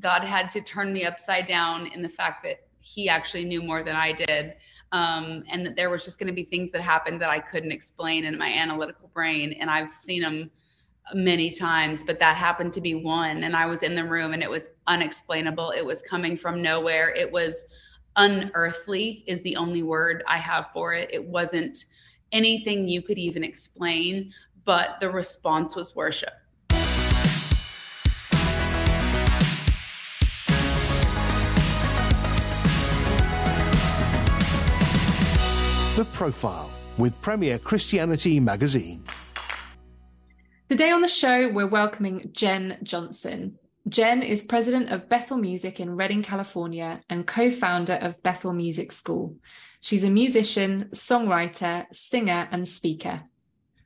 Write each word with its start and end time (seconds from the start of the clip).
God 0.00 0.24
had 0.24 0.48
to 0.50 0.60
turn 0.60 0.92
me 0.92 1.04
upside 1.04 1.46
down 1.46 1.86
in 1.88 2.02
the 2.02 2.08
fact 2.08 2.42
that 2.44 2.66
He 2.80 3.08
actually 3.08 3.44
knew 3.44 3.62
more 3.62 3.82
than 3.82 3.96
I 3.96 4.12
did. 4.12 4.56
Um, 4.92 5.42
and 5.50 5.66
that 5.66 5.74
there 5.74 5.90
was 5.90 6.04
just 6.04 6.18
going 6.18 6.28
to 6.28 6.32
be 6.32 6.44
things 6.44 6.70
that 6.70 6.80
happened 6.80 7.20
that 7.20 7.28
I 7.28 7.40
couldn't 7.40 7.72
explain 7.72 8.24
in 8.24 8.38
my 8.38 8.46
analytical 8.46 9.10
brain. 9.12 9.54
And 9.54 9.68
I've 9.68 9.90
seen 9.90 10.22
them 10.22 10.50
many 11.12 11.50
times, 11.50 12.02
but 12.02 12.18
that 12.20 12.36
happened 12.36 12.72
to 12.72 12.80
be 12.80 12.94
one. 12.94 13.44
And 13.44 13.56
I 13.56 13.66
was 13.66 13.82
in 13.82 13.94
the 13.94 14.04
room 14.04 14.32
and 14.32 14.42
it 14.42 14.50
was 14.50 14.70
unexplainable. 14.86 15.72
It 15.72 15.84
was 15.84 16.02
coming 16.02 16.36
from 16.36 16.62
nowhere. 16.62 17.10
It 17.14 17.30
was 17.30 17.66
unearthly, 18.16 19.24
is 19.26 19.40
the 19.42 19.56
only 19.56 19.82
word 19.82 20.24
I 20.26 20.38
have 20.38 20.70
for 20.72 20.94
it. 20.94 21.10
It 21.12 21.24
wasn't 21.24 21.84
anything 22.32 22.88
you 22.88 23.02
could 23.02 23.18
even 23.18 23.44
explain, 23.44 24.32
but 24.64 24.96
the 25.00 25.10
response 25.10 25.76
was 25.76 25.94
worship. 25.94 26.32
The 35.96 36.04
Profile 36.04 36.70
with 36.98 37.18
Premier 37.22 37.58
Christianity 37.58 38.38
Magazine. 38.38 39.02
Today 40.68 40.90
on 40.90 41.00
the 41.00 41.08
show, 41.08 41.50
we're 41.50 41.66
welcoming 41.66 42.28
Jenn 42.32 42.76
Johnson. 42.82 43.58
Jenn 43.88 44.22
is 44.22 44.44
president 44.44 44.90
of 44.90 45.08
Bethel 45.08 45.38
Music 45.38 45.80
in 45.80 45.96
Redding, 45.96 46.22
California, 46.22 47.00
and 47.08 47.26
co 47.26 47.50
founder 47.50 47.94
of 47.94 48.22
Bethel 48.22 48.52
Music 48.52 48.92
School. 48.92 49.36
She's 49.80 50.04
a 50.04 50.10
musician, 50.10 50.90
songwriter, 50.92 51.86
singer, 51.94 52.46
and 52.52 52.68
speaker. 52.68 53.22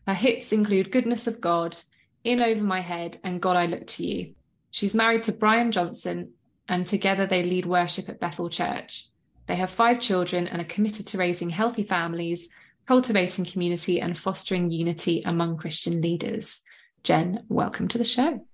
Her 0.05 0.15
hits 0.15 0.53
include 0.53 0.91
Goodness 0.91 1.29
of 1.29 1.41
God, 1.41 1.77
In 2.25 2.41
Over 2.41 2.65
My 2.65 2.81
Head, 2.81 3.19
and 3.23 3.41
God 3.41 3.55
I 3.55 3.67
Look 3.67 3.87
to 3.87 4.05
You. 4.05 4.35
She's 4.73 4.97
married 4.97 5.23
to 5.23 5.33
Brian 5.33 5.71
Johnson, 5.71 6.33
and 6.69 6.89
together 6.89 7.29
they 7.29 7.45
lead 7.45 7.67
worship 7.67 8.09
at 8.09 8.19
Bethel 8.19 8.51
Church. 8.51 9.10
They 9.47 9.57
have 9.57 9.71
five 9.71 10.01
children 10.01 10.47
and 10.47 10.61
are 10.61 10.67
committed 10.67 11.07
to 11.09 11.19
raising 11.19 11.51
healthy 11.51 11.83
families, 11.83 12.49
cultivating 12.87 13.45
community, 13.45 14.01
and 14.01 14.17
fostering 14.17 14.71
unity 14.71 15.23
among 15.25 15.57
Christian 15.57 16.01
leaders. 16.01 16.61
Jenn, 17.03 17.45
welcome 17.49 17.89
to 17.89 17.99
the 17.99 18.05
show. 18.05 18.47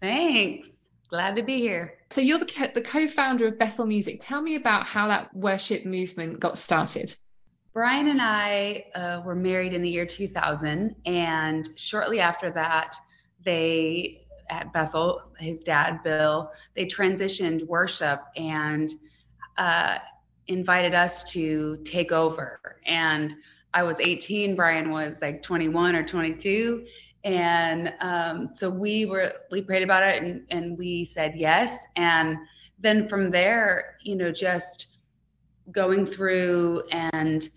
Thanks. 0.00 0.88
Glad 1.08 1.36
to 1.36 1.42
be 1.42 1.58
here. 1.58 1.94
So 2.10 2.20
you're 2.20 2.38
the, 2.38 2.70
the 2.74 2.82
co-founder 2.82 3.46
of 3.46 3.58
Bethel 3.58 3.86
Music. 3.86 4.18
Tell 4.20 4.42
me 4.42 4.56
about 4.56 4.86
how 4.86 5.08
that 5.08 5.34
worship 5.34 5.86
movement 5.86 6.40
got 6.40 6.58
started. 6.58 7.14
Brian 7.72 8.08
and 8.08 8.20
I 8.20 8.86
uh, 8.94 9.22
were 9.24 9.34
married 9.34 9.72
in 9.72 9.82
the 9.82 9.88
year 9.88 10.04
2000, 10.04 10.94
and 11.06 11.68
shortly 11.76 12.20
after 12.20 12.50
that, 12.50 12.96
they 13.44 14.26
at 14.50 14.72
Bethel, 14.72 15.20
his 15.38 15.62
dad 15.62 16.02
Bill, 16.02 16.50
they 16.74 16.86
transitioned 16.86 17.66
worship 17.66 18.20
and 18.36 18.90
uh, 19.58 19.98
invited 20.46 20.94
us 20.94 21.22
to 21.32 21.78
take 21.84 22.10
over. 22.12 22.80
And 22.86 23.34
I 23.74 23.82
was 23.82 24.00
18, 24.00 24.56
Brian 24.56 24.90
was 24.90 25.20
like 25.20 25.42
21 25.42 25.94
or 25.94 26.02
22, 26.02 26.86
and 27.24 27.92
um, 28.00 28.48
so 28.52 28.70
we 28.70 29.04
were 29.04 29.32
we 29.50 29.60
prayed 29.60 29.82
about 29.82 30.02
it 30.02 30.22
and, 30.22 30.44
and 30.50 30.78
we 30.78 31.04
said 31.04 31.34
yes. 31.34 31.84
And 31.96 32.38
then 32.78 33.08
from 33.08 33.30
there 33.30 33.96
you 34.02 34.14
know 34.16 34.32
just 34.32 34.86
going 35.72 36.06
through 36.06 36.82
and 36.92 37.48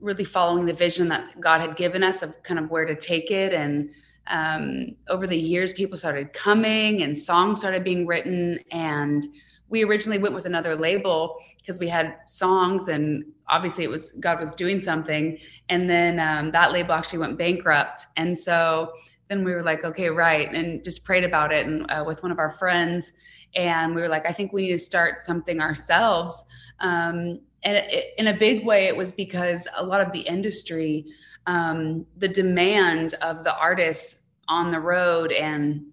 really 0.00 0.24
following 0.24 0.66
the 0.66 0.72
vision 0.72 1.06
that 1.08 1.40
god 1.40 1.60
had 1.60 1.76
given 1.76 2.02
us 2.02 2.22
of 2.22 2.42
kind 2.42 2.58
of 2.58 2.70
where 2.70 2.84
to 2.84 2.94
take 2.96 3.30
it. 3.30 3.52
And 3.52 3.90
um, 4.26 4.96
over 5.08 5.26
the 5.26 5.38
years 5.38 5.74
people 5.74 5.98
started 5.98 6.32
coming 6.32 7.02
and 7.02 7.16
songs 7.16 7.60
started 7.60 7.84
being 7.84 8.06
written. 8.06 8.58
And 8.72 9.24
we 9.68 9.84
originally 9.84 10.18
went 10.18 10.34
with 10.34 10.46
another 10.46 10.76
label 10.76 11.36
because 11.58 11.78
we 11.78 11.88
had 11.88 12.16
songs 12.26 12.88
and 12.88 13.24
obviously 13.48 13.84
it 13.84 13.90
was 13.90 14.12
God 14.20 14.38
was 14.38 14.54
doing 14.54 14.82
something. 14.82 15.38
And 15.68 15.88
then 15.88 16.20
um, 16.20 16.50
that 16.52 16.72
label 16.72 16.92
actually 16.92 17.20
went 17.20 17.38
bankrupt. 17.38 18.06
And 18.16 18.38
so 18.38 18.92
then 19.28 19.44
we 19.44 19.52
were 19.52 19.62
like, 19.62 19.84
okay, 19.84 20.10
right. 20.10 20.52
And 20.52 20.84
just 20.84 21.04
prayed 21.04 21.24
about 21.24 21.52
it 21.52 21.66
and 21.66 21.90
uh, 21.90 22.04
with 22.06 22.22
one 22.22 22.30
of 22.30 22.38
our 22.38 22.50
friends. 22.50 23.12
And 23.56 23.94
we 23.94 24.02
were 24.02 24.08
like, 24.08 24.26
I 24.28 24.32
think 24.32 24.52
we 24.52 24.62
need 24.62 24.72
to 24.72 24.78
start 24.78 25.22
something 25.22 25.60
ourselves. 25.60 26.44
Um, 26.80 27.40
and 27.62 27.76
it, 27.76 28.14
in 28.18 28.26
a 28.26 28.36
big 28.36 28.66
way, 28.66 28.84
it 28.86 28.96
was 28.96 29.12
because 29.12 29.66
a 29.76 29.84
lot 29.84 30.02
of 30.02 30.12
the 30.12 30.20
industry, 30.20 31.06
um, 31.46 32.04
the 32.18 32.28
demand 32.28 33.14
of 33.22 33.42
the 33.42 33.56
artists 33.56 34.18
on 34.48 34.70
the 34.70 34.80
road 34.80 35.32
and, 35.32 35.86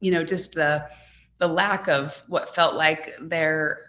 you 0.00 0.10
know, 0.10 0.22
just 0.22 0.52
the, 0.52 0.86
the 1.38 1.48
lack 1.48 1.88
of 1.88 2.22
what 2.28 2.54
felt 2.54 2.74
like 2.74 3.12
their 3.20 3.80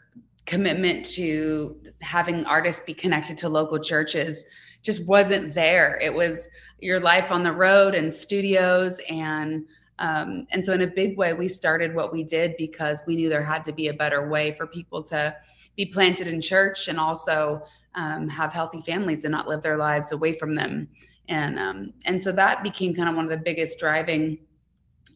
commitment 0.45 1.05
to 1.05 1.75
having 2.01 2.45
artists 2.45 2.81
be 2.85 2.93
connected 2.93 3.37
to 3.39 3.49
local 3.49 3.79
churches 3.79 4.45
just 4.81 5.05
wasn't 5.07 5.55
there. 5.55 5.99
It 6.01 6.13
was 6.13 6.47
your 6.79 6.99
life 6.99 7.31
on 7.31 7.43
the 7.43 7.51
road 7.51 7.95
and 7.95 8.13
studios 8.13 8.99
and 9.09 9.65
um, 9.97 10.45
and 10.51 10.65
so 10.65 10.73
in 10.73 10.81
a 10.81 10.87
big 10.87 11.17
way 11.17 11.33
we 11.33 11.47
started 11.47 11.95
what 11.95 12.11
we 12.11 12.23
did 12.23 12.55
because 12.57 13.01
we 13.07 13.15
knew 13.15 13.29
there 13.29 13.41
had 13.41 13.63
to 13.63 13.71
be 13.71 13.87
a 13.87 13.93
better 13.93 14.27
way 14.27 14.53
for 14.53 14.67
people 14.67 15.01
to 15.03 15.33
be 15.77 15.85
planted 15.85 16.27
in 16.27 16.41
church 16.41 16.89
and 16.89 16.99
also 16.99 17.63
um, 17.95 18.27
have 18.27 18.51
healthy 18.51 18.81
families 18.81 19.23
and 19.23 19.31
not 19.31 19.47
live 19.47 19.61
their 19.61 19.77
lives 19.77 20.11
away 20.11 20.33
from 20.33 20.53
them 20.53 20.89
and 21.29 21.57
um, 21.57 21.93
and 22.03 22.21
so 22.21 22.31
that 22.33 22.61
became 22.61 22.93
kind 22.93 23.07
of 23.07 23.15
one 23.15 23.23
of 23.23 23.31
the 23.31 23.37
biggest 23.37 23.79
driving 23.79 24.37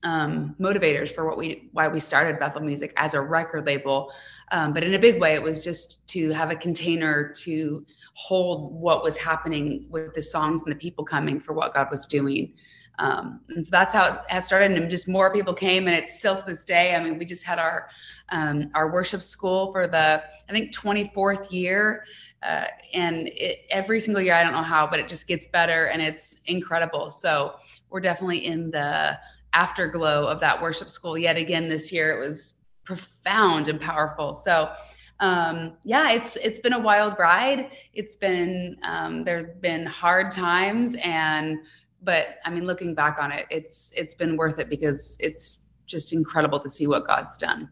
um, 0.03 0.55
motivators 0.59 1.13
for 1.13 1.25
what 1.25 1.37
we 1.37 1.69
why 1.73 1.87
we 1.87 1.99
started 1.99 2.39
Bethel 2.39 2.61
Music 2.61 2.93
as 2.97 3.13
a 3.13 3.21
record 3.21 3.65
label. 3.65 4.11
Um, 4.51 4.73
but 4.73 4.83
in 4.83 4.93
a 4.95 4.99
big 4.99 5.19
way, 5.19 5.33
it 5.33 5.43
was 5.43 5.63
just 5.63 6.05
to 6.07 6.31
have 6.31 6.49
a 6.51 6.55
container 6.55 7.31
to 7.43 7.85
hold 8.13 8.73
what 8.73 9.03
was 9.03 9.15
happening 9.17 9.87
with 9.89 10.13
the 10.13 10.21
songs 10.21 10.61
and 10.61 10.71
the 10.71 10.75
people 10.75 11.05
coming 11.05 11.39
for 11.39 11.53
what 11.53 11.73
God 11.73 11.87
was 11.91 12.05
doing. 12.05 12.53
Um, 12.97 13.39
and 13.49 13.65
so 13.65 13.69
that's 13.71 13.93
how 13.93 14.13
it 14.13 14.19
has 14.27 14.45
started. 14.45 14.71
And 14.71 14.89
just 14.89 15.07
more 15.07 15.31
people 15.31 15.53
came, 15.53 15.87
and 15.87 15.95
it's 15.95 16.15
still 16.15 16.35
to 16.35 16.45
this 16.45 16.63
day. 16.65 16.95
I 16.95 17.03
mean, 17.03 17.17
we 17.17 17.25
just 17.25 17.43
had 17.43 17.59
our 17.59 17.89
um, 18.29 18.69
our 18.75 18.91
worship 18.91 19.21
school 19.21 19.71
for 19.71 19.87
the 19.87 20.21
I 20.49 20.51
think 20.51 20.75
24th 20.75 21.51
year, 21.51 22.05
uh, 22.43 22.65
and 22.93 23.27
it, 23.27 23.59
every 23.69 23.99
single 24.01 24.21
year 24.21 24.33
I 24.33 24.43
don't 24.43 24.51
know 24.51 24.61
how, 24.61 24.87
but 24.87 24.99
it 24.99 25.07
just 25.07 25.27
gets 25.27 25.45
better, 25.45 25.85
and 25.85 26.01
it's 26.01 26.35
incredible. 26.45 27.09
So 27.09 27.55
we're 27.89 28.01
definitely 28.01 28.45
in 28.45 28.71
the 28.71 29.17
afterglow 29.53 30.27
of 30.27 30.39
that 30.39 30.61
worship 30.61 30.89
school 30.89 31.17
yet 31.17 31.37
again 31.37 31.69
this 31.69 31.91
year. 31.91 32.11
It 32.11 32.19
was 32.19 32.53
profound 32.85 33.67
and 33.67 33.79
powerful. 33.79 34.33
So 34.33 34.71
um, 35.19 35.73
yeah, 35.83 36.11
it's 36.11 36.37
it's 36.37 36.59
been 36.59 36.73
a 36.73 36.79
wild 36.79 37.15
ride. 37.19 37.71
It's 37.93 38.15
been 38.15 38.77
um, 38.83 39.23
there's 39.23 39.55
been 39.59 39.85
hard 39.85 40.31
times, 40.31 40.95
and 41.03 41.59
but 42.01 42.37
I 42.45 42.49
mean, 42.49 42.65
looking 42.65 42.95
back 42.95 43.19
on 43.19 43.31
it, 43.31 43.45
it's 43.49 43.91
it's 43.95 44.15
been 44.15 44.37
worth 44.37 44.59
it 44.59 44.69
because 44.69 45.17
it's 45.19 45.67
just 45.85 46.13
incredible 46.13 46.59
to 46.61 46.69
see 46.69 46.87
what 46.87 47.05
God's 47.05 47.37
done. 47.37 47.69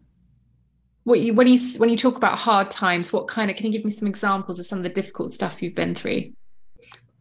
What 1.05 1.21
you 1.21 1.33
when 1.33 1.47
you 1.47 1.57
when 1.77 1.89
you 1.89 1.95
talk 1.95 2.17
about 2.17 2.37
hard 2.37 2.69
times, 2.69 3.13
what 3.13 3.29
kind 3.29 3.49
of 3.49 3.55
can 3.55 3.67
you 3.67 3.71
give 3.71 3.85
me 3.85 3.91
some 3.91 4.09
examples 4.09 4.59
of 4.59 4.65
some 4.65 4.79
of 4.79 4.83
the 4.83 4.89
difficult 4.89 5.31
stuff 5.31 5.61
you've 5.61 5.75
been 5.75 5.95
through? 5.95 6.33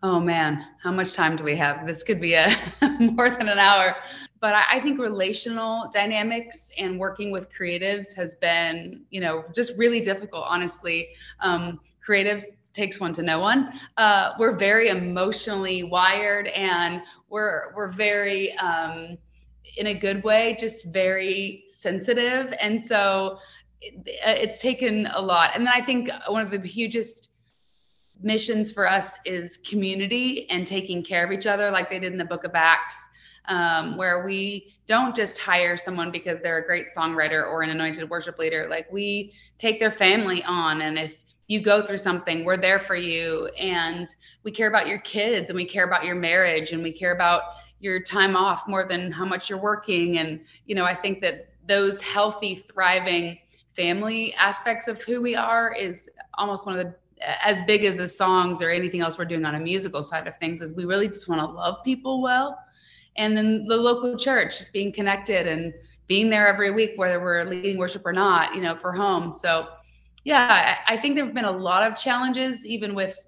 Oh 0.02 0.18
man, 0.18 0.66
how 0.82 0.90
much 0.90 1.12
time 1.12 1.36
do 1.36 1.44
we 1.44 1.54
have? 1.56 1.86
This 1.86 2.02
could 2.02 2.20
be 2.20 2.34
a 2.34 2.48
more 3.00 3.30
than 3.30 3.48
an 3.48 3.58
hour 3.58 3.94
but 4.46 4.54
I, 4.54 4.78
think 4.78 5.00
relational 5.00 5.90
dynamics 5.92 6.70
and 6.78 7.00
working 7.00 7.32
with 7.32 7.48
creatives 7.52 8.14
has 8.14 8.36
been, 8.36 9.04
you 9.10 9.20
know, 9.20 9.44
just 9.52 9.76
really 9.76 10.00
difficult, 10.00 10.44
honestly. 10.46 11.08
Um, 11.40 11.80
creatives 12.08 12.44
takes 12.72 13.00
one 13.00 13.12
to 13.14 13.24
know 13.24 13.40
one. 13.40 13.72
Uh, 13.96 14.34
we're 14.38 14.54
very 14.54 14.86
emotionally 14.86 15.82
wired 15.82 16.46
and 16.46 17.02
we're, 17.28 17.74
we're 17.74 17.90
very, 17.90 18.56
um, 18.58 19.18
in 19.78 19.88
a 19.88 19.94
good 19.94 20.22
way, 20.22 20.56
just 20.60 20.84
very 20.84 21.64
sensitive. 21.68 22.54
And 22.60 22.80
so 22.80 23.40
it, 23.80 23.94
it's 24.06 24.60
taken 24.60 25.08
a 25.12 25.20
lot. 25.20 25.56
And 25.56 25.66
then 25.66 25.74
I 25.74 25.84
think 25.84 26.08
one 26.28 26.42
of 26.42 26.52
the 26.52 26.60
hugest 26.60 27.30
missions 28.22 28.70
for 28.70 28.88
us 28.88 29.16
is 29.24 29.56
community 29.56 30.48
and 30.50 30.64
taking 30.64 31.02
care 31.02 31.26
of 31.26 31.32
each 31.32 31.48
other, 31.48 31.72
like 31.72 31.90
they 31.90 31.98
did 31.98 32.12
in 32.12 32.18
the 32.18 32.24
book 32.24 32.44
of 32.44 32.52
Acts 32.54 32.96
um, 33.48 33.96
where 33.96 34.24
we 34.24 34.74
don't 34.86 35.14
just 35.14 35.38
hire 35.38 35.76
someone 35.76 36.10
because 36.10 36.40
they're 36.40 36.58
a 36.58 36.66
great 36.66 36.86
songwriter 36.96 37.46
or 37.46 37.62
an 37.62 37.70
anointed 37.70 38.08
worship 38.08 38.38
leader. 38.38 38.68
Like 38.70 38.90
we 38.92 39.32
take 39.58 39.78
their 39.78 39.90
family 39.90 40.42
on, 40.44 40.82
and 40.82 40.98
if 40.98 41.18
you 41.48 41.62
go 41.62 41.84
through 41.84 41.98
something, 41.98 42.44
we're 42.44 42.56
there 42.56 42.78
for 42.78 42.96
you, 42.96 43.46
and 43.58 44.06
we 44.42 44.50
care 44.50 44.68
about 44.68 44.86
your 44.86 44.98
kids, 44.98 45.48
and 45.48 45.56
we 45.56 45.64
care 45.64 45.84
about 45.84 46.04
your 46.04 46.14
marriage, 46.16 46.72
and 46.72 46.82
we 46.82 46.92
care 46.92 47.14
about 47.14 47.42
your 47.80 48.00
time 48.00 48.36
off 48.36 48.66
more 48.66 48.84
than 48.84 49.10
how 49.10 49.24
much 49.24 49.50
you're 49.50 49.60
working. 49.60 50.18
And 50.18 50.40
you 50.66 50.74
know, 50.74 50.84
I 50.84 50.94
think 50.94 51.20
that 51.22 51.48
those 51.68 52.00
healthy, 52.00 52.64
thriving 52.72 53.38
family 53.72 54.34
aspects 54.34 54.88
of 54.88 55.02
who 55.02 55.20
we 55.20 55.34
are 55.36 55.74
is 55.74 56.08
almost 56.34 56.64
one 56.66 56.78
of 56.78 56.84
the 56.86 56.94
as 57.20 57.62
big 57.62 57.84
as 57.84 57.96
the 57.96 58.08
songs 58.08 58.60
or 58.60 58.70
anything 58.70 59.00
else 59.00 59.18
we're 59.18 59.24
doing 59.24 59.44
on 59.44 59.54
a 59.54 59.60
musical 59.60 60.02
side 60.02 60.26
of 60.26 60.36
things 60.38 60.60
is 60.60 60.72
we 60.74 60.84
really 60.84 61.08
just 61.08 61.28
want 61.28 61.40
to 61.40 61.46
love 61.46 61.82
people 61.84 62.20
well 62.20 62.58
and 63.16 63.36
then 63.36 63.66
the 63.66 63.76
local 63.76 64.16
church 64.16 64.58
just 64.58 64.72
being 64.72 64.92
connected 64.92 65.46
and 65.46 65.72
being 66.06 66.30
there 66.30 66.46
every 66.46 66.70
week, 66.70 66.92
whether 66.96 67.20
we're 67.20 67.44
leading 67.44 67.78
worship 67.78 68.02
or 68.04 68.12
not, 68.12 68.54
you 68.54 68.62
know, 68.62 68.76
for 68.76 68.92
home. 68.92 69.32
So, 69.32 69.68
yeah, 70.24 70.76
I, 70.86 70.94
I 70.94 70.96
think 70.96 71.16
there've 71.16 71.34
been 71.34 71.44
a 71.44 71.50
lot 71.50 71.90
of 71.90 71.98
challenges, 71.98 72.64
even 72.66 72.94
with 72.94 73.18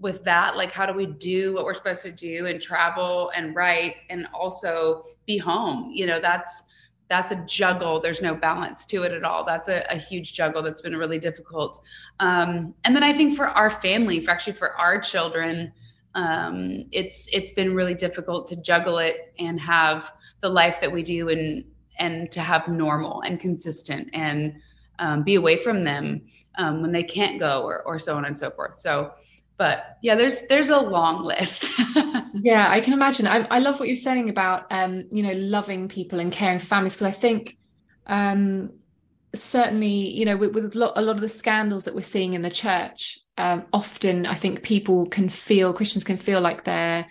with 0.00 0.22
that. 0.24 0.56
Like, 0.56 0.72
how 0.72 0.86
do 0.86 0.92
we 0.92 1.06
do 1.06 1.54
what 1.54 1.64
we're 1.64 1.74
supposed 1.74 2.02
to 2.02 2.12
do 2.12 2.46
and 2.46 2.60
travel 2.60 3.30
and 3.34 3.54
write 3.54 3.96
and 4.10 4.28
also 4.32 5.06
be 5.26 5.38
home? 5.38 5.90
You 5.92 6.06
know, 6.06 6.20
that's 6.20 6.62
that's 7.08 7.30
a 7.30 7.36
juggle. 7.46 8.00
There's 8.00 8.20
no 8.20 8.34
balance 8.34 8.84
to 8.86 9.02
it 9.02 9.12
at 9.12 9.24
all. 9.24 9.44
That's 9.44 9.68
a, 9.68 9.84
a 9.90 9.96
huge 9.96 10.34
juggle 10.34 10.62
that's 10.62 10.82
been 10.82 10.96
really 10.96 11.18
difficult. 11.18 11.80
Um, 12.20 12.74
and 12.84 12.94
then 12.94 13.02
I 13.02 13.12
think 13.12 13.36
for 13.36 13.46
our 13.48 13.70
family, 13.70 14.20
for 14.20 14.30
actually 14.30 14.52
for 14.52 14.72
our 14.76 15.00
children, 15.00 15.72
um, 16.18 16.84
it's 16.90 17.28
it's 17.32 17.52
been 17.52 17.74
really 17.74 17.94
difficult 17.94 18.48
to 18.48 18.56
juggle 18.56 18.98
it 18.98 19.32
and 19.38 19.60
have 19.60 20.10
the 20.40 20.48
life 20.48 20.80
that 20.80 20.90
we 20.90 21.04
do 21.04 21.28
and 21.28 21.64
and 22.00 22.32
to 22.32 22.40
have 22.40 22.66
normal 22.66 23.22
and 23.22 23.38
consistent 23.38 24.10
and 24.12 24.56
um, 24.98 25.22
be 25.22 25.36
away 25.36 25.56
from 25.56 25.84
them 25.84 26.20
um, 26.56 26.82
when 26.82 26.90
they 26.90 27.04
can't 27.04 27.38
go 27.38 27.62
or, 27.62 27.82
or 27.84 28.00
so 28.00 28.16
on 28.16 28.24
and 28.24 28.36
so 28.36 28.50
forth. 28.50 28.80
So, 28.80 29.12
but 29.58 29.98
yeah, 30.02 30.16
there's 30.16 30.40
there's 30.48 30.70
a 30.70 30.80
long 30.80 31.22
list. 31.22 31.70
yeah, 32.34 32.68
I 32.68 32.80
can 32.80 32.94
imagine. 32.94 33.28
I, 33.28 33.46
I 33.46 33.60
love 33.60 33.78
what 33.78 33.88
you're 33.88 33.94
saying 33.94 34.28
about 34.28 34.66
um, 34.72 35.04
you 35.12 35.22
know 35.22 35.34
loving 35.34 35.86
people 35.86 36.18
and 36.18 36.32
caring 36.32 36.58
for 36.58 36.66
families 36.66 36.94
because 36.94 37.06
I 37.06 37.12
think 37.12 37.56
um, 38.08 38.72
certainly 39.34 39.88
you 39.88 40.24
know 40.24 40.36
with, 40.36 40.54
with 40.54 40.74
a, 40.74 40.78
lot, 40.78 40.92
a 40.96 41.02
lot 41.02 41.14
of 41.14 41.20
the 41.20 41.28
scandals 41.28 41.84
that 41.84 41.94
we're 41.94 42.00
seeing 42.00 42.34
in 42.34 42.42
the 42.42 42.50
church 42.50 43.18
um, 43.36 43.66
often 43.72 44.26
I 44.26 44.34
think 44.34 44.62
people 44.62 45.06
can 45.06 45.28
feel 45.28 45.72
Christians 45.72 46.04
can 46.04 46.16
feel 46.16 46.40
like 46.40 46.64
they're 46.64 47.06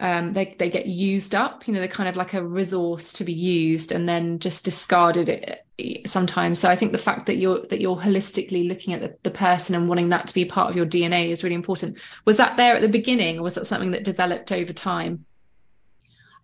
um, 0.00 0.32
they 0.32 0.56
they 0.58 0.70
get 0.70 0.86
used 0.86 1.34
up. 1.34 1.68
You 1.68 1.74
know, 1.74 1.80
they're 1.80 1.88
kind 1.88 2.08
of 2.08 2.16
like 2.16 2.32
a 2.32 2.42
resource 2.42 3.12
to 3.12 3.24
be 3.24 3.34
used 3.34 3.92
and 3.92 4.08
then 4.08 4.38
just 4.38 4.64
discarded 4.64 5.28
it 5.28 5.66
eh, 5.78 6.00
sometimes. 6.06 6.58
So 6.58 6.70
I 6.70 6.76
think 6.76 6.92
the 6.92 6.98
fact 6.98 7.26
that 7.26 7.36
you're 7.36 7.60
that 7.66 7.80
you're 7.80 7.96
holistically 7.96 8.66
looking 8.66 8.94
at 8.94 9.02
the, 9.02 9.14
the 9.22 9.30
person 9.30 9.74
and 9.74 9.88
wanting 9.88 10.08
that 10.08 10.26
to 10.26 10.34
be 10.34 10.46
part 10.46 10.70
of 10.70 10.76
your 10.76 10.86
DNA 10.86 11.28
is 11.28 11.44
really 11.44 11.54
important. 11.54 11.98
Was 12.24 12.38
that 12.38 12.56
there 12.56 12.74
at 12.74 12.82
the 12.82 12.88
beginning, 12.88 13.38
or 13.38 13.42
was 13.42 13.54
that 13.54 13.66
something 13.66 13.90
that 13.90 14.04
developed 14.04 14.50
over 14.52 14.72
time? 14.72 15.26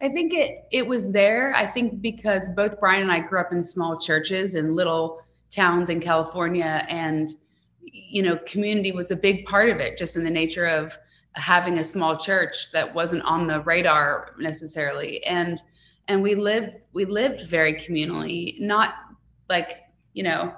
I 0.01 0.09
think 0.09 0.35
it 0.35 0.67
it 0.71 0.87
was 0.87 1.11
there. 1.11 1.55
I 1.57 1.67
think 1.67 2.03
because 2.03 2.51
both 2.51 2.79
Brian 2.81 3.03
and 3.03 3.13
I 3.13 3.21
grew 3.21 3.41
up 3.41 3.53
in 3.53 3.65
small 3.65 3.99
churches 3.99 4.55
in 4.55 4.77
little 4.77 5.21
towns 5.51 5.89
in 5.89 6.01
California, 6.01 6.85
and 6.89 7.31
you 7.83 8.23
know, 8.23 8.39
community 8.47 8.93
was 8.93 9.11
a 9.11 9.17
big 9.17 9.47
part 9.47 9.71
of 9.71 9.79
it, 9.79 9.97
just 9.97 10.17
in 10.17 10.25
the 10.25 10.31
nature 10.31 10.67
of 10.67 10.99
having 11.37 11.79
a 11.79 11.85
small 11.85 12.17
church 12.17 12.71
that 12.73 12.95
wasn't 12.95 13.23
on 13.23 13.47
the 13.47 13.61
radar 13.61 14.35
necessarily 14.39 15.23
and 15.25 15.61
and 16.09 16.23
we 16.23 16.35
lived 16.35 16.85
we 16.95 17.05
lived 17.05 17.47
very 17.47 17.75
communally 17.75 18.59
not 18.59 18.95
like 19.51 19.83
you 20.15 20.23
know 20.23 20.55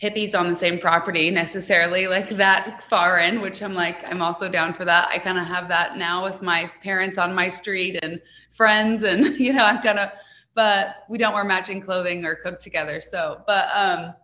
hippies 0.00 0.36
on 0.36 0.48
the 0.48 0.54
same 0.54 0.78
property 0.78 1.30
necessarily 1.30 2.08
like 2.08 2.28
that 2.30 2.82
far 2.88 3.20
in 3.20 3.40
which 3.40 3.62
i'm 3.62 3.74
like 3.74 3.96
i'm 4.10 4.20
also 4.20 4.48
down 4.48 4.74
for 4.74 4.84
that 4.84 5.08
i 5.08 5.18
kind 5.18 5.38
of 5.38 5.46
have 5.46 5.68
that 5.68 5.96
now 5.96 6.24
with 6.24 6.42
my 6.42 6.68
parents 6.82 7.16
on 7.16 7.32
my 7.32 7.48
street 7.48 7.96
and 8.02 8.20
friends 8.52 9.02
and 9.02 9.38
you 9.38 9.52
know 9.52 9.64
i'm 9.64 9.82
kind 9.82 9.98
of 9.98 10.10
but 10.54 11.04
we 11.08 11.18
don't 11.18 11.34
wear 11.34 11.44
matching 11.44 11.80
clothing 11.80 12.26
or 12.26 12.34
cook 12.34 12.60
together. 12.60 13.00
So 13.00 13.42
but 13.46 13.68
um 13.74 14.14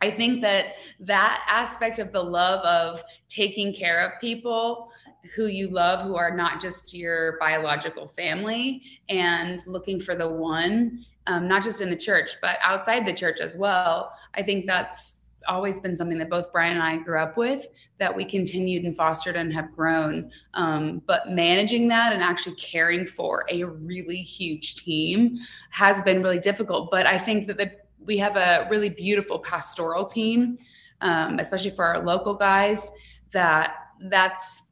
i 0.00 0.10
think 0.10 0.42
that 0.42 0.74
that 1.00 1.44
aspect 1.48 1.98
of 1.98 2.12
the 2.12 2.22
love 2.22 2.64
of 2.64 3.02
taking 3.28 3.74
care 3.74 4.00
of 4.00 4.20
people 4.20 4.90
who 5.34 5.46
you 5.46 5.68
love 5.68 6.06
who 6.06 6.16
are 6.16 6.34
not 6.34 6.60
just 6.60 6.94
your 6.94 7.36
biological 7.40 8.06
family 8.08 8.82
and 9.08 9.62
looking 9.66 10.00
for 10.00 10.14
the 10.14 10.28
one 10.28 11.04
um, 11.26 11.46
not 11.46 11.62
just 11.62 11.80
in 11.80 11.90
the 11.90 11.96
church 11.96 12.36
but 12.40 12.58
outside 12.62 13.04
the 13.04 13.12
church 13.12 13.40
as 13.40 13.56
well 13.56 14.12
i 14.34 14.42
think 14.42 14.64
that's 14.66 15.16
always 15.48 15.80
been 15.80 15.96
something 15.96 16.18
that 16.18 16.30
both 16.30 16.52
brian 16.52 16.74
and 16.74 16.82
i 16.82 16.96
grew 16.98 17.18
up 17.18 17.36
with 17.36 17.66
that 17.98 18.14
we 18.14 18.24
continued 18.24 18.84
and 18.84 18.96
fostered 18.96 19.34
and 19.34 19.52
have 19.52 19.74
grown. 19.74 20.30
Um, 20.54 21.02
but 21.06 21.28
managing 21.28 21.88
that 21.88 22.12
and 22.12 22.22
actually 22.22 22.54
caring 22.54 23.06
for 23.06 23.44
a 23.50 23.64
really 23.64 24.22
huge 24.22 24.76
team 24.76 25.38
has 25.70 26.00
been 26.02 26.22
really 26.22 26.38
difficult. 26.38 26.90
But 26.90 27.06
i 27.06 27.18
think 27.18 27.46
that 27.48 27.58
the, 27.58 27.72
we 28.04 28.18
have 28.18 28.36
a 28.36 28.68
really 28.70 28.90
beautiful 28.90 29.38
pastoral 29.40 30.04
team 30.04 30.58
um, 31.00 31.38
especially 31.38 31.70
for 31.70 31.84
our 31.84 32.04
local 32.04 32.34
guys 32.34 32.90
that 33.32 33.74
that's 34.02 34.62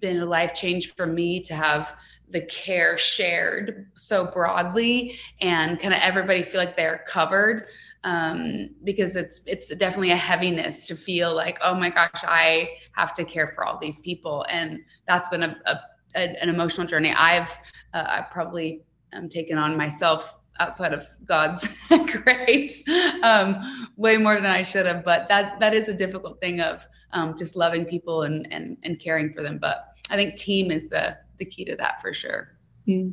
been 0.00 0.20
a 0.20 0.24
life 0.24 0.54
change 0.54 0.94
for 0.94 1.06
me 1.06 1.40
to 1.40 1.54
have 1.54 1.96
the 2.30 2.42
care 2.42 2.98
shared 2.98 3.90
so 3.94 4.26
broadly 4.26 5.18
and 5.40 5.80
kind 5.80 5.94
of 5.94 6.00
everybody 6.02 6.42
feel 6.42 6.60
like 6.60 6.76
they're 6.76 7.04
covered 7.06 7.66
um, 8.04 8.70
because 8.84 9.16
it's 9.16 9.40
it's 9.46 9.68
definitely 9.74 10.12
a 10.12 10.16
heaviness 10.16 10.86
to 10.86 10.96
feel 10.96 11.34
like 11.34 11.58
oh 11.62 11.74
my 11.74 11.90
gosh 11.90 12.22
I 12.22 12.70
have 12.92 13.12
to 13.14 13.24
care 13.24 13.52
for 13.54 13.64
all 13.64 13.78
these 13.78 13.98
people 13.98 14.46
and 14.48 14.80
that's 15.06 15.28
been 15.28 15.42
a, 15.42 15.56
a, 15.66 15.80
a 16.14 16.42
an 16.42 16.48
emotional 16.48 16.86
journey 16.86 17.12
I've 17.12 17.50
uh, 17.94 18.04
I've 18.06 18.30
probably 18.30 18.82
um, 19.12 19.28
taken 19.28 19.58
on 19.58 19.76
myself 19.76 20.34
outside 20.60 20.92
of 20.92 21.06
God's 21.24 21.68
grace 22.06 22.82
um, 23.22 23.90
way 23.96 24.16
more 24.16 24.36
than 24.36 24.46
I 24.46 24.62
should 24.62 24.86
have 24.86 25.04
but 25.04 25.28
that 25.28 25.58
that 25.60 25.74
is 25.74 25.88
a 25.88 25.94
difficult 25.94 26.40
thing 26.40 26.60
of 26.60 26.82
um, 27.12 27.36
just 27.38 27.56
loving 27.56 27.84
people 27.84 28.22
and, 28.22 28.46
and 28.52 28.76
and 28.82 28.98
caring 29.00 29.32
for 29.32 29.42
them. 29.42 29.58
But 29.58 29.86
I 30.10 30.16
think 30.16 30.36
team 30.36 30.70
is 30.70 30.88
the 30.88 31.16
the 31.38 31.44
key 31.44 31.64
to 31.66 31.76
that 31.76 32.00
for 32.00 32.12
sure. 32.12 32.50
Mm. 32.86 33.12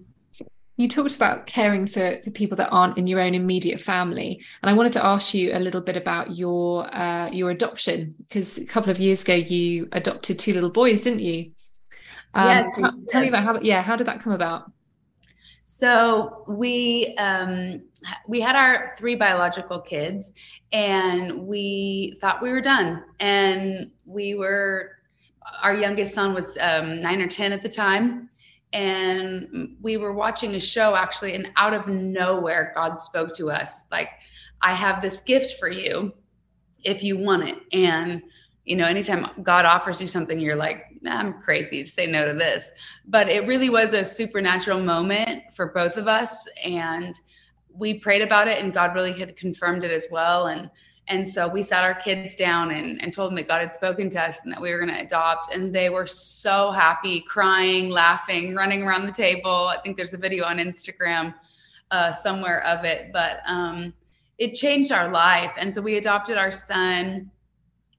You 0.77 0.89
talked 0.89 1.15
about 1.15 1.45
caring 1.45 1.87
for, 1.87 2.19
for 2.23 2.31
people 2.31 2.57
that 2.57 2.69
aren't 2.69 2.97
in 2.97 3.07
your 3.07 3.21
own 3.21 3.33
immediate 3.33 3.79
family, 3.79 4.41
and 4.61 4.69
I 4.69 4.73
wanted 4.73 4.93
to 4.93 5.05
ask 5.05 5.33
you 5.33 5.55
a 5.55 5.59
little 5.59 5.81
bit 5.81 5.95
about 5.95 6.35
your 6.35 6.93
uh, 6.93 7.29
your 7.31 7.49
adoption 7.49 8.15
because 8.17 8.57
a 8.57 8.65
couple 8.65 8.91
of 8.91 8.99
years 8.99 9.21
ago 9.23 9.35
you 9.35 9.87
adopted 9.93 10.37
two 10.37 10.53
little 10.53 10.71
boys, 10.71 11.01
didn't 11.01 11.21
you? 11.21 11.51
Um, 12.33 12.49
yes. 12.49 12.75
Tell, 12.75 12.93
tell 13.07 13.21
me 13.21 13.29
about 13.29 13.43
how. 13.43 13.59
Yeah, 13.61 13.81
how 13.81 13.95
did 13.95 14.07
that 14.07 14.19
come 14.19 14.33
about? 14.33 14.69
So 15.63 16.43
we 16.47 17.15
um, 17.17 17.81
we 18.27 18.39
had 18.39 18.55
our 18.55 18.95
three 18.97 19.15
biological 19.15 19.79
kids, 19.79 20.33
and 20.71 21.47
we 21.47 22.17
thought 22.21 22.41
we 22.41 22.49
were 22.49 22.61
done. 22.61 23.03
And 23.19 23.91
we 24.05 24.35
were 24.35 24.91
our 25.63 25.73
youngest 25.73 26.13
son 26.13 26.33
was 26.33 26.57
um, 26.59 26.99
nine 27.01 27.21
or 27.21 27.27
ten 27.27 27.51
at 27.51 27.61
the 27.61 27.69
time, 27.69 28.29
and 28.73 29.75
we 29.81 29.97
were 29.97 30.13
watching 30.13 30.55
a 30.55 30.59
show 30.59 30.95
actually, 30.95 31.33
and 31.33 31.51
out 31.55 31.73
of 31.73 31.87
nowhere, 31.87 32.71
God 32.75 32.99
spoke 32.99 33.33
to 33.35 33.49
us 33.49 33.85
like, 33.91 34.09
"I 34.61 34.73
have 34.73 35.01
this 35.01 35.19
gift 35.21 35.59
for 35.59 35.69
you, 35.69 36.13
if 36.83 37.03
you 37.03 37.17
want 37.17 37.47
it." 37.49 37.59
And 37.73 38.23
you 38.65 38.75
know, 38.75 38.85
anytime 38.85 39.27
God 39.43 39.65
offers 39.65 40.01
you 40.01 40.07
something, 40.07 40.39
you're 40.39 40.55
like, 40.55 40.87
I'm 41.05 41.33
crazy 41.41 41.83
to 41.83 41.89
say 41.89 42.07
no 42.07 42.25
to 42.25 42.33
this. 42.33 42.71
But 43.07 43.29
it 43.29 43.47
really 43.47 43.69
was 43.69 43.93
a 43.93 44.03
supernatural 44.03 44.79
moment 44.79 45.43
for 45.55 45.67
both 45.67 45.97
of 45.97 46.07
us. 46.07 46.47
And 46.65 47.13
we 47.71 47.99
prayed 47.99 48.23
about 48.23 48.47
it, 48.47 48.59
and 48.63 48.73
God 48.73 48.95
really 48.95 49.13
had 49.13 49.37
confirmed 49.37 49.83
it 49.83 49.91
as 49.91 50.07
well. 50.09 50.47
And 50.47 50.71
and 51.07 51.29
so 51.29 51.47
we 51.47 51.61
sat 51.61 51.83
our 51.83 51.93
kids 51.93 52.35
down 52.35 52.71
and, 52.71 53.01
and 53.01 53.13
told 53.13 53.29
them 53.29 53.35
that 53.35 53.47
God 53.47 53.61
had 53.61 53.75
spoken 53.75 54.09
to 54.11 54.21
us 54.21 54.39
and 54.43 54.51
that 54.51 54.59
we 54.59 54.71
were 54.71 54.79
going 54.79 54.89
to 54.89 55.01
adopt. 55.01 55.53
And 55.53 55.73
they 55.73 55.89
were 55.89 56.07
so 56.07 56.71
happy, 56.71 57.21
crying, 57.21 57.89
laughing, 57.89 58.55
running 58.55 58.81
around 58.81 59.05
the 59.05 59.11
table. 59.11 59.51
I 59.51 59.77
think 59.83 59.97
there's 59.97 60.13
a 60.13 60.17
video 60.17 60.45
on 60.45 60.57
Instagram 60.57 61.35
uh, 61.91 62.11
somewhere 62.11 62.63
of 62.63 62.85
it. 62.85 63.11
But 63.13 63.41
um, 63.45 63.93
it 64.39 64.53
changed 64.53 64.91
our 64.91 65.11
life. 65.11 65.51
And 65.57 65.73
so 65.73 65.81
we 65.81 65.97
adopted 65.97 66.37
our 66.37 66.51
son 66.51 67.29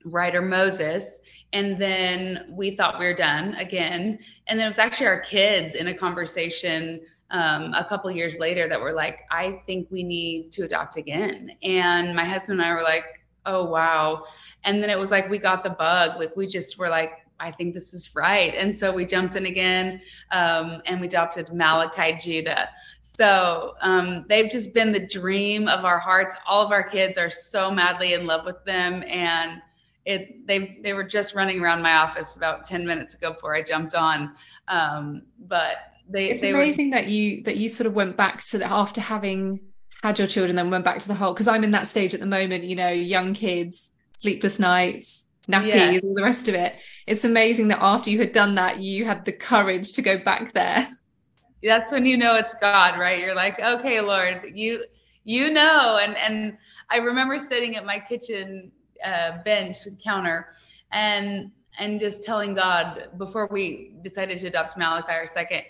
Ryder 0.04 0.42
Moses. 0.42 1.20
And 1.52 1.80
then 1.80 2.46
we 2.50 2.72
thought 2.72 2.98
we 2.98 3.06
were 3.06 3.14
done 3.14 3.54
again. 3.54 4.18
And 4.48 4.58
then 4.58 4.66
it 4.66 4.68
was 4.68 4.78
actually 4.80 5.06
our 5.06 5.20
kids 5.20 5.76
in 5.76 5.88
a 5.88 5.94
conversation 5.94 7.00
um, 7.30 7.72
a 7.74 7.84
couple 7.84 8.10
years 8.10 8.38
later 8.38 8.68
that 8.68 8.80
were 8.80 8.92
like, 8.92 9.20
I 9.30 9.52
think 9.66 9.88
we 9.90 10.02
need 10.02 10.52
to 10.52 10.62
adopt 10.62 10.96
again. 10.96 11.52
And 11.62 12.14
my 12.14 12.24
husband 12.24 12.60
and 12.60 12.68
I 12.68 12.74
were 12.74 12.82
like, 12.82 13.04
oh, 13.46 13.64
wow. 13.64 14.24
And 14.64 14.82
then 14.82 14.90
it 14.90 14.98
was 14.98 15.10
like 15.10 15.28
we 15.30 15.38
got 15.38 15.64
the 15.64 15.70
bug. 15.70 16.18
Like 16.18 16.36
we 16.36 16.46
just 16.46 16.78
were 16.78 16.88
like, 16.88 17.12
I 17.38 17.50
think 17.50 17.74
this 17.74 17.92
is 17.92 18.14
right. 18.14 18.54
And 18.56 18.76
so 18.76 18.92
we 18.92 19.04
jumped 19.04 19.36
in 19.36 19.46
again 19.46 20.00
um, 20.30 20.80
and 20.86 21.00
we 21.00 21.06
adopted 21.06 21.52
Malachi 21.52 22.16
Judah. 22.18 22.68
So 23.02 23.74
um, 23.82 24.24
they've 24.28 24.50
just 24.50 24.72
been 24.74 24.92
the 24.92 25.06
dream 25.06 25.68
of 25.68 25.84
our 25.84 25.98
hearts. 25.98 26.36
All 26.46 26.64
of 26.64 26.72
our 26.72 26.82
kids 26.82 27.18
are 27.18 27.30
so 27.30 27.70
madly 27.70 28.14
in 28.14 28.26
love 28.26 28.44
with 28.44 28.64
them. 28.64 29.02
And 29.06 29.60
it 30.04 30.46
they 30.46 30.78
they 30.82 30.92
were 30.92 31.04
just 31.04 31.34
running 31.34 31.60
around 31.60 31.82
my 31.82 31.94
office 31.94 32.36
about 32.36 32.64
10 32.64 32.86
minutes 32.86 33.14
ago 33.14 33.32
before 33.32 33.54
I 33.54 33.62
jumped 33.62 33.94
on. 33.94 34.34
Um, 34.68 35.22
but 35.48 35.76
they 36.08 36.30
it's 36.30 36.40
they 36.40 36.50
amazing 36.50 36.90
were... 36.90 36.96
that 36.96 37.08
you 37.08 37.42
that 37.44 37.56
you 37.56 37.68
sort 37.68 37.86
of 37.86 37.94
went 37.94 38.16
back 38.16 38.42
to 38.44 38.58
the 38.58 38.66
after 38.66 39.00
having 39.00 39.60
had 40.02 40.18
your 40.18 40.28
children 40.28 40.56
then 40.56 40.70
went 40.70 40.84
back 40.84 41.00
to 41.00 41.08
the 41.08 41.14
whole 41.14 41.32
because 41.32 41.48
I'm 41.48 41.64
in 41.64 41.72
that 41.72 41.88
stage 41.88 42.14
at 42.14 42.20
the 42.20 42.26
moment, 42.26 42.64
you 42.64 42.76
know, 42.76 42.88
young 42.88 43.34
kids, 43.34 43.90
sleepless 44.18 44.58
nights, 44.58 45.26
nappies, 45.48 45.66
yes. 45.66 46.04
all 46.04 46.14
the 46.14 46.22
rest 46.22 46.48
of 46.48 46.54
it. 46.54 46.74
It's 47.06 47.24
amazing 47.24 47.68
that 47.68 47.78
after 47.80 48.10
you 48.10 48.18
had 48.18 48.32
done 48.32 48.54
that, 48.56 48.80
you 48.80 49.04
had 49.04 49.24
the 49.24 49.32
courage 49.32 49.92
to 49.94 50.02
go 50.02 50.18
back 50.18 50.52
there. 50.52 50.86
That's 51.62 51.90
when 51.90 52.06
you 52.06 52.16
know 52.16 52.36
it's 52.36 52.54
God, 52.54 52.98
right? 52.98 53.20
You're 53.20 53.34
like, 53.34 53.60
okay, 53.60 54.00
Lord, 54.00 54.52
you 54.54 54.84
you 55.24 55.50
know. 55.50 55.98
And 56.00 56.16
and 56.16 56.58
I 56.90 56.98
remember 56.98 57.38
sitting 57.38 57.76
at 57.76 57.84
my 57.84 57.98
kitchen 57.98 58.70
uh, 59.04 59.42
bench 59.42 59.78
counter 60.04 60.48
and 60.92 61.50
and 61.78 61.98
just 62.00 62.24
telling 62.24 62.54
God 62.54 63.08
before 63.18 63.48
we 63.50 63.94
decided 64.02 64.38
to 64.38 64.46
adopt 64.46 64.76
Malachi 64.76 65.12
our 65.12 65.26
second, 65.26 65.62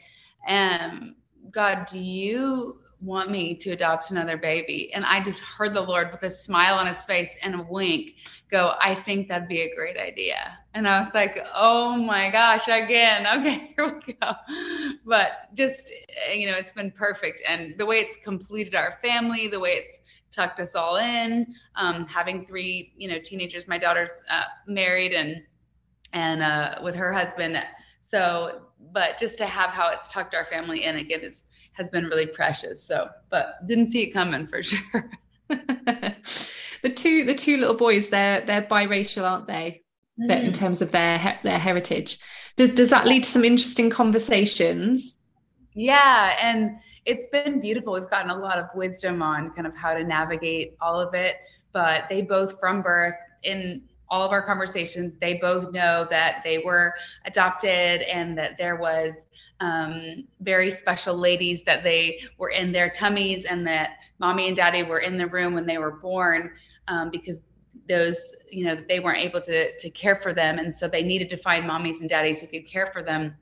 um, 0.47 1.17
God, 1.51 1.87
do 1.87 1.99
you 1.99 2.81
want 3.01 3.31
me 3.31 3.55
to 3.55 3.71
adopt 3.71 4.11
another 4.11 4.37
baby? 4.37 4.93
And 4.95 5.05
I 5.05 5.21
just 5.23 5.41
heard 5.41 5.75
the 5.75 5.81
Lord 5.81 6.11
with 6.13 6.23
a 6.23 6.31
smile 6.31 6.75
on 6.75 6.87
his 6.87 7.05
face 7.05 7.37
and 7.43 7.55
a 7.55 7.63
wink 7.63 8.15
go, 8.51 8.75
I 8.81 8.95
think 8.95 9.29
that'd 9.29 9.49
be 9.49 9.63
a 9.63 9.75
great 9.75 9.97
idea. 9.97 10.59
And 10.75 10.89
I 10.89 10.99
was 10.99 11.15
like, 11.15 11.39
oh 11.55 11.97
my 11.97 12.31
gosh, 12.31 12.69
again. 12.69 13.27
Okay, 13.39 13.73
here 13.77 14.01
we 14.07 14.15
go. 14.15 14.33
But 15.05 15.55
just, 15.55 15.93
you 16.35 16.47
know, 16.47 16.57
it's 16.57 16.73
been 16.73 16.91
perfect. 16.91 17.43
And 17.49 17.77
the 17.79 17.87
way 17.87 17.99
it's 17.99 18.17
completed 18.17 18.75
our 18.75 18.99
family, 19.03 19.49
the 19.49 19.61
way 19.61 19.71
it's 19.71 20.03
tucked 20.31 20.61
us 20.61 20.75
all 20.75 20.97
in, 20.97 21.55
um, 21.77 22.07
having 22.07 22.47
three, 22.47 22.93
you 22.97 23.09
know, 23.09 23.19
teenagers. 23.19 23.67
My 23.67 23.79
daughter's 23.79 24.23
uh, 24.31 24.45
married 24.67 25.13
and, 25.13 25.43
and 26.13 26.43
uh, 26.43 26.79
with 26.83 26.95
her 26.95 27.13
husband. 27.13 27.59
So, 28.01 28.66
but 28.93 29.19
just 29.19 29.39
to 29.39 29.47
have 29.47 29.71
how 29.71 29.91
it's 29.91 30.09
tucked 30.09 30.35
our 30.35 30.45
family 30.45 30.85
in 30.85 30.97
again 30.97 31.21
is 31.21 31.45
has 31.73 31.91
been 31.91 32.07
really 32.07 32.27
precious. 32.27 32.83
So, 32.83 33.11
but 33.31 33.67
didn't 33.67 33.89
see 33.89 34.05
it 34.05 34.13
coming 34.13 34.47
for 34.47 34.63
sure. 34.63 35.11
the 35.49 36.91
two 36.95 37.25
the 37.25 37.35
two 37.35 37.57
little 37.57 37.77
boys 37.77 38.09
they're 38.09 38.41
they're 38.43 38.63
biracial 38.63 39.23
aren't 39.23 39.47
they 39.47 39.83
mm. 40.21 40.45
in 40.45 40.53
terms 40.53 40.83
of 40.83 40.91
their 40.91 41.39
their 41.45 41.59
heritage 41.59 42.19
does, 42.57 42.71
does 42.71 42.91
that 42.91 43.07
lead 43.07 43.23
to 43.23 43.31
some 43.31 43.45
interesting 43.45 43.89
conversations 43.91 45.19
yeah 45.75 46.37
and 46.43 46.77
it's 47.05 47.29
been 47.29 47.61
beautiful 47.61 47.93
we've 47.93 48.11
gotten 48.11 48.31
a 48.31 48.39
lot 48.39 48.59
of 48.59 48.67
wisdom 48.75 49.23
on 49.23 49.51
kind 49.53 49.67
of 49.67 49.77
how 49.77 49.95
to 49.95 50.03
navigate 50.03 50.75
all 50.81 51.01
of 51.01 51.15
it 51.15 51.37
but 51.73 52.05
they 52.09 52.23
both 52.23 52.59
from 52.59 52.83
birth 52.83 53.15
in 53.43 53.83
all 54.09 54.23
of 54.23 54.33
our 54.33 54.43
conversations 54.43 55.17
they 55.17 55.35
both 55.35 55.73
know 55.73 56.07
that 56.11 56.43
they 56.45 56.59
were 56.59 56.95
adopted 57.25 58.03
and 58.03 58.37
that 58.37 58.57
there 58.59 58.77
was 58.77 59.27
um, 59.61 60.27
very 60.41 60.71
special 60.71 61.17
ladies 61.17 61.63
that 61.63 61.83
they 61.83 62.21
were 62.39 62.51
in 62.51 62.73
their 62.73 62.91
tummies 62.91 63.45
and 63.45 63.67
that 63.67 63.99
mommy 64.19 64.49
and 64.49 64.57
daddy 64.57 64.83
were 64.83 65.01
in 65.01 65.17
the 65.17 65.27
room 65.27 65.55
when 65.55 65.67
they 65.67 65.79
were 65.79 65.93
born 65.93 66.53
um, 66.89 67.11
because 67.11 67.41
those 67.89 68.35
you 68.51 68.65
know 68.65 68.77
they 68.89 69.01
weren't 69.01 69.19
able 69.19 69.41
to 69.41 69.77
to 69.79 69.91
care 69.91 70.17
for 70.17 70.33
them. 70.33 70.59
And 70.59 70.75
so 70.75 70.89
they 70.89 71.03
needed 71.03 71.31
to 71.31 71.37
find 71.37 71.65
mommies 71.65 72.01
and 72.01 72.09
daddies 72.09 72.41
who 72.41 72.47
could 72.47 72.67
care 72.67 72.91
for 72.93 73.03
them 73.03 73.37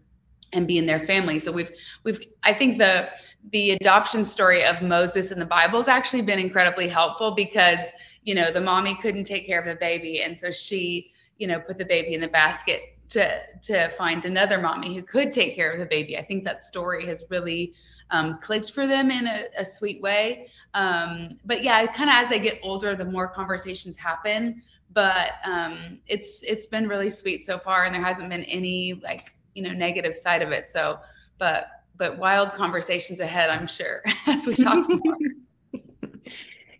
and 0.53 0.67
be 0.67 0.79
in 0.79 0.87
their 0.87 1.01
family. 1.05 1.39
So 1.39 1.51
we've 1.51 1.71
we've 2.05 2.21
i 2.43 2.53
think 2.53 2.79
the 2.79 3.09
the 3.53 3.73
adoption 3.73 4.25
story 4.25 4.65
of 4.65 4.81
moses 4.81 5.31
in 5.31 5.39
the 5.39 5.45
bible 5.45 5.79
has 5.79 5.89
actually 5.89 6.23
been 6.23 6.39
incredibly 6.39 6.89
helpful 6.89 7.35
because 7.35 7.79
you 8.25 8.35
know 8.35 8.53
the 8.53 8.61
mommy 8.61 8.99
couldn't 9.01 9.25
take 9.25 9.47
care 9.47 9.61
of 9.61 9.67
the 9.67 9.77
baby 9.77 10.23
and 10.23 10.39
so 10.39 10.51
she 10.51 11.13
you 11.39 11.47
know 11.47 11.61
put 11.61 11.79
the 11.79 11.85
baby 11.85 12.15
in 12.15 12.21
the 12.21 12.29
basket 12.29 12.99
to 13.09 13.41
to 13.63 13.89
find 13.91 14.25
another 14.25 14.59
mommy 14.59 14.95
who 14.95 15.03
could 15.03 15.31
take 15.31 15.55
care 15.55 15.71
of 15.71 15.79
the 15.79 15.87
baby 15.87 16.19
i 16.19 16.23
think 16.23 16.45
that 16.45 16.65
story 16.65 17.07
has 17.07 17.23
really 17.31 17.73
um, 18.11 18.39
clicked 18.41 18.73
for 18.73 18.87
them 18.87 19.11
in 19.11 19.27
a, 19.27 19.47
a 19.59 19.65
sweet 19.65 20.01
way. 20.03 20.49
Um, 20.75 21.39
but 21.45 21.63
yeah, 21.63 21.85
kind 21.87 22.11
of 22.11 22.17
as 22.17 22.29
they 22.29 22.39
get 22.39 22.59
older, 22.63 22.95
the 22.95 23.05
more 23.05 23.29
conversations 23.29 23.97
happen. 23.97 24.63
But 24.93 25.33
um, 25.45 25.99
it's 26.07 26.43
it's 26.43 26.67
been 26.67 26.87
really 26.87 27.11
sweet 27.11 27.45
so 27.45 27.59
far, 27.59 27.85
and 27.85 27.95
there 27.95 28.03
hasn't 28.03 28.29
been 28.29 28.45
any 28.45 29.01
like 29.03 29.33
you 29.55 29.63
know 29.63 29.73
negative 29.73 30.17
side 30.17 30.43
of 30.43 30.53
it. 30.53 30.71
So, 30.71 31.01
but 31.39 31.67
but 31.97 32.19
wild 32.19 32.53
conversations 32.53 33.19
ahead, 33.19 33.51
I'm 33.51 33.67
sure, 33.67 34.03
as 34.27 34.47
we 34.47 34.55
talk 34.55 34.89
more. 34.89 35.17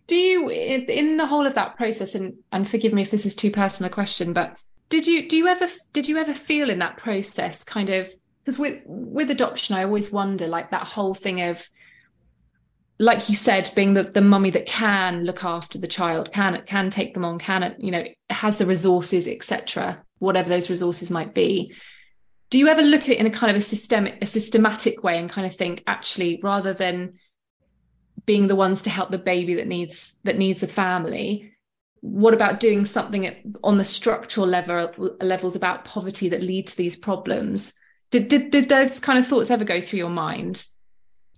Do 0.07 0.15
you 0.15 0.49
in 0.49 1.17
the 1.17 1.25
whole 1.25 1.47
of 1.47 1.55
that 1.55 1.77
process, 1.77 2.15
and 2.15 2.35
and 2.51 2.67
forgive 2.67 2.93
me 2.93 3.01
if 3.01 3.11
this 3.11 3.25
is 3.25 3.35
too 3.35 3.51
personal 3.51 3.91
a 3.91 3.93
question, 3.93 4.33
but 4.33 4.59
did 4.89 5.07
you 5.07 5.27
do 5.27 5.37
you 5.37 5.47
ever 5.47 5.67
did 5.93 6.07
you 6.07 6.17
ever 6.17 6.33
feel 6.33 6.69
in 6.69 6.79
that 6.79 6.97
process 6.97 7.63
kind 7.63 7.89
of 7.89 8.07
because 8.43 8.59
with 8.59 8.79
with 8.85 9.31
adoption 9.31 9.75
i 9.75 9.83
always 9.83 10.11
wonder 10.11 10.45
like 10.45 10.69
that 10.69 10.85
whole 10.85 11.15
thing 11.15 11.41
of 11.41 11.67
like 12.99 13.27
you 13.27 13.33
said 13.33 13.67
being 13.75 13.95
the, 13.95 14.03
the 14.03 14.21
mummy 14.21 14.51
that 14.51 14.67
can 14.67 15.23
look 15.23 15.43
after 15.43 15.79
the 15.79 15.87
child 15.87 16.31
can 16.31 16.61
can 16.67 16.91
take 16.91 17.15
them 17.15 17.25
on 17.25 17.39
can 17.39 17.63
it, 17.63 17.75
you 17.79 17.89
know 17.89 18.05
has 18.29 18.59
the 18.59 18.65
resources 18.67 19.27
etc 19.27 20.05
whatever 20.19 20.49
those 20.49 20.69
resources 20.69 21.11
might 21.11 21.33
be. 21.33 21.73
Do 22.49 22.59
you 22.59 22.67
ever 22.67 22.81
look 22.81 23.01
at 23.01 23.09
it 23.09 23.19
in 23.19 23.25
a 23.25 23.31
kind 23.31 23.51
of 23.51 23.57
a 23.57 23.65
systemic 23.65 24.17
a 24.21 24.25
systematic 24.25 25.03
way 25.03 25.17
and 25.17 25.29
kind 25.29 25.47
of 25.47 25.55
think 25.55 25.83
actually 25.87 26.39
rather 26.43 26.73
than 26.73 27.13
being 28.25 28.47
the 28.47 28.55
ones 28.55 28.81
to 28.81 28.89
help 28.89 29.11
the 29.11 29.17
baby 29.17 29.55
that 29.55 29.67
needs 29.67 30.15
that 30.23 30.37
needs 30.37 30.63
a 30.63 30.67
family 30.67 31.51
what 32.01 32.35
about 32.35 32.59
doing 32.59 32.85
something 32.85 33.55
on 33.63 33.77
the 33.77 33.83
structural 33.83 34.45
level 34.45 35.15
levels 35.21 35.55
about 35.55 35.85
poverty 35.85 36.29
that 36.29 36.43
lead 36.43 36.67
to 36.67 36.77
these 36.77 36.95
problems 36.95 37.73
did, 38.11 38.27
did, 38.27 38.51
did 38.51 38.69
those 38.69 38.99
kind 38.99 39.19
of 39.19 39.27
thoughts 39.27 39.51
ever 39.51 39.65
go 39.65 39.81
through 39.81 39.99
your 39.99 40.09
mind? 40.09 40.65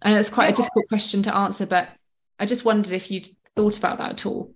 I 0.02 0.12
know 0.12 0.20
it's 0.20 0.30
quite 0.30 0.52
a 0.52 0.56
difficult 0.56 0.88
question 0.90 1.24
to 1.24 1.36
answer, 1.36 1.66
but 1.66 1.90
I 2.40 2.46
just 2.46 2.66
wondered 2.66 2.94
if 2.94 3.10
you'd 3.10 3.30
thought 3.56 3.78
about 3.78 3.98
that 3.98 4.12
at 4.12 4.26
all. 4.26 4.54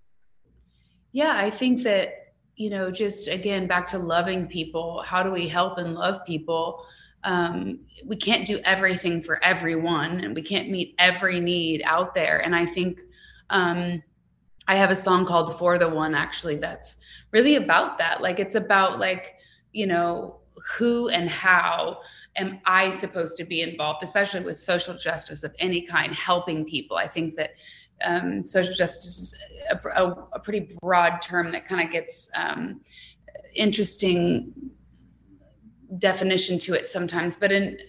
Yeah, 1.12 1.36
I 1.36 1.50
think 1.50 1.84
that, 1.84 2.34
you 2.56 2.70
know, 2.70 2.92
just 2.92 3.28
again, 3.28 3.66
back 3.68 3.88
to 3.88 3.98
loving 3.98 4.46
people, 4.48 5.02
how 5.02 5.24
do 5.24 5.32
we 5.32 5.48
help 5.48 5.78
and 5.78 5.96
love 5.96 6.24
people? 6.26 6.86
Um, 7.24 7.82
we 8.06 8.16
can't 8.16 8.46
do 8.46 8.60
everything 8.64 9.22
for 9.22 9.44
everyone 9.44 10.22
and 10.22 10.36
we 10.36 10.42
can't 10.42 10.70
meet 10.70 10.96
every 10.98 11.40
need 11.40 11.82
out 11.86 12.16
there. 12.16 12.44
And 12.44 12.56
I 12.56 12.66
think 12.66 13.02
um, 13.50 14.02
I 14.68 14.76
have 14.76 14.90
a 14.90 14.96
song 14.96 15.26
called 15.26 15.58
For 15.60 15.78
the 15.78 15.90
One 15.90 16.16
actually 16.16 16.56
that's 16.58 16.98
really 17.32 17.56
about 17.56 17.98
that. 18.00 18.22
Like, 18.22 18.40
it's 18.40 18.56
about, 18.56 19.00
like, 19.00 19.36
you 19.72 19.86
know, 19.86 20.40
who 20.78 21.10
and 21.10 21.30
how 21.30 22.00
am 22.36 22.60
I 22.66 22.90
supposed 22.90 23.38
to 23.38 23.44
be 23.44 23.62
involved, 23.62 24.04
especially 24.04 24.42
with 24.42 24.60
social 24.60 24.98
justice 24.98 25.44
of 25.44 25.54
any 25.60 25.82
kind, 25.82 26.14
helping 26.14 26.66
people. 26.66 26.98
I 26.98 27.08
think 27.08 27.36
that 27.36 27.52
um, 28.04 28.46
social 28.46 28.74
justice 28.74 29.20
is 29.20 29.40
a, 29.70 29.76
a, 29.90 30.28
a, 30.34 30.40
pretty 30.40 30.76
broad 30.82 31.22
term 31.22 31.52
that 31.52 31.68
kind 31.68 31.86
of 31.86 31.92
gets 31.92 32.30
um, 32.36 32.82
interesting 33.54 34.52
definition 35.98 36.58
to 36.60 36.74
it 36.74 36.90
sometimes. 36.90 37.36
But 37.36 37.52
in 37.52 37.80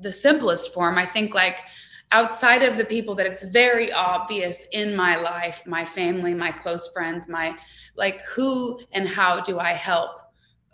the 0.00 0.12
simplest 0.12 0.72
form, 0.72 0.98
I 0.98 1.06
think 1.06 1.34
like 1.34 1.56
outside 2.12 2.62
of 2.62 2.76
the 2.76 2.84
people 2.84 3.14
that 3.16 3.26
it's 3.26 3.44
very 3.44 3.92
obvious 3.92 4.66
in 4.72 4.96
my 4.96 5.16
life, 5.16 5.62
my 5.66 5.84
family, 5.84 6.34
my 6.34 6.50
close 6.50 6.88
friends, 6.88 7.28
my 7.28 7.56
like 7.96 8.22
who 8.22 8.80
and 8.92 9.06
how 9.06 9.40
do 9.40 9.58
I 9.58 9.72
help? 9.72 10.19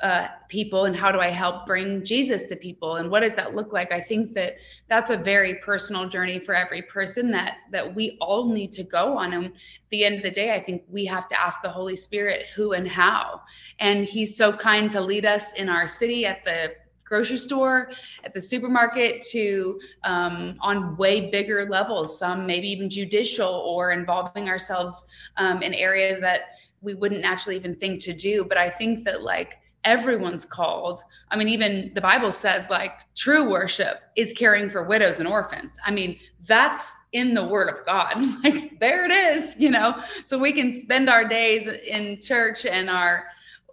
Uh, 0.02 0.28
people 0.48 0.84
and 0.84 0.94
how 0.94 1.10
do 1.10 1.20
I 1.20 1.30
help 1.30 1.66
bring 1.66 2.04
Jesus 2.04 2.44
to 2.44 2.56
people 2.56 2.96
and 2.96 3.10
what 3.10 3.20
does 3.20 3.34
that 3.34 3.54
look 3.54 3.72
like? 3.72 3.92
I 3.92 4.00
think 4.00 4.32
that 4.32 4.56
that's 4.88 5.08
a 5.08 5.16
very 5.16 5.54
personal 5.54 6.06
journey 6.06 6.38
for 6.38 6.54
every 6.54 6.82
person 6.82 7.30
that 7.30 7.58
that 7.72 7.94
we 7.94 8.18
all 8.20 8.52
need 8.52 8.72
to 8.72 8.82
go 8.82 9.16
on. 9.16 9.32
And 9.32 9.46
at 9.46 9.52
the 9.88 10.04
end 10.04 10.16
of 10.16 10.22
the 10.22 10.30
day, 10.30 10.54
I 10.54 10.62
think 10.62 10.82
we 10.90 11.06
have 11.06 11.26
to 11.28 11.40
ask 11.40 11.62
the 11.62 11.70
Holy 11.70 11.96
Spirit 11.96 12.44
who 12.54 12.72
and 12.72 12.86
how. 12.86 13.40
And 13.78 14.04
He's 14.04 14.36
so 14.36 14.52
kind 14.52 14.90
to 14.90 15.00
lead 15.00 15.24
us 15.24 15.54
in 15.54 15.70
our 15.70 15.86
city 15.86 16.26
at 16.26 16.44
the 16.44 16.74
grocery 17.06 17.38
store, 17.38 17.90
at 18.22 18.34
the 18.34 18.40
supermarket, 18.40 19.22
to 19.30 19.80
um, 20.04 20.56
on 20.60 20.94
way 20.98 21.30
bigger 21.30 21.66
levels, 21.70 22.18
some 22.18 22.46
maybe 22.46 22.68
even 22.68 22.90
judicial 22.90 23.48
or 23.48 23.92
involving 23.92 24.50
ourselves 24.50 25.04
um, 25.38 25.62
in 25.62 25.72
areas 25.72 26.20
that 26.20 26.40
we 26.82 26.94
wouldn't 26.94 27.22
naturally 27.22 27.56
even 27.56 27.74
think 27.74 28.02
to 28.02 28.12
do. 28.12 28.44
But 28.44 28.58
I 28.58 28.68
think 28.68 29.04
that 29.04 29.22
like 29.22 29.58
everyone's 29.86 30.44
called. 30.44 31.00
I 31.30 31.36
mean, 31.36 31.48
even 31.48 31.92
the 31.94 32.00
Bible 32.02 32.32
says 32.32 32.68
like 32.68 32.92
true 33.14 33.48
worship 33.48 34.02
is 34.16 34.34
caring 34.34 34.68
for 34.68 34.82
widows 34.82 35.20
and 35.20 35.28
orphans. 35.28 35.76
I 35.86 35.90
mean, 35.92 36.18
that's 36.46 36.94
in 37.12 37.32
the 37.32 37.44
word 37.44 37.70
of 37.70 37.86
God. 37.86 38.16
Like 38.44 38.78
there 38.80 39.06
it 39.06 39.12
is, 39.12 39.56
you 39.58 39.70
know. 39.70 40.02
So 40.26 40.38
we 40.38 40.52
can 40.52 40.72
spend 40.72 41.08
our 41.08 41.26
days 41.26 41.66
in 41.66 42.20
church 42.20 42.66
and 42.66 42.90
our 42.90 43.24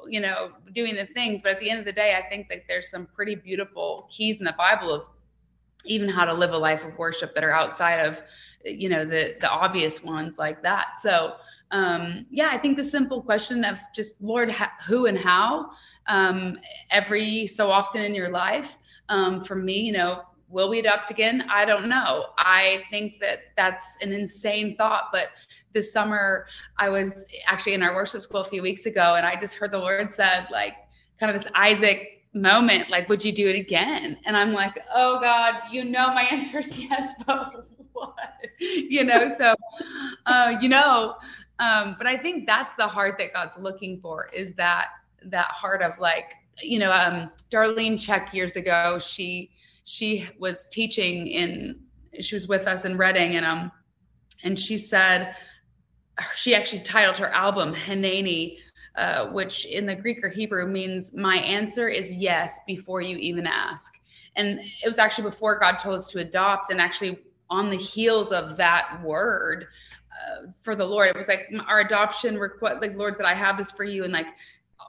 you 0.08 0.20
know, 0.20 0.52
doing 0.74 0.96
the 0.96 1.06
things, 1.06 1.42
but 1.42 1.52
at 1.54 1.60
the 1.62 1.70
end 1.70 1.80
of 1.80 1.86
the 1.86 1.92
day, 1.94 2.16
I 2.16 2.28
think 2.28 2.50
that 2.50 2.64
there's 2.68 2.90
some 2.90 3.08
pretty 3.16 3.36
beautiful 3.36 4.08
keys 4.12 4.40
in 4.40 4.46
the 4.46 4.56
Bible 4.58 4.94
of 4.94 5.04
even 5.86 6.10
how 6.10 6.26
to 6.26 6.34
live 6.34 6.52
a 6.52 6.58
life 6.58 6.84
of 6.86 6.98
worship 6.98 7.34
that 7.36 7.44
are 7.44 7.54
outside 7.54 7.98
of 8.00 8.22
you 8.66 8.88
know 8.88 9.06
the 9.06 9.36
the 9.42 9.50
obvious 9.50 10.04
ones 10.04 10.38
like 10.38 10.62
that. 10.64 11.00
So, 11.02 11.34
um 11.72 12.26
yeah, 12.30 12.50
I 12.52 12.58
think 12.58 12.78
the 12.78 12.84
simple 12.84 13.22
question 13.22 13.66
of 13.66 13.78
just 13.94 14.22
Lord 14.22 14.52
who 14.88 15.06
and 15.08 15.18
how 15.18 15.72
um, 16.08 16.60
every 16.90 17.48
so 17.48 17.72
often 17.72 18.02
in 18.02 18.16
your 18.16 18.30
life. 18.30 18.78
Um, 19.10 19.42
for 19.42 19.56
me, 19.56 19.80
you 19.80 19.92
know, 19.92 20.24
will 20.50 20.70
we 20.70 20.80
adopt 20.80 21.10
again? 21.10 21.46
I 21.50 21.66
don't 21.66 21.90
know. 21.90 22.28
I 22.38 22.84
think 22.90 23.20
that 23.20 23.40
that's 23.58 23.98
an 24.02 24.14
insane 24.14 24.76
thought, 24.78 25.10
but 25.12 25.30
this 25.74 25.92
summer 25.92 26.46
I 26.78 26.90
was 26.90 27.26
actually 27.48 27.74
in 27.74 27.84
our 27.84 27.96
worship 27.96 28.22
school 28.22 28.42
a 28.42 28.46
few 28.46 28.62
weeks 28.62 28.86
ago, 28.86 29.16
and 29.16 29.26
I 29.26 29.36
just 29.36 29.56
heard 29.56 29.72
the 29.72 29.80
Lord 29.80 30.14
said 30.14 30.48
like 30.52 30.76
kind 31.20 31.36
of 31.36 31.42
this 31.42 31.52
Isaac 31.56 32.24
moment, 32.34 32.90
like, 32.90 33.10
would 33.10 33.24
you 33.24 33.32
do 33.32 33.48
it 33.50 33.56
again? 33.56 34.18
And 34.26 34.36
I'm 34.36 34.54
like, 34.54 34.80
oh 34.94 35.20
God, 35.22 35.56
you 35.72 35.84
know 35.86 36.08
my 36.08 36.24
answer 36.32 36.60
is 36.60 36.78
yes, 36.78 37.14
but 37.26 37.68
what? 37.94 38.18
You 38.60 39.04
know, 39.04 39.34
so, 39.38 39.56
uh, 40.26 40.58
you 40.62 40.70
know, 40.70 41.16
um, 41.60 41.96
but 41.98 42.08
I 42.08 42.18
think 42.18 42.48
that's 42.48 42.74
the 42.76 42.88
heart 42.88 43.18
that 43.20 43.34
God's 43.34 43.58
looking 43.58 44.00
for 44.00 44.28
is 44.34 44.54
that, 44.56 44.88
that 45.26 45.48
heart 45.48 45.82
of 45.82 46.00
like, 46.00 46.34
you 46.62 46.80
know, 46.80 46.92
um, 46.92 47.32
Darlene 47.50 47.94
Zschech 47.94 48.34
years 48.34 48.56
ago, 48.56 49.00
she, 49.00 49.52
she 49.84 50.28
was 50.40 50.68
teaching 50.72 51.28
in, 51.28 51.80
she 52.20 52.36
was 52.36 52.48
with 52.48 52.68
us 52.68 52.86
in 52.86 52.98
Redding 52.98 53.36
and, 53.36 53.46
um, 53.46 53.72
and 54.44 54.60
she 54.60 54.78
said, 54.78 55.36
she 56.36 56.54
actually 56.54 56.82
titled 56.82 57.18
her 57.18 57.30
album 57.30 57.74
Hineni, 57.74 58.58
uh, 58.96 59.28
which 59.28 59.66
in 59.66 59.86
the 59.86 59.96
Greek 59.96 60.24
or 60.24 60.30
Hebrew 60.30 60.68
means 60.68 61.14
my 61.14 61.38
answer 61.38 61.88
is 61.88 62.14
yes 62.14 62.60
before 62.68 63.02
you 63.02 63.18
even 63.18 63.48
ask. 63.48 63.94
And 64.36 64.60
it 64.60 64.86
was 64.86 64.98
actually 64.98 65.26
before 65.26 65.58
God 65.60 65.78
told 65.78 65.96
us 65.96 66.08
to 66.10 66.20
adopt, 66.20 66.72
and 66.72 66.82
actually 66.82 67.20
on 67.50 67.70
the 67.70 67.78
heels 67.78 68.32
of 68.32 68.58
that 68.58 69.02
word 69.04 69.68
uh, 70.12 70.48
for 70.62 70.76
the 70.76 70.86
Lord, 70.86 71.08
it 71.08 71.16
was 71.16 71.28
like 71.28 71.52
our 71.68 71.80
adoption 71.80 72.38
request, 72.38 72.82
like 72.82 72.96
Lord 72.96 73.16
said, 73.16 73.26
I 73.26 73.34
have 73.34 73.58
this 73.58 73.72
for 73.72 73.84
you, 73.84 74.04
and 74.04 74.14
like 74.14 74.28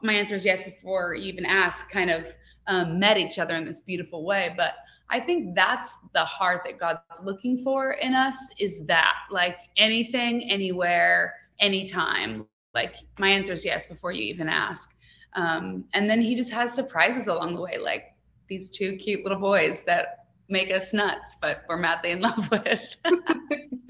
my 0.02 0.12
answer 0.12 0.34
is 0.34 0.44
yes 0.44 0.62
before 0.62 1.14
you 1.14 1.32
even 1.32 1.46
ask, 1.46 1.90
kind 1.90 2.10
of 2.10 2.26
um, 2.66 2.98
met 2.98 3.18
each 3.18 3.38
other 3.38 3.54
in 3.54 3.64
this 3.64 3.80
beautiful 3.80 4.24
way. 4.24 4.54
But 4.56 4.74
I 5.10 5.20
think 5.20 5.54
that's 5.54 5.96
the 6.12 6.24
heart 6.24 6.62
that 6.66 6.78
God's 6.78 7.00
looking 7.22 7.62
for 7.62 7.92
in 7.92 8.14
us 8.14 8.36
is 8.58 8.84
that 8.86 9.14
like 9.30 9.56
anything, 9.76 10.50
anywhere, 10.50 11.34
anytime. 11.60 12.46
Like 12.74 12.96
my 13.18 13.28
answer 13.28 13.52
is 13.52 13.64
yes 13.64 13.86
before 13.86 14.12
you 14.12 14.22
even 14.22 14.48
ask. 14.48 14.94
Um, 15.34 15.84
and 15.92 16.08
then 16.08 16.20
he 16.20 16.34
just 16.34 16.52
has 16.52 16.72
surprises 16.72 17.26
along 17.26 17.54
the 17.54 17.60
way, 17.60 17.78
like 17.78 18.14
these 18.48 18.70
two 18.70 18.96
cute 18.96 19.22
little 19.24 19.38
boys 19.38 19.84
that 19.84 20.26
make 20.48 20.72
us 20.72 20.92
nuts, 20.92 21.36
but 21.40 21.62
we're 21.68 21.76
madly 21.76 22.10
in 22.12 22.20
love 22.22 22.50
with. 22.50 22.96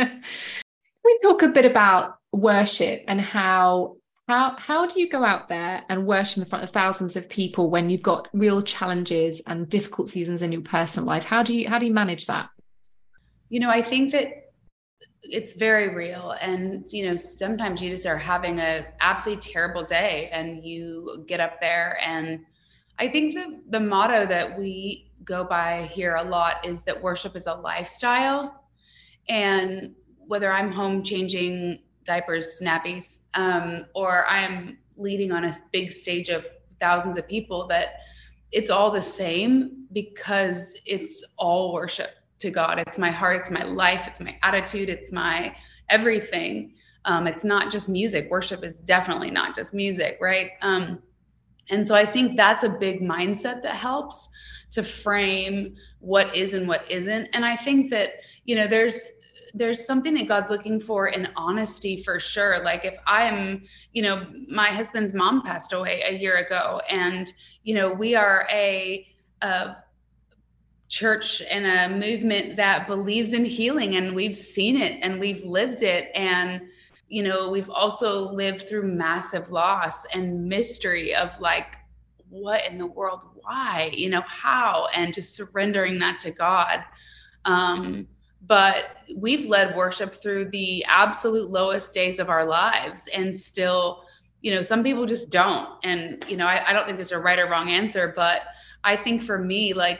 we 1.04 1.18
talk 1.23 1.42
a 1.42 1.49
bit 1.49 1.64
about 1.64 2.18
worship 2.32 3.04
and 3.08 3.20
how 3.20 3.96
how 4.28 4.56
how 4.58 4.86
do 4.86 5.00
you 5.00 5.08
go 5.08 5.22
out 5.22 5.48
there 5.48 5.84
and 5.88 6.06
worship 6.06 6.38
in 6.38 6.48
front 6.48 6.64
of 6.64 6.70
thousands 6.70 7.16
of 7.16 7.28
people 7.28 7.70
when 7.70 7.90
you've 7.90 8.02
got 8.02 8.28
real 8.32 8.62
challenges 8.62 9.42
and 9.46 9.68
difficult 9.68 10.08
seasons 10.08 10.40
in 10.42 10.52
your 10.52 10.62
personal 10.62 11.06
life? 11.06 11.24
How 11.24 11.42
do 11.42 11.56
you 11.56 11.68
how 11.68 11.78
do 11.78 11.86
you 11.86 11.92
manage 11.92 12.26
that? 12.26 12.48
You 13.50 13.60
know, 13.60 13.70
I 13.70 13.82
think 13.82 14.12
that 14.12 14.44
it's 15.22 15.54
very 15.54 15.88
real 15.88 16.34
and 16.40 16.84
you 16.90 17.06
know 17.06 17.16
sometimes 17.16 17.82
you 17.82 17.90
just 17.90 18.06
are 18.06 18.18
having 18.18 18.58
a 18.58 18.86
absolutely 19.00 19.40
terrible 19.40 19.82
day 19.82 20.28
and 20.32 20.62
you 20.62 21.24
get 21.26 21.40
up 21.40 21.60
there 21.60 21.98
and 22.02 22.40
i 22.98 23.08
think 23.08 23.32
the, 23.32 23.60
the 23.70 23.80
motto 23.80 24.26
that 24.26 24.58
we 24.58 25.10
go 25.24 25.42
by 25.42 25.82
here 25.92 26.16
a 26.16 26.22
lot 26.22 26.64
is 26.66 26.84
that 26.84 27.00
worship 27.02 27.34
is 27.36 27.46
a 27.46 27.54
lifestyle 27.54 28.64
and 29.28 29.94
whether 30.26 30.52
i'm 30.52 30.70
home 30.70 31.02
changing 31.02 31.78
diapers, 32.04 32.61
snappies, 32.61 33.20
um, 33.34 33.87
or 33.94 34.26
I'm 34.28 34.78
leading 34.96 35.32
on 35.32 35.44
a 35.44 35.52
big 35.73 35.90
stage 35.90 36.28
of 36.28 36.44
thousands 36.80 37.16
of 37.16 37.26
people, 37.26 37.66
that 37.68 37.94
it's 38.52 38.70
all 38.70 38.90
the 38.90 39.02
same 39.02 39.87
because 39.92 40.75
it's 40.87 41.25
all 41.38 41.73
worship 41.73 42.11
to 42.38 42.50
God. 42.50 42.78
It's 42.87 42.99
my 42.99 43.11
heart, 43.11 43.37
it's 43.37 43.50
my 43.50 43.64
life, 43.64 44.06
it's 44.06 44.20
my 44.20 44.37
attitude, 44.42 44.88
it's 44.88 45.11
my 45.11 45.54
everything. 45.88 46.75
Um, 47.04 47.26
it's 47.26 47.44
not 47.44 47.70
just 47.70 47.88
music. 47.88 48.28
Worship 48.30 48.64
is 48.64 48.82
definitely 48.82 49.30
not 49.30 49.54
just 49.54 49.75
music, 49.75 50.18
right? 50.20 50.52
Um, 50.62 51.02
and 51.70 51.87
so 51.87 51.94
I 51.94 52.04
think 52.06 52.37
that's 52.37 52.64
a 52.64 52.68
big 52.68 53.00
mindset 53.00 53.62
that 53.62 53.75
helps 53.75 54.28
to 54.73 54.82
frame 54.82 55.76
what 56.00 56.34
is 56.34 56.54
and 56.54 56.68
what 56.68 56.90
isn't. 56.90 57.28
And 57.32 57.44
I 57.44 57.56
think 57.56 57.90
that, 57.90 58.14
you 58.44 58.54
know, 58.54 58.66
there's 58.66 59.06
there's 59.54 59.87
something 59.87 60.14
that 60.14 60.26
God's 60.26 60.50
looking 60.50 60.80
for 60.80 61.08
in 61.08 61.28
honesty 61.37 62.02
for 62.02 62.18
sure. 62.18 62.62
Like 62.64 62.84
if 62.84 62.99
I'm, 63.06 63.62
you 63.92 64.02
know, 64.02 64.26
my 64.49 64.68
husband's 64.68 65.14
mom 65.14 65.42
passed 65.42 65.73
away 65.73 66.02
a 66.04 66.12
year 66.12 66.38
ago, 66.38 66.81
and 66.90 67.33
you 67.62 67.74
know, 67.74 67.92
we 67.92 68.16
are 68.16 68.48
a, 68.50 69.07
a 69.42 69.76
church 70.88 71.40
and 71.48 71.66
a 71.66 71.96
movement 71.96 72.57
that 72.57 72.88
believes 72.88 73.33
in 73.33 73.44
healing, 73.44 73.94
and 73.94 74.14
we've 74.14 74.37
seen 74.37 74.76
it 74.76 74.98
and 75.02 75.20
we've 75.20 75.44
lived 75.44 75.83
it, 75.83 76.11
and 76.16 76.62
you 77.09 77.22
know, 77.22 77.48
we've 77.48 77.70
also 77.70 78.33
lived 78.33 78.62
through 78.62 78.83
massive 78.83 79.52
loss 79.52 80.05
and 80.07 80.48
mystery 80.48 81.14
of 81.14 81.38
like, 81.38 81.76
what 82.28 82.66
in 82.68 82.76
the 82.76 82.87
world? 82.87 83.20
Why? 83.35 83.90
You 83.92 84.11
know, 84.11 84.22
how? 84.26 84.88
And 84.96 85.14
just 85.14 85.37
surrendering 85.37 86.00
that 86.00 86.18
to 86.20 86.33
God. 86.33 86.83
Um, 87.44 88.09
but 88.46 88.96
we've 89.16 89.48
led 89.48 89.76
worship 89.76 90.14
through 90.14 90.46
the 90.46 90.85
absolute 90.85 91.50
lowest 91.50 91.94
days 91.94 92.18
of 92.18 92.28
our 92.28 92.44
lives 92.44 93.09
and 93.14 93.37
still 93.37 94.04
you 94.42 94.54
know 94.54 94.62
some 94.62 94.83
people 94.83 95.07
just 95.07 95.30
don't. 95.30 95.70
And 95.85 96.24
you 96.28 96.37
know 96.37 96.46
I, 96.46 96.70
I, 96.70 96.72
don't 96.72 96.85
think 96.85 96.98
there's 96.98 97.12
a 97.12 97.18
right 97.18 97.38
or 97.38 97.48
wrong 97.48 97.70
answer 97.70 98.12
but 98.14 98.42
i 98.83 98.94
think 98.94 99.22
for 99.22 99.38
me 99.38 99.72
like 99.72 99.98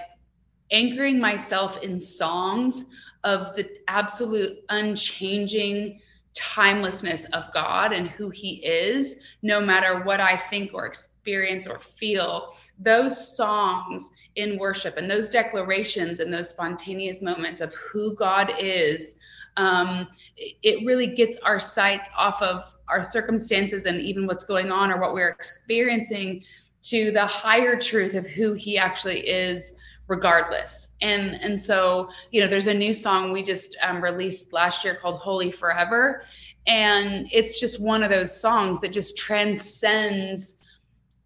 anchoring 0.71 1.19
myself 1.19 1.83
in 1.83 2.01
songs 2.01 2.85
of 3.23 3.55
the 3.57 3.69
absolute 3.89 4.59
unchanging 4.69 6.01
timelessness 6.35 7.25
of 7.27 7.53
god 7.55 7.93
and 7.93 8.09
who 8.09 8.29
he 8.29 8.57
is 8.67 9.17
no 9.43 9.61
matter 9.61 10.03
what 10.03 10.21
i 10.21 10.37
think 10.37 10.73
or 10.75 10.87
experience 10.87 11.14
experience 11.25 11.67
or 11.67 11.79
feel 11.79 12.55
those 12.79 13.35
songs 13.35 14.11
in 14.37 14.59
worship 14.59 14.99
and 14.99 15.11
those 15.11 15.27
declarations 15.27 16.21
and 16.21 16.31
those 16.31 16.51
spontaneous 16.51 17.23
moments 17.23 17.63
of 17.63 17.73
who 17.73 18.15
God 18.15 18.53
is, 18.59 19.17
um, 19.57 20.07
it 20.37 20.85
really 20.85 21.07
gets 21.07 21.39
our 21.39 21.59
sights 21.59 22.11
off 22.15 22.43
of 22.43 22.77
our 22.89 23.03
circumstances 23.03 23.87
and 23.87 24.03
even 24.03 24.27
what's 24.27 24.45
going 24.45 24.71
on 24.71 24.93
or 24.93 25.01
what 25.01 25.15
we're 25.15 25.31
experiencing 25.31 26.45
to 26.83 27.11
the 27.13 27.25
higher 27.25 27.75
truth 27.75 28.15
of 28.15 28.27
who 28.27 28.53
He 28.53 28.77
actually 28.77 29.21
is 29.21 29.77
regardless. 30.09 30.91
And 31.01 31.37
and 31.37 31.59
so 31.59 32.11
you 32.33 32.43
know 32.43 32.49
there's 32.49 32.67
a 32.67 32.75
new 32.75 32.93
song 32.93 33.33
we 33.33 33.43
just 33.43 33.79
um, 33.83 34.05
released 34.05 34.53
last 34.53 34.85
year 34.85 34.99
called 35.01 35.21
holy 35.21 35.51
forever. 35.51 36.25
And 36.67 37.29
it's 37.33 37.59
just 37.59 37.81
one 37.81 38.03
of 38.03 38.11
those 38.11 38.39
songs 38.39 38.81
that 38.81 38.93
just 38.93 39.17
transcends 39.17 40.57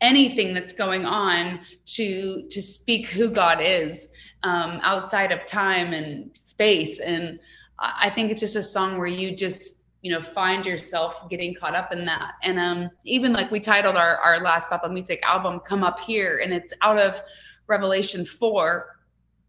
anything 0.01 0.55
that's 0.55 0.73
going 0.73 1.05
on 1.05 1.61
to 1.85 2.47
to 2.49 2.63
speak 2.63 3.09
who 3.09 3.31
God 3.31 3.61
is 3.61 4.09
um, 4.43 4.81
outside 4.83 5.33
of 5.33 5.45
time 5.45 5.93
and 5.93 6.37
space. 6.37 7.01
And 7.01 7.39
I 7.79 8.11
think 8.11 8.31
it's 8.31 8.41
just 8.41 8.57
a 8.57 8.63
song 8.63 8.99
where 8.99 9.07
you 9.07 9.35
just 9.35 9.75
you 10.03 10.13
know 10.13 10.21
find 10.21 10.65
yourself 10.65 11.29
getting 11.29 11.55
caught 11.55 11.75
up 11.75 11.93
in 11.93 12.05
that. 12.07 12.35
And 12.43 12.59
um, 12.59 12.91
even 13.05 13.33
like 13.33 13.51
we 13.51 13.61
titled 13.61 13.97
our 13.97 14.17
our 14.19 14.41
last 14.41 14.71
Bethel 14.71 14.91
Music 14.91 15.21
album 15.27 15.61
"Come 15.61 15.83
Up 15.83 16.01
Here," 16.01 16.41
and 16.43 16.53
it's 16.53 16.73
out 16.83 16.99
of 16.99 17.21
Revelation 17.67 18.25
four. 18.25 18.95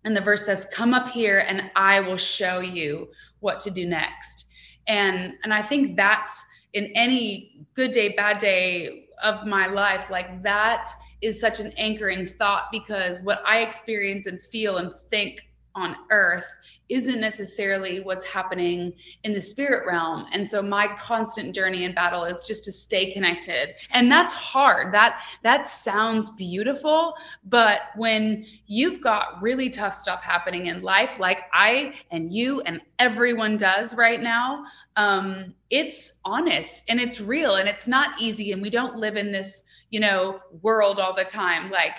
And 0.06 0.16
the 0.16 0.22
verse 0.22 0.46
says, 0.46 0.66
"Come 0.72 0.94
up 0.94 1.10
here, 1.10 1.40
and 1.40 1.70
I 1.76 2.00
will 2.00 2.18
show 2.18 2.62
you 2.62 3.10
what 3.42 3.60
to 3.62 3.72
do 3.72 3.86
next." 3.86 4.46
And 4.88 5.36
and 5.44 5.54
I 5.54 5.62
think 5.62 5.96
that's 5.96 6.44
in 6.74 6.86
any 6.96 7.66
good 7.74 7.92
day, 7.92 8.10
bad 8.10 8.38
day, 8.38 9.09
of 9.24 9.46
my 9.46 9.68
life 9.68 10.10
like 10.10 10.42
that 10.42 10.90
is 11.22 11.40
such 11.40 11.60
an 11.60 11.72
anchoring 11.78 12.26
thought 12.26 12.68
because 12.72 13.20
what 13.22 13.42
i 13.46 13.60
experience 13.60 14.26
and 14.26 14.42
feel 14.42 14.78
and 14.78 14.94
think 15.10 15.42
on 15.76 15.96
earth 16.12 16.46
isn't 16.90 17.20
necessarily 17.20 18.02
what's 18.02 18.26
happening 18.26 18.94
in 19.24 19.34
the 19.34 19.42
spirit 19.42 19.86
realm. 19.86 20.26
And 20.32 20.50
so 20.50 20.62
my 20.62 20.88
constant 21.00 21.54
journey 21.56 21.84
in 21.84 21.94
battle 21.94 22.24
is 22.24 22.46
just 22.46 22.64
to 22.66 22.72
stay 22.72 23.12
connected. 23.12 23.76
And 23.92 24.12
that's 24.12 24.34
hard. 24.34 24.94
That 24.94 25.22
that 25.44 25.68
sounds 25.68 26.30
beautiful 26.32 27.14
but 27.46 27.82
when 27.96 28.46
you've 28.68 29.02
got 29.02 29.42
really 29.42 29.70
tough 29.70 29.96
stuff 29.96 30.24
happening 30.24 30.68
in 30.68 30.82
life 30.82 31.20
like 31.20 31.44
i 31.54 31.94
and 32.12 32.32
you 32.32 32.62
and 32.62 32.82
everyone 33.00 33.58
does 33.58 33.96
right 33.96 34.22
now 34.22 34.66
um, 35.00 35.56
it's 35.70 36.12
honest 36.26 36.84
and 36.90 37.00
it's 37.00 37.22
real 37.22 37.56
and 37.56 37.70
it's 37.70 37.88
not 37.88 38.20
easy. 38.22 38.52
And 38.52 38.62
we 38.62 38.70
don't 38.70 38.98
live 38.98 39.16
in 39.16 39.32
this 39.32 39.64
you 39.90 40.00
know 40.02 40.42
world 40.62 41.00
all 41.00 41.16
the 41.16 41.24
time. 41.24 41.72
Like 41.72 41.96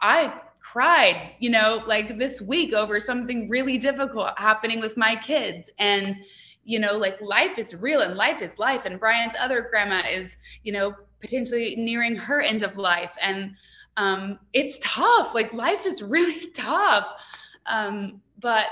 i 0.00 0.32
cried 0.74 1.30
you 1.38 1.48
know 1.48 1.84
like 1.86 2.18
this 2.18 2.42
week 2.42 2.74
over 2.74 2.98
something 2.98 3.48
really 3.48 3.78
difficult 3.78 4.36
happening 4.36 4.80
with 4.80 4.96
my 4.96 5.14
kids. 5.14 5.70
And 5.78 6.16
you 6.64 6.80
know 6.80 6.96
like 6.96 7.20
life 7.20 7.58
is 7.60 7.76
real 7.76 8.00
and 8.00 8.16
life 8.16 8.42
is 8.42 8.58
life. 8.58 8.84
And 8.84 8.98
brian's 8.98 9.34
other 9.38 9.68
grandma 9.70 10.02
is 10.10 10.36
you 10.64 10.72
know 10.72 10.92
potentially 11.20 11.76
nearing 11.76 12.16
her 12.16 12.40
end 12.40 12.64
of 12.64 12.76
life. 12.76 13.14
And 13.22 13.54
um, 13.96 14.40
it's 14.52 14.80
tough. 14.82 15.32
Like 15.32 15.52
life 15.52 15.86
is 15.86 16.02
really 16.02 16.50
tough. 16.54 17.06
Um, 17.66 18.20
but 18.40 18.66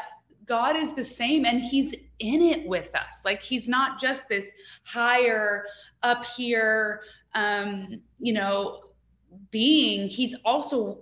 God 0.44 0.74
is 0.76 0.94
the 0.94 1.04
same 1.04 1.44
and 1.44 1.60
he's 1.60 1.94
in 2.18 2.42
it 2.42 2.66
with 2.66 2.96
us. 2.96 3.22
Like 3.24 3.44
he's 3.44 3.68
not 3.68 4.00
just 4.00 4.28
this 4.28 4.48
higher 4.82 5.66
up 6.02 6.24
here 6.24 7.02
um, 7.34 8.00
you 8.18 8.32
know, 8.32 8.82
being, 9.50 10.08
he's 10.08 10.34
also 10.44 10.98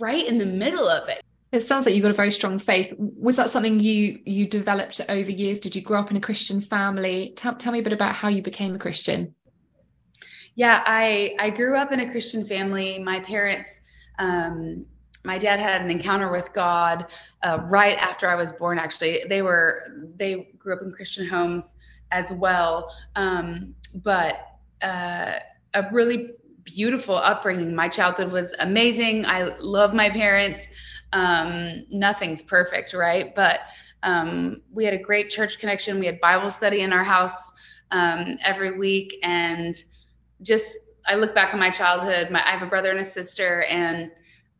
right 0.00 0.26
in 0.26 0.38
the 0.38 0.46
middle 0.46 0.88
of 0.88 1.08
it. 1.08 1.22
It 1.52 1.62
sounds 1.62 1.84
like 1.84 1.94
you've 1.94 2.02
got 2.02 2.10
a 2.10 2.14
very 2.14 2.30
strong 2.30 2.58
faith. 2.58 2.94
Was 2.96 3.36
that 3.36 3.50
something 3.50 3.78
you 3.78 4.20
you 4.24 4.48
developed 4.48 5.00
over 5.08 5.30
years? 5.30 5.60
Did 5.60 5.76
you 5.76 5.82
grow 5.82 6.00
up 6.00 6.10
in 6.10 6.16
a 6.16 6.20
Christian 6.20 6.62
family? 6.62 7.34
Tell, 7.36 7.54
tell 7.54 7.72
me 7.72 7.80
a 7.80 7.82
bit 7.82 7.92
about 7.92 8.14
how 8.14 8.28
you 8.28 8.42
became 8.42 8.74
a 8.74 8.78
Christian. 8.78 9.34
Yeah, 10.54 10.82
I 10.86 11.34
I 11.38 11.50
grew 11.50 11.76
up 11.76 11.92
in 11.92 12.00
a 12.00 12.10
Christian 12.10 12.46
family. 12.46 12.98
My 12.98 13.20
parents, 13.20 13.82
um, 14.18 14.86
my 15.24 15.38
dad 15.38 15.60
had 15.60 15.82
an 15.82 15.90
encounter 15.90 16.32
with 16.32 16.52
God 16.54 17.06
uh, 17.42 17.58
right 17.68 17.98
after 17.98 18.28
I 18.30 18.34
was 18.34 18.52
born. 18.52 18.78
Actually, 18.78 19.24
they 19.28 19.42
were 19.42 19.82
they 20.16 20.54
grew 20.58 20.74
up 20.74 20.82
in 20.82 20.90
Christian 20.90 21.26
homes 21.26 21.74
as 22.12 22.32
well, 22.32 22.90
um, 23.16 23.74
but 23.96 24.58
uh, 24.80 25.38
a 25.74 25.84
really 25.92 26.30
beautiful 26.64 27.16
upbringing. 27.16 27.74
My 27.74 27.88
childhood 27.88 28.30
was 28.30 28.54
amazing. 28.58 29.26
I 29.26 29.56
love 29.58 29.94
my 29.94 30.10
parents. 30.10 30.68
Um, 31.12 31.84
nothing's 31.90 32.42
perfect, 32.42 32.94
right? 32.94 33.34
But 33.34 33.60
um, 34.02 34.62
we 34.72 34.84
had 34.84 34.94
a 34.94 34.98
great 34.98 35.30
church 35.30 35.58
connection. 35.58 35.98
We 35.98 36.06
had 36.06 36.20
Bible 36.20 36.50
study 36.50 36.80
in 36.80 36.92
our 36.92 37.04
house 37.04 37.52
um, 37.90 38.38
every 38.42 38.76
week, 38.76 39.18
and 39.22 39.74
just 40.42 40.76
I 41.06 41.16
look 41.16 41.34
back 41.34 41.52
on 41.52 41.60
my 41.60 41.70
childhood. 41.70 42.30
My, 42.30 42.44
I 42.44 42.50
have 42.50 42.62
a 42.62 42.66
brother 42.66 42.90
and 42.90 43.00
a 43.00 43.04
sister, 43.04 43.62
and 43.64 44.10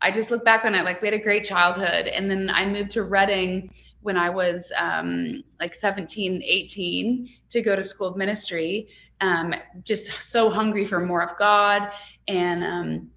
I 0.01 0.11
just 0.11 0.31
look 0.31 0.45
back 0.45 0.65
on 0.65 0.75
it 0.75 0.85
like 0.85 1.01
we 1.01 1.09
had 1.09 1.15
a 1.15 1.23
great 1.23 1.45
childhood. 1.45 2.07
And 2.07 2.31
then 2.31 2.51
I 2.51 2.67
moved 2.67 2.91
to 2.93 3.05
Redding 3.05 3.73
when 4.03 4.17
I 4.17 4.31
was 4.31 4.73
um, 4.77 5.45
like 5.61 5.75
17, 5.75 6.43
18 6.45 7.29
to 7.51 7.63
go 7.63 7.77
to 7.77 7.85
school 7.85 8.09
of 8.09 8.17
ministry. 8.17 8.89
Um, 9.23 9.55
just 9.85 10.11
so 10.23 10.51
hungry 10.51 10.85
for 10.85 11.01
more 11.01 11.23
of 11.23 11.39
God, 11.39 11.91
and 12.29 12.65
um, 12.65 13.11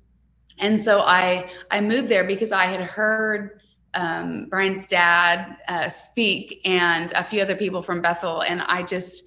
and 0.59 0.79
so 0.79 0.99
I 1.01 1.49
I 1.71 1.81
moved 1.81 2.07
there 2.09 2.23
because 2.23 2.51
I 2.53 2.65
had 2.65 2.81
heard 2.81 3.59
um, 3.95 4.47
Brian's 4.49 4.85
dad 4.85 5.57
uh, 5.67 5.89
speak 5.89 6.61
and 6.65 7.11
a 7.13 7.23
few 7.23 7.41
other 7.41 7.55
people 7.55 7.81
from 7.81 8.01
Bethel, 8.01 8.41
and 8.41 8.61
I 8.61 8.83
just 8.83 9.23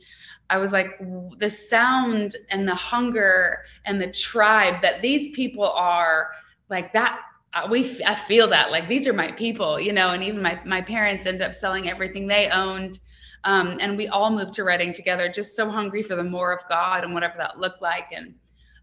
I 0.51 0.59
was 0.59 0.73
like, 0.73 0.99
the 1.39 1.51
sound 1.51 2.37
and 2.51 2.67
the 2.67 2.75
hunger 2.75 3.65
and 3.85 4.01
the 4.01 4.11
tribe 4.11 4.81
that 4.83 5.03
these 5.03 5.35
people 5.37 5.69
are 5.69 6.31
like 6.71 6.93
that. 6.95 7.21
Uh, 7.55 7.67
we 7.71 8.01
I 8.07 8.15
feel 8.15 8.49
that 8.49 8.71
like 8.71 8.89
these 8.89 9.07
are 9.07 9.13
my 9.13 9.33
people, 9.33 9.81
you 9.81 9.93
know, 9.93 10.11
and 10.11 10.23
even 10.23 10.43
my 10.43 10.61
my 10.65 10.83
parents 10.83 11.27
ended 11.27 11.43
up 11.43 11.55
selling 11.55 11.89
everything 11.91 12.27
they 12.27 12.49
owned. 12.49 13.01
Um, 13.49 13.79
and 13.81 13.97
we 13.97 14.09
all 14.09 14.31
moved 14.31 14.53
to 14.55 14.63
Redding 14.63 14.93
together, 14.93 15.27
just 15.27 15.57
so 15.57 15.71
hungry 15.71 16.03
for 16.03 16.15
the 16.15 16.23
more 16.23 16.53
of 16.53 16.61
God 16.69 17.03
and 17.03 17.15
whatever 17.15 17.39
that 17.39 17.59
looked 17.59 17.81
like. 17.81 18.05
And 18.13 18.35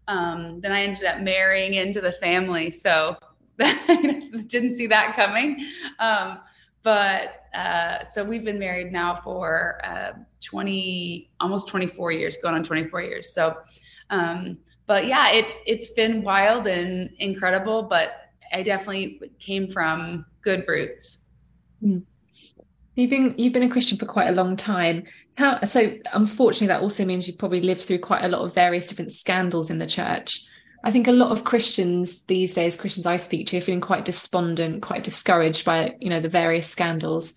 um, 0.08 0.60
then 0.60 0.72
I 0.72 0.82
ended 0.82 1.04
up 1.04 1.20
marrying 1.20 1.74
into 1.74 2.00
the 2.00 2.10
family, 2.10 2.72
so 2.72 3.16
didn't 3.58 4.72
see 4.72 4.88
that 4.88 5.14
coming. 5.14 5.64
Um, 6.00 6.40
but 6.82 7.44
uh, 7.54 8.08
so 8.08 8.24
we've 8.24 8.44
been 8.44 8.58
married 8.58 8.90
now 8.90 9.20
for 9.22 9.80
uh, 9.84 10.14
20, 10.44 11.30
almost 11.38 11.68
24 11.68 12.10
years, 12.10 12.36
going 12.36 12.56
on 12.56 12.64
24 12.64 13.02
years. 13.02 13.32
So, 13.32 13.56
um, 14.10 14.58
but 14.88 15.06
yeah, 15.06 15.30
it 15.30 15.46
it's 15.64 15.92
been 15.92 16.24
wild 16.24 16.66
and 16.66 17.10
incredible. 17.20 17.84
But 17.84 18.32
I 18.52 18.64
definitely 18.64 19.20
came 19.38 19.70
from 19.70 20.26
good 20.42 20.64
roots. 20.66 21.18
Mm. 21.84 22.02
You've 22.96 23.10
been 23.10 23.34
you've 23.36 23.52
been 23.52 23.62
a 23.62 23.68
Christian 23.68 23.98
for 23.98 24.06
quite 24.06 24.28
a 24.28 24.32
long 24.32 24.56
time. 24.56 25.04
How, 25.36 25.62
so 25.64 25.94
unfortunately, 26.14 26.68
that 26.68 26.80
also 26.80 27.04
means 27.04 27.28
you've 27.28 27.38
probably 27.38 27.60
lived 27.60 27.82
through 27.82 27.98
quite 27.98 28.24
a 28.24 28.28
lot 28.28 28.40
of 28.40 28.54
various 28.54 28.86
different 28.86 29.12
scandals 29.12 29.70
in 29.70 29.78
the 29.78 29.86
church. 29.86 30.44
I 30.82 30.90
think 30.90 31.06
a 31.06 31.12
lot 31.12 31.30
of 31.30 31.44
Christians 31.44 32.22
these 32.22 32.54
days, 32.54 32.76
Christians 32.76 33.06
I 33.06 33.18
speak 33.18 33.48
to, 33.48 33.58
are 33.58 33.60
feeling 33.60 33.82
quite 33.82 34.06
despondent, 34.06 34.82
quite 34.82 35.04
discouraged 35.04 35.64
by 35.64 35.94
you 36.00 36.08
know 36.08 36.20
the 36.20 36.30
various 36.30 36.66
scandals. 36.66 37.34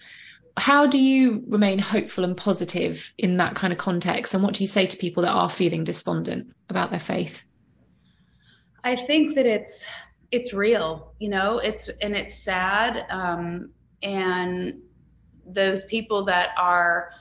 How 0.56 0.88
do 0.88 0.98
you 0.98 1.44
remain 1.48 1.80
hopeful 1.80 2.24
and 2.24 2.38
positive 2.38 3.12
in 3.18 3.38
that 3.38 3.56
kind 3.56 3.74
of 3.74 3.80
context? 3.80 4.34
And 4.34 4.44
what 4.44 4.54
do 4.54 4.64
you 4.64 4.68
say 4.68 4.88
to 4.88 4.98
people 4.98 5.24
that 5.24 5.32
are 5.32 5.50
feeling 5.50 5.84
despondent 5.84 6.54
about 6.70 6.90
their 6.90 7.00
faith? 7.02 7.44
I 8.86 8.96
think 8.96 9.36
that 9.36 9.46
it's 9.46 9.86
it's 10.32 10.54
real, 10.54 11.14
you 11.20 11.28
know, 11.28 11.58
it's 11.58 11.90
and 12.02 12.16
it's 12.16 12.36
sad, 12.36 13.06
um, 13.10 13.72
and 14.02 14.82
those 15.54 15.84
people 15.86 16.24
that 16.26 16.50
are 16.58 17.12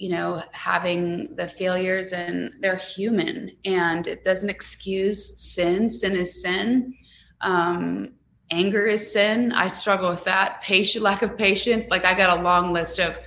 you 0.00 0.08
know, 0.08 0.42
having 0.52 1.36
the 1.36 1.46
failures 1.46 2.14
and 2.14 2.52
they're 2.60 2.78
human 2.78 3.54
and 3.66 4.06
it 4.06 4.24
doesn't 4.24 4.48
excuse 4.48 5.38
sin. 5.38 5.90
Sin 5.90 6.16
is 6.16 6.40
sin. 6.40 6.94
Um, 7.42 8.14
anger 8.50 8.86
is 8.86 9.12
sin. 9.12 9.52
I 9.52 9.68
struggle 9.68 10.08
with 10.08 10.24
that. 10.24 10.62
Patient, 10.62 11.04
lack 11.04 11.20
of 11.20 11.36
patience. 11.36 11.90
Like 11.90 12.06
I 12.06 12.14
got 12.14 12.38
a 12.38 12.42
long 12.42 12.72
list 12.72 12.98
of, 12.98 13.20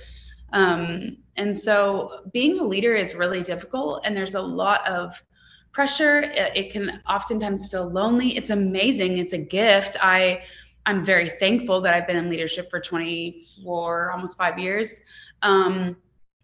um, 0.52 1.18
and 1.36 1.56
so 1.56 2.22
being 2.32 2.58
a 2.58 2.64
leader 2.64 2.96
is 2.96 3.14
really 3.14 3.40
difficult 3.40 4.04
and 4.04 4.16
there's 4.16 4.34
a 4.34 4.42
lot 4.42 4.84
of 4.84 5.22
pressure. 5.70 6.22
It, 6.22 6.56
it 6.56 6.72
can 6.72 7.00
oftentimes 7.08 7.68
feel 7.68 7.88
lonely. 7.88 8.36
It's 8.36 8.50
amazing. 8.50 9.18
It's 9.18 9.32
a 9.32 9.38
gift. 9.38 9.96
I, 10.02 10.42
I'm 10.86 11.04
very 11.04 11.28
thankful 11.28 11.80
that 11.82 11.94
I've 11.94 12.06
been 12.06 12.16
in 12.16 12.28
leadership 12.28 12.70
for 12.70 12.80
24, 12.80 14.12
almost 14.12 14.36
five 14.36 14.58
years. 14.58 15.02
Um, 15.42 15.96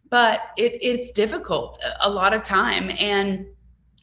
but 0.08 0.40
it, 0.56 0.78
it's 0.82 1.10
difficult 1.10 1.82
a 2.00 2.10
lot 2.10 2.34
of 2.34 2.42
time. 2.42 2.90
And 2.98 3.46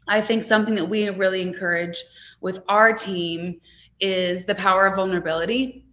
I 0.07 0.21
think 0.21 0.43
something 0.43 0.75
that 0.75 0.87
we 0.87 1.09
really 1.09 1.41
encourage 1.41 2.01
with 2.39 2.63
our 2.69 2.93
team 2.93 3.59
is 3.99 4.45
the 4.45 4.55
power 4.55 4.85
of 4.85 4.95
vulnerability. 4.95 5.85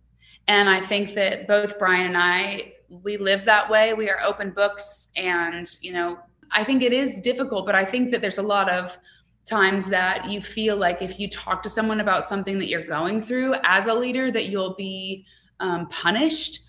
And 0.46 0.68
I 0.68 0.80
think 0.80 1.14
that 1.14 1.48
both 1.48 1.78
Brian 1.78 2.07
and 2.07 2.16
I, 2.16 2.74
we 3.02 3.16
live 3.16 3.44
that 3.46 3.68
way. 3.68 3.94
We 3.94 4.11
are 4.11 4.20
open 4.22 4.50
books. 4.50 5.09
And, 5.16 5.68
you 5.80 5.92
know, 5.92 6.18
I 6.52 6.62
think 6.62 6.83
it 6.83 6.92
is 6.92 7.18
difficult, 7.18 7.66
but 7.66 7.74
I 7.74 7.85
think 7.85 8.11
that 8.11 8.20
there's 8.20 8.38
a 8.38 8.42
lot 8.42 8.68
of 8.68 8.96
times 9.44 9.88
that 9.88 10.30
you 10.30 10.40
feel 10.40 10.76
like 10.76 11.02
if 11.02 11.18
you 11.20 11.28
talk 11.28 11.62
to 11.62 11.70
someone 11.70 12.00
about 12.00 12.28
something 12.28 12.59
that 12.59 12.68
you're 12.68 12.87
going 12.87 13.22
through 13.22 13.54
as 13.64 13.87
a 13.87 13.94
leader, 13.94 14.30
that 14.30 14.46
you'll 14.46 14.74
be 14.74 15.26
um, 15.61 15.87
punished 15.88 16.61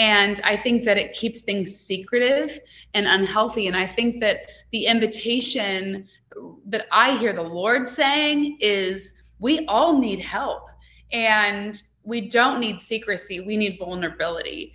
and 0.00 0.40
I 0.44 0.56
think 0.56 0.84
that 0.84 0.96
it 0.96 1.12
keeps 1.12 1.42
things 1.42 1.78
secretive 1.78 2.58
and 2.94 3.06
unhealthy. 3.06 3.66
And 3.66 3.76
I 3.76 3.86
think 3.86 4.18
that 4.20 4.46
the 4.72 4.86
invitation 4.86 6.08
that 6.66 6.86
I 6.90 7.18
hear 7.18 7.34
the 7.34 7.42
Lord 7.42 7.86
saying 7.86 8.56
is 8.60 9.14
we 9.40 9.66
all 9.66 9.98
need 9.98 10.20
help 10.20 10.68
and 11.12 11.82
we 12.02 12.28
don't 12.28 12.60
need 12.60 12.80
secrecy, 12.80 13.40
we 13.40 13.58
need 13.58 13.78
vulnerability. 13.78 14.72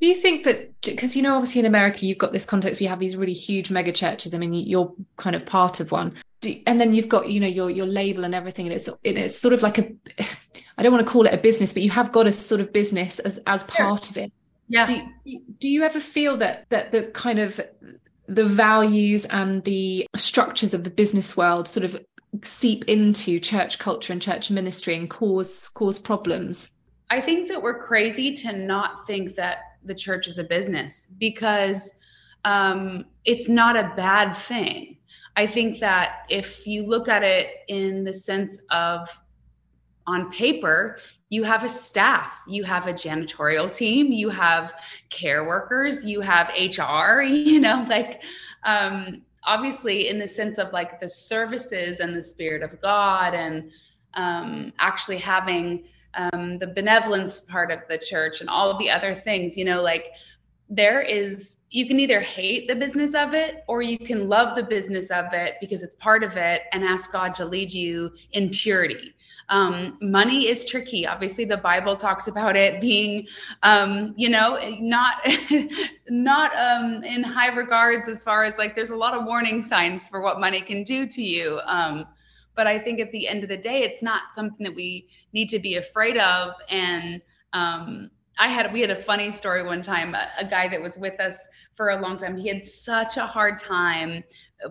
Do 0.00 0.06
you 0.06 0.14
think 0.14 0.44
that 0.44 0.80
because 0.82 1.16
you 1.16 1.22
know 1.22 1.34
obviously 1.34 1.58
in 1.58 1.66
America 1.66 2.06
you've 2.06 2.18
got 2.18 2.32
this 2.32 2.44
context 2.44 2.80
you 2.80 2.86
have 2.86 3.00
these 3.00 3.16
really 3.16 3.32
huge 3.32 3.72
mega 3.72 3.90
churches. 3.90 4.32
I 4.32 4.38
mean 4.38 4.52
you're 4.52 4.92
kind 5.16 5.34
of 5.34 5.44
part 5.44 5.80
of 5.80 5.90
one. 5.90 6.14
Do, 6.40 6.54
and 6.66 6.80
then 6.80 6.94
you've 6.94 7.08
got 7.08 7.28
you 7.28 7.40
know 7.40 7.48
your 7.48 7.68
your 7.68 7.86
label 7.86 8.24
and 8.24 8.34
everything 8.34 8.66
and 8.66 8.74
it's 8.74 8.88
it's 9.02 9.36
sort 9.36 9.54
of 9.54 9.62
like 9.62 9.78
a 9.78 9.90
I 10.78 10.82
don't 10.82 10.92
want 10.92 11.04
to 11.04 11.12
call 11.12 11.26
it 11.26 11.34
a 11.34 11.38
business 11.38 11.72
but 11.72 11.82
you 11.82 11.90
have 11.90 12.12
got 12.12 12.28
a 12.28 12.32
sort 12.32 12.60
of 12.60 12.72
business 12.72 13.18
as 13.18 13.38
as 13.46 13.64
part 13.64 14.04
sure. 14.04 14.10
of 14.10 14.16
it. 14.18 14.32
Yeah. 14.68 14.86
Do, 14.86 15.40
do 15.58 15.68
you 15.68 15.82
ever 15.82 15.98
feel 15.98 16.36
that 16.36 16.66
that 16.68 16.92
the 16.92 17.04
kind 17.14 17.38
of 17.38 17.60
the 18.28 18.44
values 18.44 19.24
and 19.24 19.64
the 19.64 20.06
structures 20.14 20.74
of 20.74 20.84
the 20.84 20.90
business 20.90 21.36
world 21.36 21.66
sort 21.66 21.84
of 21.84 22.04
seep 22.44 22.84
into 22.84 23.40
church 23.40 23.78
culture 23.78 24.12
and 24.12 24.20
church 24.20 24.50
ministry 24.50 24.94
and 24.94 25.08
cause 25.08 25.68
cause 25.68 25.98
problems? 25.98 26.70
I 27.10 27.22
think 27.22 27.48
that 27.48 27.62
we're 27.62 27.82
crazy 27.82 28.34
to 28.34 28.52
not 28.52 29.06
think 29.06 29.34
that 29.36 29.58
the 29.82 29.94
church 29.94 30.28
is 30.28 30.36
a 30.36 30.44
business 30.44 31.08
because 31.18 31.90
um, 32.44 33.06
it's 33.24 33.48
not 33.48 33.76
a 33.76 33.92
bad 33.96 34.34
thing 34.36 34.97
i 35.38 35.46
think 35.46 35.78
that 35.78 36.26
if 36.28 36.66
you 36.66 36.84
look 36.84 37.08
at 37.08 37.22
it 37.22 37.48
in 37.68 38.02
the 38.04 38.12
sense 38.12 38.60
of 38.70 39.08
on 40.06 40.30
paper 40.32 40.98
you 41.30 41.44
have 41.44 41.62
a 41.62 41.68
staff 41.68 42.40
you 42.48 42.64
have 42.64 42.88
a 42.88 42.92
janitorial 42.92 43.72
team 43.74 44.10
you 44.10 44.28
have 44.28 44.74
care 45.10 45.46
workers 45.46 46.04
you 46.04 46.20
have 46.20 46.48
hr 46.48 47.22
you 47.22 47.60
know 47.60 47.86
like 47.88 48.22
um, 48.64 49.22
obviously 49.44 50.08
in 50.08 50.18
the 50.18 50.26
sense 50.26 50.58
of 50.58 50.72
like 50.72 50.98
the 50.98 51.08
services 51.08 52.00
and 52.00 52.16
the 52.16 52.22
spirit 52.22 52.62
of 52.62 52.80
god 52.80 53.32
and 53.34 53.70
um, 54.14 54.72
actually 54.78 55.18
having 55.18 55.84
um, 56.14 56.58
the 56.58 56.66
benevolence 56.66 57.40
part 57.42 57.70
of 57.70 57.78
the 57.88 57.96
church 57.96 58.40
and 58.40 58.50
all 58.50 58.70
of 58.70 58.78
the 58.78 58.90
other 58.90 59.12
things 59.12 59.56
you 59.56 59.64
know 59.64 59.82
like 59.82 60.06
there 60.68 61.00
is 61.00 61.57
you 61.70 61.86
can 61.86 62.00
either 62.00 62.20
hate 62.20 62.66
the 62.66 62.74
business 62.74 63.14
of 63.14 63.34
it 63.34 63.64
or 63.68 63.82
you 63.82 63.98
can 63.98 64.28
love 64.28 64.56
the 64.56 64.62
business 64.62 65.10
of 65.10 65.32
it 65.32 65.54
because 65.60 65.82
it's 65.82 65.94
part 65.96 66.22
of 66.22 66.36
it 66.36 66.62
and 66.72 66.82
ask 66.84 67.12
god 67.12 67.34
to 67.34 67.44
lead 67.44 67.72
you 67.72 68.10
in 68.32 68.48
purity 68.50 69.14
um, 69.50 69.96
money 70.02 70.48
is 70.48 70.66
tricky. 70.66 71.06
Obviously, 71.06 71.44
the 71.44 71.56
Bible 71.56 71.96
talks 71.96 72.28
about 72.28 72.56
it 72.56 72.80
being, 72.80 73.26
um, 73.62 74.12
you 74.16 74.28
know, 74.28 74.58
not 74.78 75.26
not 76.08 76.54
um, 76.54 77.02
in 77.02 77.22
high 77.22 77.54
regards 77.54 78.08
as 78.08 78.22
far 78.22 78.44
as 78.44 78.58
like 78.58 78.76
there's 78.76 78.90
a 78.90 78.96
lot 78.96 79.14
of 79.14 79.24
warning 79.24 79.62
signs 79.62 80.06
for 80.06 80.20
what 80.20 80.38
money 80.38 80.60
can 80.60 80.82
do 80.82 81.06
to 81.06 81.22
you. 81.22 81.60
Um, 81.64 82.04
but 82.54 82.66
I 82.66 82.78
think 82.78 83.00
at 83.00 83.10
the 83.12 83.26
end 83.26 83.42
of 83.42 83.48
the 83.48 83.56
day, 83.56 83.84
it's 83.84 84.02
not 84.02 84.34
something 84.34 84.64
that 84.64 84.74
we 84.74 85.08
need 85.32 85.48
to 85.50 85.58
be 85.58 85.76
afraid 85.76 86.18
of. 86.18 86.54
And 86.68 87.22
um, 87.52 88.10
I 88.38 88.48
had 88.48 88.70
we 88.72 88.80
had 88.82 88.90
a 88.90 88.96
funny 88.96 89.32
story 89.32 89.64
one 89.64 89.80
time. 89.80 90.14
A, 90.14 90.28
a, 90.38 90.44
guy 90.44 90.68
that 90.68 90.82
was 90.82 90.98
with 90.98 91.18
us 91.20 91.38
for 91.78 91.90
a 91.90 92.00
long 92.00 92.16
time. 92.16 92.36
He 92.36 92.48
had 92.48 92.66
such 92.66 93.16
a 93.16 93.24
hard 93.24 93.56
time 93.56 94.24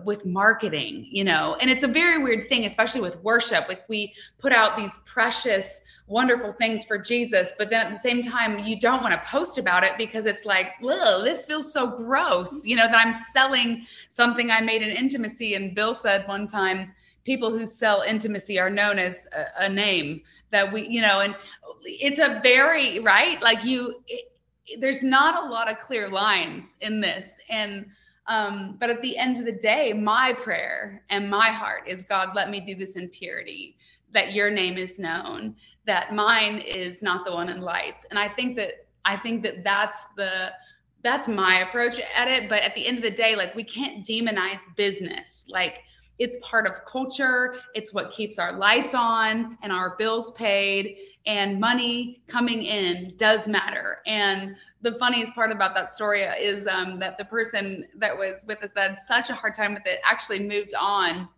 with 0.04 0.26
marketing, 0.26 1.08
you 1.10 1.24
know. 1.24 1.56
And 1.58 1.70
it's 1.70 1.82
a 1.82 1.88
very 1.88 2.22
weird 2.22 2.50
thing, 2.50 2.66
especially 2.66 3.00
with 3.00 3.16
worship. 3.24 3.66
Like 3.66 3.88
we 3.88 4.12
put 4.38 4.52
out 4.52 4.76
these 4.76 4.98
precious, 5.06 5.80
wonderful 6.06 6.52
things 6.52 6.84
for 6.84 6.98
Jesus, 6.98 7.54
but 7.56 7.70
then 7.70 7.86
at 7.86 7.90
the 7.90 7.98
same 7.98 8.20
time, 8.20 8.58
you 8.58 8.78
don't 8.78 9.02
want 9.02 9.14
to 9.14 9.28
post 9.28 9.56
about 9.56 9.84
it 9.84 9.92
because 9.96 10.26
it's 10.26 10.44
like, 10.44 10.72
whoa, 10.82 11.24
this 11.24 11.46
feels 11.46 11.72
so 11.72 11.86
gross, 11.86 12.66
you 12.66 12.76
know, 12.76 12.86
that 12.86 13.06
I'm 13.06 13.12
selling 13.12 13.86
something 14.10 14.50
I 14.50 14.60
made 14.60 14.82
in 14.82 14.90
intimacy. 14.94 15.54
And 15.54 15.74
Bill 15.74 15.94
said 15.94 16.28
one 16.28 16.46
time, 16.46 16.92
people 17.24 17.50
who 17.50 17.64
sell 17.64 18.02
intimacy 18.02 18.58
are 18.58 18.68
known 18.68 18.98
as 18.98 19.26
a, 19.32 19.64
a 19.64 19.68
name 19.70 20.20
that 20.50 20.70
we, 20.70 20.86
you 20.86 21.00
know, 21.00 21.20
and 21.20 21.34
it's 21.84 22.18
a 22.18 22.40
very 22.42 23.00
right 23.00 23.40
like 23.42 23.64
you 23.64 24.02
it, 24.06 24.30
there's 24.78 25.02
not 25.02 25.44
a 25.44 25.48
lot 25.48 25.70
of 25.70 25.78
clear 25.78 26.08
lines 26.08 26.76
in 26.80 27.00
this. 27.00 27.38
And 27.48 27.86
um, 28.26 28.76
but 28.78 28.90
at 28.90 29.00
the 29.00 29.16
end 29.16 29.38
of 29.38 29.46
the 29.46 29.52
day 29.52 29.92
my 29.92 30.34
prayer 30.34 31.02
and 31.08 31.30
my 31.30 31.48
heart 31.48 31.88
is 31.88 32.04
god 32.04 32.34
let 32.34 32.50
me 32.50 32.60
do 32.60 32.74
this 32.74 32.94
in 32.96 33.08
purity 33.08 33.76
that 34.12 34.34
your 34.34 34.50
name 34.50 34.76
is 34.76 34.98
known 34.98 35.56
that 35.86 36.14
mine 36.14 36.58
is 36.58 37.00
not 37.00 37.24
the 37.24 37.32
one 37.32 37.48
in 37.48 37.62
lights. 37.62 38.04
And 38.10 38.18
i 38.18 38.28
think 38.28 38.56
that 38.56 38.86
i 39.04 39.16
think 39.16 39.42
that 39.42 39.64
that's 39.64 40.00
the 40.16 40.52
that's 41.02 41.28
my 41.28 41.60
approach 41.60 42.00
at 42.16 42.26
it. 42.28 42.48
But 42.48 42.62
at 42.62 42.74
the 42.74 42.86
end 42.86 42.98
of 42.98 43.02
the 43.02 43.10
day 43.10 43.34
like 43.34 43.54
we 43.54 43.64
can't 43.64 44.04
demonize 44.04 44.60
business. 44.76 45.44
Like 45.48 45.84
it's 46.18 46.36
part 46.42 46.66
of 46.66 46.84
culture. 46.84 47.56
It's 47.74 47.92
what 47.92 48.10
keeps 48.10 48.38
our 48.38 48.52
lights 48.52 48.94
on 48.94 49.58
and 49.62 49.72
our 49.72 49.96
bills 49.96 50.30
paid, 50.32 50.96
and 51.26 51.60
money 51.60 52.22
coming 52.26 52.62
in 52.62 53.14
does 53.16 53.46
matter. 53.46 53.98
And 54.06 54.56
the 54.82 54.92
funniest 54.92 55.34
part 55.34 55.50
about 55.50 55.74
that 55.74 55.92
story 55.92 56.22
is 56.22 56.66
um, 56.66 56.98
that 57.00 57.18
the 57.18 57.24
person 57.24 57.86
that 57.96 58.16
was 58.16 58.44
with 58.46 58.62
us 58.62 58.72
that 58.74 58.90
had 58.90 58.98
such 58.98 59.30
a 59.30 59.34
hard 59.34 59.54
time 59.54 59.74
with 59.74 59.86
it 59.86 60.00
actually 60.04 60.40
moved 60.40 60.74
on 60.78 61.28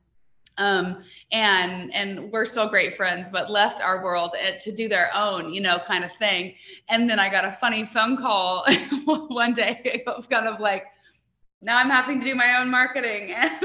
um, 0.60 1.02
and 1.32 1.92
and 1.94 2.30
we're 2.30 2.44
still 2.44 2.68
great 2.68 2.94
friends, 2.94 3.30
but 3.30 3.50
left 3.50 3.80
our 3.80 4.02
world 4.04 4.36
to 4.58 4.72
do 4.72 4.88
their 4.88 5.10
own, 5.14 5.52
you 5.52 5.60
know, 5.60 5.78
kind 5.86 6.04
of 6.04 6.10
thing. 6.18 6.54
And 6.88 7.08
then 7.08 7.18
I 7.18 7.30
got 7.30 7.44
a 7.44 7.56
funny 7.60 7.86
phone 7.86 8.16
call 8.16 8.66
one 9.04 9.54
day, 9.54 10.04
kind 10.30 10.46
of 10.46 10.60
like, 10.60 10.84
now 11.62 11.78
I'm 11.78 11.90
having 11.90 12.20
to 12.20 12.26
do 12.26 12.34
my 12.34 12.58
own 12.58 12.70
marketing 12.70 13.32
and 13.36 13.60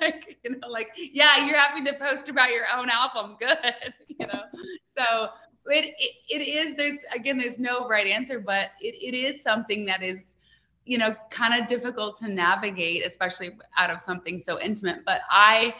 like, 0.00 0.38
you 0.44 0.56
know, 0.56 0.68
like, 0.68 0.90
yeah, 0.96 1.44
you're 1.44 1.58
having 1.58 1.84
to 1.86 1.94
post 1.94 2.28
about 2.28 2.50
your 2.50 2.64
own 2.74 2.88
album. 2.88 3.36
Good. 3.40 3.94
you 4.06 4.26
know, 4.26 4.42
so 4.84 5.30
it, 5.66 5.94
it, 5.98 6.12
it 6.28 6.42
is, 6.42 6.74
there's, 6.76 6.98
again, 7.14 7.38
there's 7.38 7.58
no 7.58 7.88
right 7.88 8.06
answer, 8.06 8.38
but 8.38 8.70
it, 8.80 8.94
it 9.02 9.16
is 9.16 9.42
something 9.42 9.84
that 9.86 10.02
is, 10.02 10.36
you 10.84 10.98
know, 10.98 11.14
kind 11.30 11.60
of 11.60 11.68
difficult 11.68 12.16
to 12.18 12.28
navigate, 12.28 13.04
especially 13.04 13.50
out 13.76 13.90
of 13.90 14.00
something 14.00 14.38
so 14.38 14.60
intimate. 14.60 15.04
But 15.04 15.22
I 15.30 15.74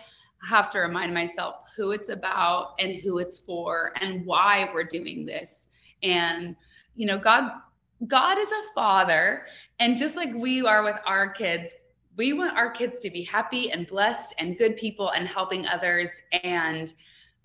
have 0.48 0.70
to 0.72 0.80
remind 0.80 1.14
myself 1.14 1.70
who 1.76 1.92
it's 1.92 2.08
about 2.08 2.74
and 2.80 2.94
who 2.96 3.18
it's 3.18 3.38
for 3.38 3.92
and 4.00 4.26
why 4.26 4.68
we're 4.74 4.84
doing 4.84 5.26
this. 5.26 5.68
And, 6.02 6.56
you 6.96 7.06
know, 7.06 7.18
God 7.18 7.52
God 8.06 8.38
is 8.38 8.50
a 8.50 8.62
father. 8.74 9.46
And 9.78 9.96
just 9.96 10.16
like 10.16 10.32
we 10.34 10.64
are 10.64 10.82
with 10.82 10.98
our 11.06 11.28
kids, 11.28 11.74
we 12.16 12.32
want 12.32 12.56
our 12.56 12.70
kids 12.70 12.98
to 13.00 13.10
be 13.10 13.22
happy 13.22 13.70
and 13.70 13.86
blessed 13.86 14.34
and 14.38 14.58
good 14.58 14.76
people 14.76 15.10
and 15.10 15.26
helping 15.26 15.66
others 15.66 16.10
and 16.42 16.92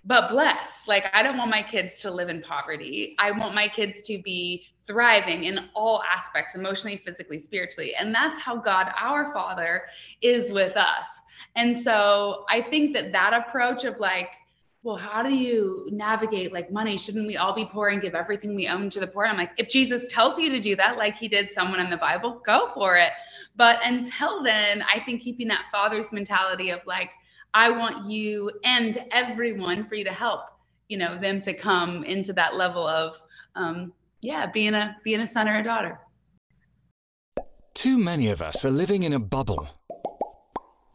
but 0.06 0.30
blessed. 0.30 0.88
Like 0.88 1.10
I 1.14 1.22
don't 1.22 1.38
want 1.38 1.52
my 1.52 1.62
kids 1.62 2.00
to 2.00 2.12
live 2.12 2.30
in 2.30 2.42
poverty. 2.42 3.16
I 3.20 3.32
want 3.32 3.54
my 3.54 3.68
kids 3.68 4.02
to 4.04 4.22
be 4.22 4.68
thriving 4.86 5.44
in 5.44 5.70
all 5.74 6.02
aspects, 6.10 6.56
emotionally, 6.56 7.02
physically, 7.06 7.40
spiritually. 7.40 7.94
And 7.96 8.16
that's 8.16 8.40
how 8.40 8.56
God, 8.56 8.94
our 8.98 9.34
Father, 9.34 9.84
is 10.22 10.52
with 10.52 10.78
us. 10.78 11.22
And 11.56 11.78
so 11.78 12.46
I 12.50 12.62
think 12.62 12.94
that 12.94 13.12
that 13.12 13.34
approach 13.34 13.84
of 13.84 14.00
like 14.00 14.30
well, 14.88 14.96
how 14.96 15.22
do 15.22 15.36
you 15.36 15.86
navigate 15.92 16.54
like 16.54 16.72
money? 16.72 16.98
Shouldn't 16.98 17.28
we 17.28 17.36
all 17.36 17.54
be 17.54 17.66
poor 17.66 17.90
and 17.90 18.02
give 18.02 18.16
everything 18.16 18.56
we 18.56 18.70
own 18.70 18.90
to 18.92 19.02
the 19.02 19.08
poor? 19.08 19.26
I'm 19.26 19.36
like, 19.36 19.52
if 19.58 19.68
Jesus 19.68 20.08
tells 20.08 20.40
you 20.40 20.50
to 20.50 20.62
do 20.62 20.78
that, 20.78 20.96
like 20.96 21.18
he 21.18 21.28
did 21.28 21.52
someone 21.52 21.82
in 21.82 21.90
the 21.90 21.98
Bible, 21.98 22.42
go 22.46 22.72
for 22.74 22.96
it. 22.96 23.10
But 23.58 23.80
until 23.84 24.42
then, 24.44 24.82
I 24.84 25.02
think 25.02 25.22
keeping 25.22 25.50
that 25.50 25.66
father's 25.74 26.14
mentality 26.14 26.70
of 26.70 26.80
like, 26.86 27.10
I 27.54 27.70
want 27.70 28.10
you 28.10 28.50
and 28.64 28.98
everyone 29.12 29.90
for 29.90 29.96
you 29.96 30.06
to 30.06 30.14
help, 30.14 30.44
you 30.88 30.98
know, 30.98 31.20
them 31.20 31.42
to 31.42 31.54
come 31.54 32.06
into 32.06 32.32
that 32.32 32.56
level 32.56 32.88
of, 32.88 33.20
um, 33.56 33.92
yeah, 34.22 34.46
being 34.46 34.74
a 34.74 34.96
being 35.04 35.20
a 35.20 35.28
son 35.28 35.50
or 35.50 35.58
a 35.58 35.64
daughter. 35.66 36.00
Too 37.74 37.98
many 37.98 38.30
of 38.30 38.42
us 38.42 38.64
are 38.64 38.72
living 38.72 39.04
in 39.04 39.12
a 39.12 39.20
bubble 39.20 39.68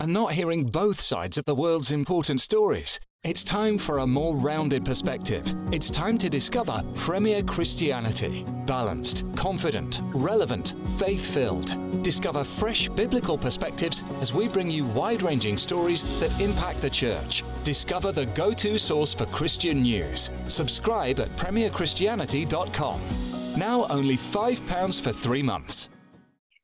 and 0.00 0.14
not 0.14 0.32
hearing 0.32 0.64
both 0.64 0.98
sides 0.98 1.36
of 1.36 1.44
the 1.44 1.54
world's 1.54 1.92
important 1.92 2.40
stories. 2.40 2.98
It's 3.24 3.44
time 3.44 3.78
for 3.78 3.98
a 3.98 4.06
more 4.06 4.34
rounded 4.34 4.84
perspective. 4.84 5.44
It's 5.70 5.90
time 5.90 6.18
to 6.18 6.28
discover 6.28 6.82
Premier 6.96 7.40
Christianity. 7.40 8.44
Balanced, 8.66 9.24
confident, 9.36 10.00
relevant, 10.12 10.74
faith 10.98 11.24
filled. 11.32 12.02
Discover 12.02 12.42
fresh 12.42 12.88
biblical 12.88 13.38
perspectives 13.38 14.02
as 14.20 14.34
we 14.34 14.48
bring 14.48 14.68
you 14.68 14.86
wide 14.86 15.22
ranging 15.22 15.56
stories 15.56 16.02
that 16.18 16.32
impact 16.40 16.80
the 16.80 16.90
church. 16.90 17.44
Discover 17.62 18.10
the 18.10 18.26
go 18.26 18.52
to 18.54 18.76
source 18.76 19.14
for 19.14 19.26
Christian 19.26 19.82
news. 19.82 20.30
Subscribe 20.48 21.20
at 21.20 21.36
premierchristianity.com. 21.36 23.54
Now 23.56 23.86
only 23.86 24.16
£5 24.16 25.00
for 25.00 25.12
three 25.12 25.44
months. 25.44 25.90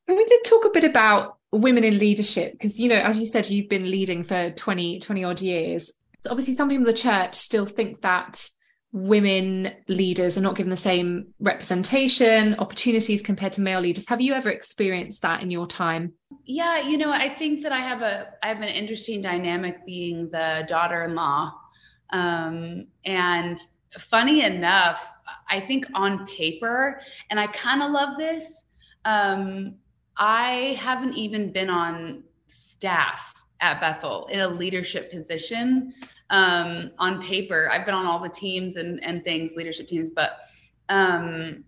Can 0.09 0.16
we 0.16 0.25
just 0.25 0.44
talk 0.44 0.64
a 0.64 0.71
bit 0.71 0.83
about 0.83 1.37
women 1.53 1.85
in 1.85 1.99
leadership? 1.99 2.55
Because, 2.55 2.81
you 2.81 2.88
know, 2.88 2.97
as 2.97 3.21
you 3.21 3.27
said, 3.27 3.49
you've 3.49 3.68
been 3.68 3.92
leading 3.92 4.25
for 4.25 4.51
20, 4.51 4.99
20 4.99 5.23
odd 5.23 5.40
years 5.40 5.92
obviously 6.26 6.57
some 6.57 6.68
people 6.68 6.87
in 6.87 6.92
the 6.92 6.98
church 6.98 7.35
still 7.35 7.66
think 7.66 8.00
that 8.02 8.48
women 8.92 9.70
leaders 9.87 10.38
are 10.38 10.40
not 10.40 10.57
given 10.57 10.70
the 10.70 10.76
same 10.76 11.35
representation 11.40 12.54
opportunities 12.54 13.22
compared 13.22 13.52
to 13.52 13.61
male 13.61 13.81
leaders. 13.81 14.09
Have 14.09 14.20
you 14.20 14.33
ever 14.33 14.50
experienced 14.50 15.22
that 15.22 15.42
in 15.42 15.50
your 15.50 15.66
time? 15.66 16.14
Yeah 16.44 16.81
you 16.81 16.96
know 16.96 17.11
i 17.11 17.28
think 17.28 17.62
that 17.62 17.72
i 17.72 17.81
have 17.81 18.00
a 18.00 18.28
i 18.42 18.48
have 18.48 18.62
an 18.62 18.68
interesting 18.68 19.20
dynamic 19.20 19.85
being 19.85 20.31
the 20.31 20.64
daughter-in-law. 20.66 21.52
Um, 22.11 22.87
and 23.04 23.59
funny 23.98 24.42
enough 24.42 25.07
i 25.50 25.61
think 25.61 25.87
on 25.94 26.26
paper 26.26 27.00
and 27.28 27.38
i 27.38 27.46
kind 27.48 27.83
of 27.83 27.90
love 27.90 28.16
this 28.16 28.62
um, 29.04 29.76
i 30.16 30.76
haven't 30.81 31.14
even 31.14 31.52
been 31.52 31.68
on 31.68 32.22
staff 32.46 33.35
at 33.61 33.81
Bethel 33.81 34.27
in 34.27 34.40
a 34.40 34.49
leadership 34.49 35.11
position 35.11 35.92
um, 36.31 36.92
on 36.99 37.21
paper. 37.21 37.68
I've 37.73 37.85
been 37.85 37.94
on 37.94 38.07
all 38.07 38.21
the 38.21 38.29
teams 38.29 38.77
and, 38.77 39.03
and 39.03 39.25
things, 39.25 39.55
leadership 39.57 39.88
teams, 39.88 40.11
but 40.11 40.38
um, 40.88 41.64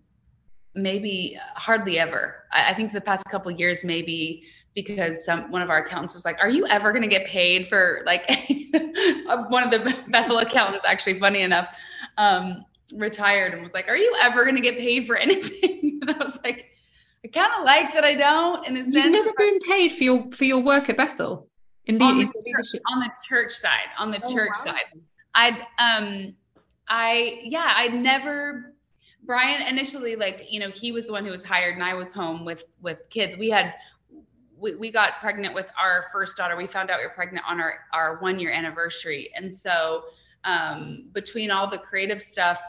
maybe 0.75 1.37
hardly 1.55 1.99
ever. 1.99 2.43
I, 2.51 2.71
I 2.71 2.73
think 2.73 2.93
the 2.93 3.01
past 3.01 3.25
couple 3.25 3.51
years, 3.51 3.83
maybe 3.83 4.43
because 4.73 5.25
some 5.25 5.51
one 5.51 5.61
of 5.61 5.69
our 5.69 5.83
accountants 5.83 6.13
was 6.13 6.23
like, 6.23 6.41
"Are 6.41 6.49
you 6.49 6.65
ever 6.67 6.91
going 6.91 7.01
to 7.01 7.09
get 7.09 7.27
paid 7.27 7.67
for 7.67 8.03
like?" 8.05 8.29
one 9.49 9.63
of 9.63 9.71
the 9.71 9.95
Bethel 10.07 10.39
accountants, 10.39 10.85
actually, 10.85 11.19
funny 11.19 11.41
enough, 11.41 11.75
um, 12.17 12.65
retired 12.95 13.53
and 13.53 13.61
was 13.61 13.73
like, 13.73 13.89
"Are 13.89 13.97
you 13.97 14.15
ever 14.21 14.43
going 14.43 14.55
to 14.55 14.61
get 14.61 14.77
paid 14.77 15.05
for 15.05 15.17
anything?" 15.17 15.99
and 16.01 16.09
I 16.09 16.23
was 16.23 16.39
like, 16.43 16.67
"I 17.25 17.27
kind 17.27 17.51
of 17.57 17.65
like 17.65 17.93
that 17.93 18.05
I 18.05 18.15
don't." 18.15 18.65
In 18.67 18.77
a 18.77 18.83
sense, 18.83 18.95
you've 18.95 19.11
never 19.11 19.31
been 19.37 19.59
paid 19.59 19.91
for 19.91 20.03
your 20.03 20.31
for 20.31 20.45
your 20.45 20.59
work 20.59 20.89
at 20.89 20.97
Bethel 20.97 21.50
in 21.85 21.97
the, 21.97 22.03
on 22.03 22.19
the, 22.19 22.25
church, 22.25 22.81
on 22.87 22.99
the 22.99 23.09
church 23.27 23.53
side 23.53 23.89
on 23.97 24.11
the 24.11 24.21
oh, 24.23 24.33
church 24.33 24.51
wow. 24.65 24.73
side. 24.73 25.01
I'd 25.33 25.57
um 25.79 26.35
i 26.87 27.39
yeah 27.41 27.73
i'd 27.77 27.93
never 27.93 28.73
brian 29.23 29.61
initially 29.67 30.15
like 30.15 30.45
you 30.49 30.59
know 30.59 30.69
he 30.69 30.91
was 30.91 31.07
the 31.07 31.11
one 31.11 31.23
who 31.23 31.31
was 31.31 31.43
hired 31.43 31.75
and 31.75 31.83
i 31.83 31.93
was 31.93 32.13
home 32.13 32.45
with 32.45 32.75
with 32.81 33.01
kids. 33.09 33.37
We 33.37 33.49
had 33.49 33.73
we, 34.61 34.75
we 34.75 34.91
got 34.91 35.19
pregnant 35.19 35.55
with 35.55 35.71
our 35.81 36.05
first 36.11 36.37
daughter. 36.37 36.55
We 36.55 36.67
found 36.67 36.91
out 36.91 36.99
we 36.99 37.05
were 37.05 37.13
pregnant 37.13 37.45
on 37.49 37.59
our 37.59 37.79
our 37.93 38.19
one 38.19 38.39
year 38.39 38.51
anniversary. 38.51 39.31
And 39.35 39.53
so 39.53 40.03
um 40.43 41.09
between 41.13 41.51
all 41.51 41.69
the 41.69 41.77
creative 41.77 42.21
stuff 42.21 42.59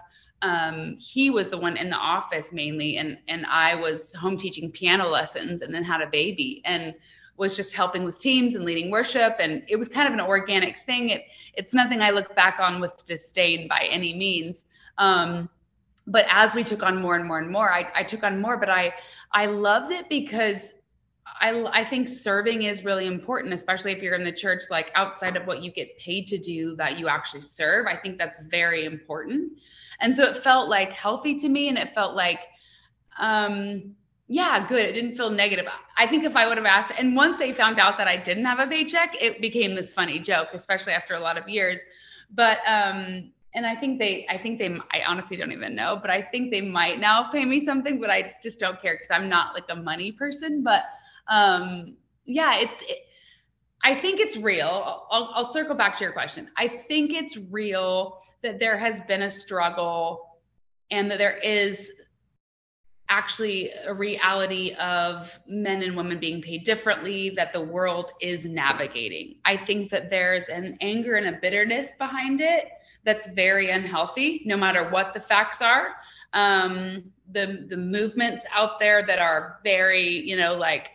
um, 0.42 0.96
he 0.98 1.30
was 1.30 1.50
the 1.50 1.58
one 1.58 1.76
in 1.76 1.88
the 1.88 1.96
office 1.96 2.52
mainly 2.52 2.96
and 2.96 3.16
and 3.28 3.46
i 3.46 3.76
was 3.76 4.12
home 4.12 4.36
teaching 4.36 4.72
piano 4.72 5.06
lessons 5.08 5.62
and 5.62 5.72
then 5.72 5.84
had 5.84 6.00
a 6.00 6.08
baby. 6.08 6.62
And 6.64 6.94
was 7.36 7.56
just 7.56 7.74
helping 7.74 8.04
with 8.04 8.18
teams 8.18 8.54
and 8.54 8.64
leading 8.64 8.90
worship 8.90 9.36
and 9.38 9.62
it 9.68 9.76
was 9.76 9.88
kind 9.88 10.06
of 10.08 10.14
an 10.14 10.20
organic 10.20 10.76
thing 10.86 11.08
it 11.10 11.22
it's 11.54 11.74
nothing 11.74 12.02
i 12.02 12.10
look 12.10 12.34
back 12.36 12.58
on 12.60 12.80
with 12.80 13.04
disdain 13.04 13.68
by 13.68 13.86
any 13.90 14.14
means 14.14 14.64
um, 14.98 15.48
but 16.06 16.26
as 16.28 16.54
we 16.54 16.62
took 16.64 16.82
on 16.82 17.00
more 17.00 17.16
and 17.16 17.26
more 17.26 17.38
and 17.38 17.50
more 17.50 17.72
I, 17.72 17.90
I 17.94 18.02
took 18.02 18.22
on 18.24 18.40
more 18.40 18.56
but 18.56 18.68
i 18.68 18.92
i 19.32 19.46
loved 19.46 19.90
it 19.90 20.08
because 20.08 20.72
I, 21.40 21.64
I 21.72 21.84
think 21.84 22.08
serving 22.08 22.64
is 22.64 22.84
really 22.84 23.06
important, 23.06 23.54
especially 23.54 23.92
if 23.92 24.02
you're 24.02 24.14
in 24.14 24.24
the 24.24 24.32
church, 24.32 24.64
like 24.70 24.90
outside 24.94 25.36
of 25.36 25.46
what 25.46 25.62
you 25.62 25.72
get 25.72 25.96
paid 25.96 26.26
to 26.26 26.38
do, 26.38 26.76
that 26.76 26.98
you 26.98 27.08
actually 27.08 27.40
serve. 27.40 27.86
I 27.86 27.96
think 27.96 28.18
that's 28.18 28.40
very 28.40 28.84
important. 28.84 29.52
And 30.00 30.14
so 30.14 30.24
it 30.24 30.36
felt 30.36 30.68
like 30.68 30.92
healthy 30.92 31.36
to 31.36 31.48
me. 31.48 31.68
And 31.68 31.78
it 31.78 31.94
felt 31.94 32.14
like 32.16 32.40
Um, 33.18 33.94
yeah, 34.32 34.66
good. 34.66 34.80
It 34.80 34.94
didn't 34.94 35.14
feel 35.14 35.28
negative. 35.28 35.66
I 35.98 36.06
think 36.06 36.24
if 36.24 36.36
I 36.36 36.48
would 36.48 36.56
have 36.56 36.66
asked, 36.66 36.94
and 36.98 37.14
once 37.14 37.36
they 37.36 37.52
found 37.52 37.78
out 37.78 37.98
that 37.98 38.08
I 38.08 38.16
didn't 38.16 38.46
have 38.46 38.60
a 38.60 38.66
paycheck, 38.66 39.14
it 39.20 39.42
became 39.42 39.74
this 39.74 39.92
funny 39.92 40.18
joke, 40.18 40.48
especially 40.54 40.94
after 40.94 41.12
a 41.12 41.20
lot 41.20 41.36
of 41.36 41.46
years. 41.50 41.80
But 42.30 42.60
um, 42.66 43.30
and 43.54 43.66
I 43.66 43.74
think 43.74 43.98
they, 43.98 44.26
I 44.30 44.38
think 44.38 44.58
they, 44.58 44.74
I 44.90 45.02
honestly 45.06 45.36
don't 45.36 45.52
even 45.52 45.74
know, 45.74 45.98
but 46.00 46.10
I 46.10 46.22
think 46.22 46.50
they 46.50 46.62
might 46.62 46.98
now 46.98 47.30
pay 47.30 47.44
me 47.44 47.62
something, 47.62 48.00
but 48.00 48.08
I 48.08 48.34
just 48.42 48.58
don't 48.58 48.80
care 48.80 48.94
because 48.94 49.10
I'm 49.10 49.28
not 49.28 49.52
like 49.52 49.66
a 49.68 49.76
money 49.76 50.12
person. 50.12 50.62
But 50.62 50.84
um, 51.28 51.98
yeah, 52.24 52.56
it's. 52.56 52.80
It, 52.80 53.00
I 53.84 53.94
think 53.94 54.18
it's 54.18 54.38
real. 54.38 55.04
I'll, 55.10 55.30
I'll 55.34 55.44
circle 55.44 55.74
back 55.74 55.98
to 55.98 56.04
your 56.04 56.12
question. 56.12 56.48
I 56.56 56.68
think 56.68 57.12
it's 57.12 57.36
real 57.36 58.22
that 58.42 58.60
there 58.60 58.78
has 58.78 59.02
been 59.02 59.22
a 59.22 59.30
struggle 59.30 60.38
and 60.90 61.10
that 61.10 61.18
there 61.18 61.36
is 61.36 61.92
actually 63.12 63.70
a 63.86 63.92
reality 63.92 64.72
of 64.80 65.38
men 65.46 65.82
and 65.82 65.94
women 65.94 66.18
being 66.18 66.40
paid 66.40 66.64
differently 66.64 67.28
that 67.28 67.52
the 67.52 67.60
world 67.60 68.10
is 68.22 68.46
navigating. 68.46 69.34
I 69.44 69.54
think 69.54 69.90
that 69.90 70.08
there's 70.08 70.48
an 70.48 70.78
anger 70.80 71.16
and 71.16 71.26
a 71.28 71.38
bitterness 71.38 71.92
behind 71.98 72.40
it 72.40 72.70
that's 73.04 73.26
very 73.26 73.70
unhealthy, 73.70 74.40
no 74.46 74.56
matter 74.56 74.88
what 74.88 75.12
the 75.12 75.20
facts 75.20 75.60
are. 75.60 75.88
Um, 76.32 77.12
the 77.30 77.66
the 77.68 77.76
movements 77.76 78.46
out 78.50 78.78
there 78.78 79.04
that 79.06 79.18
are 79.18 79.58
very, 79.62 80.08
you 80.08 80.36
know, 80.38 80.54
like 80.54 80.88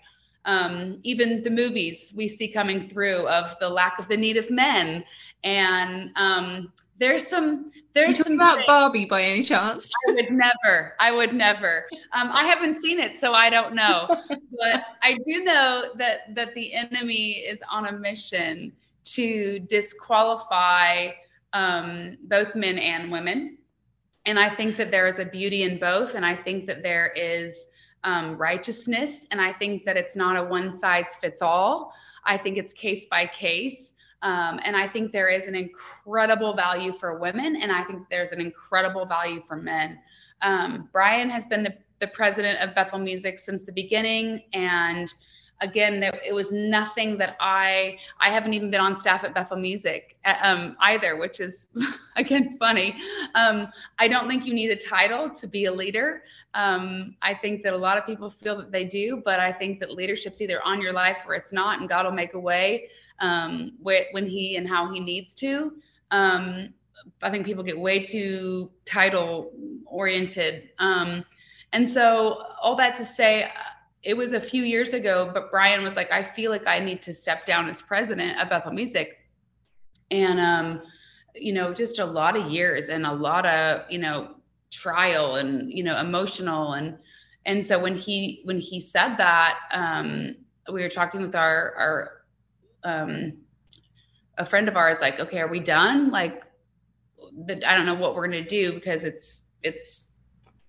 um, 0.45 0.99
even 1.03 1.43
the 1.43 1.51
movies 1.51 2.13
we 2.17 2.27
see 2.27 2.47
coming 2.47 2.89
through 2.89 3.27
of 3.27 3.56
the 3.60 3.69
lack 3.69 3.99
of 3.99 4.08
the 4.08 4.17
need 4.17 4.38
of 4.38 4.49
men 4.49 5.06
and 5.43 6.10
um, 6.15 6.73
there's 7.00 7.28
some 7.28 7.66
there's 7.94 8.18
some 8.18 8.34
about 8.34 8.58
things. 8.58 8.68
Barbie 8.68 9.06
by 9.06 9.24
any 9.24 9.44
chance? 9.44 9.90
I 10.08 10.14
would 10.14 10.32
never. 10.32 10.96
I 11.00 11.12
would 11.12 11.34
never. 11.34 11.86
Um, 12.14 12.30
I 12.32 12.44
haven't 12.44 12.76
seen 12.76 13.00
it, 13.00 13.18
so 13.18 13.34
I 13.34 13.50
don't 13.50 13.76
know. 13.76 14.08
but 14.30 14.84
I 15.04 15.18
do 15.26 15.44
know 15.44 15.92
that 15.98 16.36
that 16.36 16.54
the 16.56 16.74
enemy 16.74 17.34
is 17.34 17.62
on 17.70 17.88
a 17.88 17.92
mission 17.92 18.74
to 19.04 19.60
disqualify 19.60 21.12
um, 21.54 22.18
both 22.24 22.56
men 22.56 22.78
and 22.78 23.12
women. 23.12 23.58
And 24.26 24.38
I 24.38 24.50
think 24.50 24.76
that 24.76 24.92
there 24.92 25.08
is 25.08 25.20
a 25.20 25.26
beauty 25.26 25.64
in 25.64 25.80
both, 25.80 26.16
and 26.16 26.26
I 26.26 26.36
think 26.36 26.66
that 26.66 26.84
there 26.84 27.14
is 27.16 27.68
um, 28.04 28.38
righteousness, 28.38 29.26
and 29.32 29.40
I 29.40 29.54
think 29.54 29.86
that 29.86 29.98
it's 29.98 30.16
not 30.16 30.36
a 30.36 30.44
one 30.44 30.76
size 30.76 31.16
fits 31.22 31.42
all. 31.42 31.94
I 32.26 32.38
think 32.38 32.58
it's 32.58 32.74
case 32.74 33.06
by 33.06 33.26
case. 33.28 33.94
Um, 34.21 34.60
and 34.63 34.75
I 34.75 34.88
think 34.88 35.12
there 35.12 35.30
is 35.30 35.45
an 35.45 35.56
incredible 35.56 36.53
value 36.56 36.91
for 36.91 37.19
women, 37.19 37.56
and 37.58 37.71
I 37.71 37.84
think 37.84 38.10
there's 38.10 38.32
an 38.32 38.41
incredible 38.41 39.06
value 39.06 39.41
for 39.47 39.56
men. 39.56 39.99
Um, 40.41 40.89
Brian 40.91 41.30
has 41.30 41.45
been 41.45 41.63
the, 41.63 41.75
the 41.99 42.08
president 42.08 42.60
of 42.60 42.73
Bethel 42.73 42.99
Music 42.99 43.38
since 43.38 43.63
the 43.63 43.71
beginning, 43.71 44.41
and 44.53 45.13
again, 45.62 46.04
it 46.04 46.34
was 46.34 46.52
nothing 46.52 47.17
that 47.17 47.36
I 47.39 47.98
I 48.20 48.30
haven't 48.30 48.54
even 48.54 48.70
been 48.70 48.82
on 48.82 48.96
staff 48.98 49.24
at 49.24 49.34
Bethel 49.34 49.58
Music 49.58 50.17
uh, 50.26 50.36
um, 50.41 50.78
either, 50.82 51.17
which 51.17 51.39
is 51.39 51.67
again 52.15 52.58
funny. 52.60 52.96
Um, 53.36 53.67
I 54.00 54.08
don't 54.08 54.28
think 54.28 54.46
you 54.46 54.54
need 54.54 54.70
a 54.70 54.76
title 54.76 55.30
to 55.30 55.48
be 55.48 55.65
a 55.65 55.72
leader. 55.72 56.24
Um, 56.54 57.15
I 57.22 57.34
think 57.34 57.63
that 57.63 57.74
a 57.74 57.78
lot 57.78 57.98
of 57.98 58.06
people 58.06 58.30
feel 58.30 58.58
that 58.58 58.72
they 58.72 58.86
do, 58.86 59.22
but 59.24 59.39
I 59.39 59.52
think 59.52 59.80
that 59.80 59.91
leadership's 59.91 60.41
either 60.41 60.62
on 60.63 60.82
your 60.82 60.93
life 60.93 61.20
or 61.28 61.36
it's 61.36 61.54
not, 61.54 61.80
and 61.80 61.89
God 61.89 62.06
will 62.06 62.13
make 62.13 62.34
a 62.34 62.39
way 62.39 62.89
um, 63.20 63.74
when 63.82 64.26
He 64.28 64.58
and 64.58 64.67
how 64.67 64.91
He 64.91 65.00
needs 65.00 65.34
to. 65.36 65.74
Um, 66.12 66.74
I 67.22 67.30
think 67.30 67.46
people 67.46 67.63
get 67.63 67.80
way 67.80 68.02
too 68.02 68.72
title 68.86 69.52
oriented. 69.86 70.70
Um, 70.80 71.24
and 71.74 71.89
so, 71.89 72.43
all 72.62 72.76
that 72.78 72.96
to 72.96 73.06
say, 73.06 73.52
it 74.08 74.15
was 74.15 74.32
a 74.32 74.39
few 74.39 74.63
years 74.63 74.93
ago, 74.93 75.30
but 75.34 75.52
Brian 75.52 75.84
was 75.84 75.98
like, 75.98 76.10
I 76.13 76.24
feel 76.24 76.50
like 76.50 76.65
I 76.65 76.80
need 76.80 77.02
to 77.02 77.13
step 77.13 77.46
down 77.46 77.67
as 77.67 77.82
president 77.82 78.39
of 78.39 78.50
Bethel 78.50 78.72
Music. 78.72 79.17
And, 80.12 80.39
um, 80.39 80.82
you 81.36 81.52
know, 81.52 81.74
just 81.74 82.00
a 82.00 82.06
lot 82.06 82.38
of 82.38 82.50
years 82.50 82.88
and 82.88 83.06
a 83.06 83.12
lot 83.12 83.46
of, 83.46 83.82
you 83.91 84.00
know, 84.00 84.36
trial 84.72 85.36
and, 85.36 85.70
you 85.74 85.84
know, 85.84 86.00
emotional. 86.00 86.72
And, 86.72 86.98
and 87.46 87.65
so 87.65 87.78
when 87.78 87.98
he, 87.98 88.39
when 88.46 88.58
he 88.60 88.80
said 88.80 89.17
that, 89.17 89.60
um, 89.72 90.38
we 90.72 90.82
were 90.82 90.89
talking 90.89 91.22
with 91.22 91.36
our, 91.36 91.76
our, 91.76 92.12
um, 92.86 93.34
a 94.38 94.46
friend 94.46 94.70
of 94.70 94.78
ours, 94.78 95.02
like, 95.02 95.20
okay, 95.20 95.41
are 95.41 95.50
we 95.50 95.60
done? 95.60 96.12
Like, 96.12 96.43
I 97.20 97.76
don't 97.76 97.86
know 97.86 97.96
what 97.96 98.15
we're 98.15 98.30
going 98.30 98.41
to 98.41 98.50
do 98.50 98.72
because 98.76 99.04
it's, 99.04 99.41
it's 99.63 100.13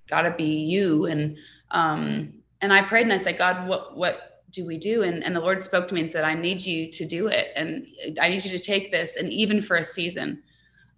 gotta 0.08 0.32
be 0.32 0.64
you. 0.64 1.06
And, 1.06 1.36
um, 1.70 2.37
and 2.60 2.72
I 2.72 2.82
prayed 2.82 3.02
and 3.02 3.12
I 3.12 3.18
said, 3.18 3.38
God, 3.38 3.68
what 3.68 3.96
what 3.96 4.42
do 4.50 4.66
we 4.66 4.78
do? 4.78 5.02
And 5.02 5.22
and 5.24 5.36
the 5.36 5.40
Lord 5.40 5.62
spoke 5.62 5.88
to 5.88 5.94
me 5.94 6.02
and 6.02 6.10
said, 6.10 6.24
I 6.24 6.34
need 6.34 6.60
you 6.62 6.90
to 6.90 7.04
do 7.04 7.28
it, 7.28 7.48
and 7.56 7.86
I 8.20 8.28
need 8.28 8.44
you 8.44 8.50
to 8.50 8.58
take 8.58 8.90
this, 8.90 9.16
and 9.16 9.32
even 9.32 9.62
for 9.62 9.76
a 9.76 9.84
season. 9.84 10.42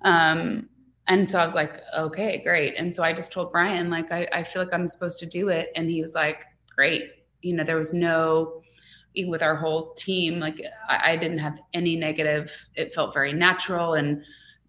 Um, 0.03 0.69
and 1.09 1.29
so 1.29 1.41
I 1.41 1.45
was 1.45 1.55
like, 1.55 1.81
okay, 1.99 2.39
great. 2.39 2.75
And 2.77 2.95
so 2.95 3.03
I 3.03 3.13
just 3.13 3.33
told 3.33 3.51
Brian, 3.51 3.91
like, 3.91 4.13
I, 4.13 4.29
I 4.33 4.45
feel 4.45 4.63
like 4.63 4.73
I'm 4.73 4.87
supposed 4.87 5.19
to 5.21 5.27
do 5.27 5.49
it, 5.49 5.71
and 5.75 5.91
he 5.91 6.01
was 6.01 6.15
like, 6.15 6.45
great. 6.75 7.11
You 7.43 7.55
know, 7.57 7.65
there 7.65 7.77
was 7.77 7.93
no 7.93 8.63
even 9.15 9.31
with 9.31 9.43
our 9.43 9.57
whole 9.57 9.93
team, 9.95 10.39
like 10.39 10.61
I, 10.89 11.13
I 11.13 11.17
didn't 11.17 11.39
have 11.39 11.59
any 11.75 11.97
negative. 11.97 12.67
It 12.77 12.95
felt 12.95 13.13
very 13.13 13.33
natural 13.33 13.95
and 13.95 14.23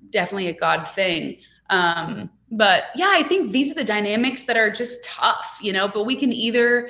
definitely 0.10 0.48
a 0.48 0.58
God 0.58 0.86
thing. 0.90 1.38
Um, 1.70 2.30
but 2.52 2.86
yeah, 2.96 3.10
I 3.12 3.24
think 3.24 3.54
these 3.54 3.72
are 3.72 3.76
the 3.76 3.84
dynamics 3.84 4.44
that 4.46 4.58
are 4.58 4.70
just 4.70 5.04
tough, 5.04 5.58
you 5.62 5.72
know, 5.72 5.88
but 5.88 6.06
we 6.06 6.18
can 6.18 6.34
either 6.34 6.90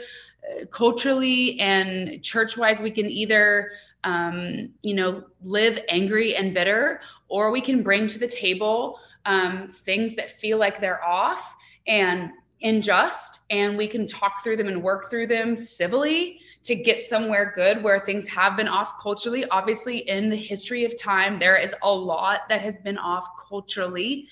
uh, 0.50 0.66
culturally 0.66 1.60
and 1.60 2.22
church 2.24 2.58
wise, 2.58 2.82
we 2.82 2.90
can 2.90 3.06
either, 3.06 3.72
um, 4.04 4.70
you 4.82 4.96
know, 4.96 5.24
live 5.44 5.80
angry 5.88 6.36
and 6.36 6.54
bitter, 6.54 7.02
or 7.28 7.52
we 7.52 7.62
can 7.62 7.84
bring 7.84 8.08
to 8.08 8.18
the 8.18 8.28
table 8.28 9.00
um, 9.26 9.70
things 9.70 10.16
that 10.16 10.32
feel 10.32 10.58
like 10.58 10.80
they're 10.80 11.04
off 11.04 11.54
and 11.86 12.32
unjust, 12.64 13.40
and 13.52 13.78
we 13.78 13.88
can 13.88 14.08
talk 14.08 14.44
through 14.44 14.58
them 14.58 14.68
and 14.68 14.82
work 14.82 15.12
through 15.12 15.28
them 15.28 15.56
civilly 15.56 16.40
to 16.64 16.76
get 16.76 17.04
somewhere 17.04 17.52
good 17.56 17.84
where 17.84 18.00
things 18.00 18.28
have 18.28 18.56
been 18.56 18.68
off 18.68 18.94
culturally. 19.02 19.46
Obviously, 19.50 19.98
in 20.10 20.30
the 20.30 20.36
history 20.36 20.86
of 20.86 21.00
time, 21.00 21.40
there 21.40 21.58
is 21.58 21.76
a 21.84 21.92
lot 21.92 22.42
that 22.50 22.62
has 22.62 22.80
been 22.80 22.98
off 22.98 23.28
culturally 23.48 24.28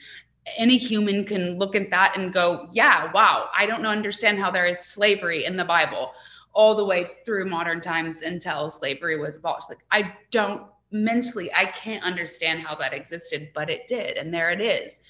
any 0.57 0.77
human 0.77 1.25
can 1.25 1.57
look 1.57 1.75
at 1.75 1.89
that 1.89 2.17
and 2.17 2.33
go, 2.33 2.69
yeah, 2.71 3.12
wow, 3.13 3.49
I 3.57 3.65
don't 3.65 3.85
understand 3.85 4.39
how 4.39 4.51
there 4.51 4.65
is 4.65 4.79
slavery 4.79 5.45
in 5.45 5.57
the 5.57 5.65
Bible 5.65 6.13
all 6.53 6.75
the 6.75 6.85
way 6.85 7.07
through 7.25 7.45
modern 7.45 7.81
times 7.81 8.21
until 8.21 8.69
slavery 8.69 9.19
was 9.19 9.38
abolished. 9.38 9.69
Like, 9.69 9.85
I 9.91 10.13
don't 10.31 10.63
mentally, 10.91 11.53
I 11.53 11.65
can't 11.65 12.03
understand 12.03 12.62
how 12.62 12.75
that 12.75 12.93
existed, 12.93 13.49
but 13.53 13.69
it 13.69 13.88
did. 13.88 14.17
And 14.17 14.33
there 14.33 14.51
it 14.51 14.62
is. 14.62 15.01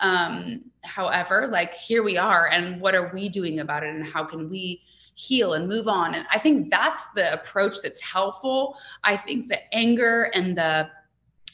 Um, 0.00 0.64
however, 0.84 1.48
like, 1.50 1.74
here 1.74 2.02
we 2.02 2.16
are, 2.16 2.48
and 2.48 2.80
what 2.80 2.94
are 2.94 3.10
we 3.12 3.28
doing 3.28 3.60
about 3.60 3.84
it, 3.84 3.94
and 3.94 4.06
how 4.06 4.24
can 4.24 4.48
we? 4.48 4.82
heal 5.14 5.54
and 5.54 5.68
move 5.68 5.88
on 5.88 6.14
and 6.14 6.24
i 6.30 6.38
think 6.38 6.70
that's 6.70 7.06
the 7.16 7.32
approach 7.32 7.82
that's 7.82 8.00
helpful 8.00 8.76
i 9.02 9.16
think 9.16 9.48
the 9.48 9.74
anger 9.74 10.30
and 10.32 10.56
the 10.56 10.88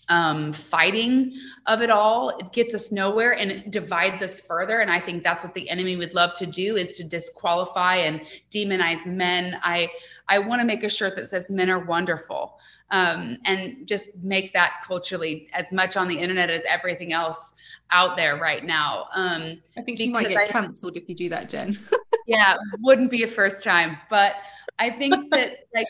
um, 0.09 0.53
fighting 0.53 1.35
of 1.67 1.81
it 1.83 1.91
all. 1.91 2.31
It 2.39 2.53
gets 2.53 2.75
us 2.75 2.93
nowhere 2.93 3.33
and 3.33 3.51
it 3.51 3.71
divides 3.71 4.23
us 4.23 4.41
further. 4.41 4.81
And 4.81 4.91
i 4.91 5.01
think 5.01 5.23
that's 5.23 5.45
what 5.45 5.55
the 5.55 5.69
enemy 5.71 5.97
would 5.97 6.15
love 6.15 6.35
to 6.37 6.47
do 6.47 6.77
is 6.77 6.97
to 6.97 7.05
disqualify 7.05 7.97
and 7.97 8.21
demonize 8.51 9.07
men. 9.07 9.59
I 9.63 9.89
i 10.29 10.39
want 10.39 10.61
to 10.61 10.67
make 10.67 10.83
a 10.85 10.89
shirt 10.89 11.17
that 11.17 11.29
says 11.29 11.51
men 11.51 11.71
are 11.71 11.85
wonderful 11.85 12.59
um, 12.91 13.39
and 13.45 13.87
just 13.87 14.17
make 14.23 14.53
that 14.53 14.83
culturally 14.87 15.49
as 15.53 15.73
much 15.73 15.97
on 15.97 16.07
the 16.09 16.19
internet 16.19 16.51
as 16.51 16.63
everything 16.69 17.13
else 17.13 17.53
out 17.91 18.17
there 18.17 18.37
right 18.37 18.65
now. 18.65 19.07
Um, 19.15 19.63
i 19.77 19.83
think 19.83 19.99
you 19.99 20.11
might 20.11 20.29
get 20.29 20.49
cancelled 20.49 20.97
if 20.97 21.09
you 21.09 21.15
do 21.15 21.29
that 21.31 21.49
Jenn. 21.49 21.73
Yeah 22.27 22.57
wouldn't 22.81 23.11
be 23.11 23.23
a 23.25 23.29
first 23.29 23.63
time. 23.63 23.99
But 24.09 24.37
i 24.79 24.91
think 24.91 25.31
that 25.31 25.67
like 25.75 25.87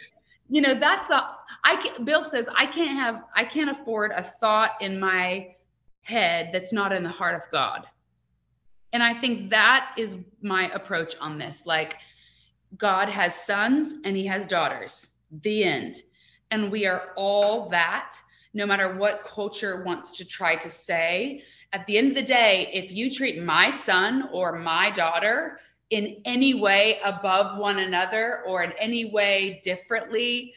you 0.48 0.60
know 0.60 0.74
that's 0.74 1.08
the 1.08 1.24
i 1.64 1.76
can, 1.76 2.04
bill 2.04 2.22
says 2.22 2.48
i 2.56 2.66
can't 2.66 2.96
have 2.96 3.22
i 3.34 3.44
can't 3.44 3.70
afford 3.70 4.12
a 4.12 4.22
thought 4.22 4.72
in 4.80 5.00
my 5.00 5.54
head 6.04 6.50
that's 6.52 6.72
not 6.72 6.92
in 6.92 7.02
the 7.02 7.08
heart 7.08 7.34
of 7.34 7.50
god. 7.50 7.86
And 8.92 9.02
i 9.02 9.12
think 9.12 9.50
that 9.50 9.94
is 9.98 10.16
my 10.40 10.70
approach 10.70 11.16
on 11.20 11.38
this. 11.38 11.66
Like 11.66 11.96
god 12.76 13.08
has 13.08 13.34
sons 13.34 13.94
and 14.04 14.16
he 14.16 14.26
has 14.26 14.46
daughters. 14.46 15.10
The 15.42 15.64
end. 15.64 16.02
And 16.50 16.70
we 16.70 16.86
are 16.86 17.10
all 17.16 17.68
that 17.70 18.16
no 18.52 18.66
matter 18.66 18.94
what 18.94 19.24
culture 19.24 19.82
wants 19.84 20.12
to 20.12 20.24
try 20.24 20.54
to 20.56 20.68
say. 20.68 21.42
At 21.72 21.86
the 21.86 21.98
end 21.98 22.08
of 22.08 22.14
the 22.14 22.22
day 22.22 22.70
if 22.72 22.92
you 22.92 23.10
treat 23.10 23.42
my 23.42 23.70
son 23.70 24.28
or 24.32 24.58
my 24.58 24.90
daughter 24.90 25.58
in 25.90 26.20
any 26.24 26.54
way 26.54 26.98
above 27.04 27.58
one 27.58 27.78
another 27.78 28.42
or 28.46 28.62
in 28.62 28.72
any 28.72 29.10
way 29.10 29.60
differently, 29.64 30.54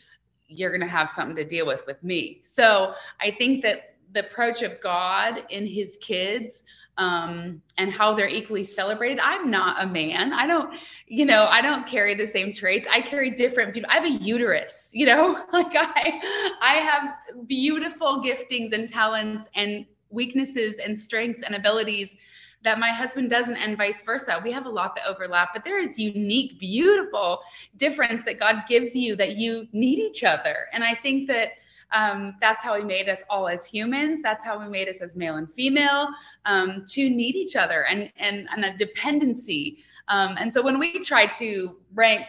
you're 0.47 0.71
going 0.71 0.81
to 0.81 0.87
have 0.87 1.09
something 1.09 1.35
to 1.35 1.45
deal 1.45 1.65
with 1.65 1.85
with 1.85 2.03
me. 2.03 2.39
So 2.43 2.93
I 3.21 3.31
think 3.31 3.63
that 3.63 3.95
the 4.13 4.25
approach 4.25 4.61
of 4.61 4.79
God 4.81 5.43
in 5.49 5.65
his 5.65 5.97
kids 6.01 6.63
um, 6.97 7.61
and 7.77 7.91
how 7.91 8.13
they're 8.13 8.27
equally 8.27 8.63
celebrated. 8.63 9.19
I'm 9.19 9.51
not 9.51 9.83
a 9.83 9.85
man. 9.85 10.33
I 10.33 10.47
don't, 10.47 10.73
you 11.07 11.25
know, 11.25 11.45
I 11.49 11.61
don't 11.61 11.85
carry 11.85 12.15
the 12.15 12.25
same 12.25 12.51
traits. 12.51 12.87
I 12.91 13.01
carry 13.01 13.29
different. 13.29 13.77
I 13.87 13.93
have 13.93 14.05
a 14.05 14.09
uterus, 14.09 14.89
you 14.93 15.05
know, 15.05 15.45
like 15.53 15.73
I, 15.75 16.57
I 16.61 16.73
have 16.75 17.47
beautiful 17.47 18.23
giftings 18.23 18.71
and 18.73 18.89
talents 18.89 19.47
and 19.55 19.85
weaknesses 20.09 20.79
and 20.79 20.97
strengths 20.97 21.43
and 21.43 21.55
abilities 21.55 22.15
that 22.63 22.79
my 22.79 22.89
husband 22.89 23.29
doesn't 23.29 23.55
and 23.57 23.77
vice 23.77 24.01
versa. 24.03 24.41
We 24.43 24.51
have 24.51 24.65
a 24.65 24.69
lot 24.69 24.95
that 24.95 25.05
overlap, 25.07 25.49
but 25.53 25.63
there 25.63 25.79
is 25.79 25.97
unique, 25.97 26.59
beautiful 26.59 27.41
difference 27.77 28.23
that 28.23 28.39
God 28.39 28.63
gives 28.67 28.95
you 28.95 29.15
that 29.15 29.37
you 29.37 29.67
need 29.71 29.99
each 29.99 30.23
other. 30.23 30.67
And 30.73 30.83
I 30.83 30.95
think 30.95 31.27
that 31.27 31.51
um, 31.91 32.35
that's 32.41 32.63
how 32.63 32.75
he 32.75 32.83
made 32.83 33.07
us 33.07 33.23
all 33.29 33.47
as 33.47 33.65
humans. 33.65 34.21
That's 34.21 34.43
how 34.43 34.59
he 34.59 34.67
made 34.67 34.89
us 34.89 34.97
as 34.97 35.15
male 35.15 35.35
and 35.35 35.51
female 35.53 36.09
um, 36.45 36.83
to 36.89 37.09
need 37.09 37.35
each 37.35 37.55
other 37.55 37.85
and 37.85 38.11
and, 38.17 38.49
and 38.53 38.65
a 38.65 38.77
dependency. 38.77 39.83
Um, 40.09 40.35
and 40.37 40.53
so 40.53 40.61
when 40.61 40.79
we 40.79 40.99
try 40.99 41.27
to 41.27 41.77
rank 41.93 42.25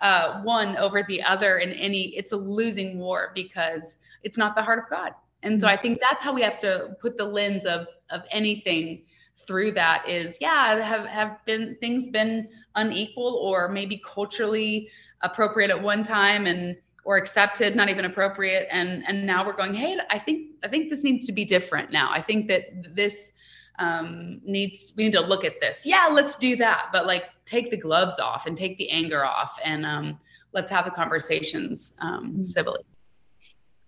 uh, 0.00 0.42
one 0.42 0.76
over 0.76 1.02
the 1.08 1.22
other 1.22 1.58
in 1.58 1.72
any, 1.72 2.16
it's 2.16 2.32
a 2.32 2.36
losing 2.36 2.98
war 2.98 3.32
because 3.34 3.98
it's 4.22 4.36
not 4.36 4.54
the 4.54 4.62
heart 4.62 4.78
of 4.78 4.88
God. 4.90 5.12
And 5.42 5.60
so 5.60 5.66
I 5.68 5.76
think 5.76 6.00
that's 6.00 6.22
how 6.22 6.34
we 6.34 6.42
have 6.42 6.56
to 6.58 6.96
put 7.00 7.16
the 7.16 7.24
lens 7.24 7.64
of 7.64 7.86
of 8.10 8.22
anything 8.30 9.04
through 9.46 9.72
that 9.72 10.06
is 10.08 10.36
yeah 10.40 10.80
have 10.80 11.06
have 11.06 11.44
been 11.46 11.76
things 11.80 12.08
been 12.08 12.48
unequal 12.74 13.40
or 13.42 13.68
maybe 13.68 14.00
culturally 14.04 14.88
appropriate 15.22 15.70
at 15.70 15.82
one 15.82 16.02
time 16.02 16.46
and 16.46 16.76
or 17.08 17.16
accepted, 17.16 17.74
not 17.74 17.88
even 17.88 18.04
appropriate. 18.04 18.68
And 18.70 19.02
and 19.08 19.24
now 19.24 19.46
we're 19.46 19.56
going, 19.56 19.72
hey, 19.72 19.96
I 20.10 20.18
think 20.18 20.50
I 20.62 20.68
think 20.68 20.90
this 20.90 21.04
needs 21.04 21.24
to 21.24 21.32
be 21.32 21.42
different 21.42 21.90
now. 21.90 22.10
I 22.12 22.20
think 22.20 22.48
that 22.48 22.94
this 22.94 23.32
um, 23.78 24.42
needs 24.44 24.92
we 24.94 25.04
need 25.04 25.14
to 25.14 25.22
look 25.22 25.42
at 25.42 25.58
this. 25.58 25.86
Yeah, 25.86 26.08
let's 26.10 26.36
do 26.36 26.54
that, 26.56 26.90
but 26.92 27.06
like 27.06 27.24
take 27.46 27.70
the 27.70 27.78
gloves 27.78 28.18
off 28.18 28.46
and 28.46 28.58
take 28.58 28.76
the 28.76 28.90
anger 28.90 29.24
off, 29.24 29.58
and 29.64 29.86
um, 29.86 30.20
let's 30.52 30.68
have 30.68 30.84
the 30.84 30.90
conversations 30.90 31.94
um, 32.02 32.32
mm-hmm. 32.32 32.42
civilly. 32.42 32.84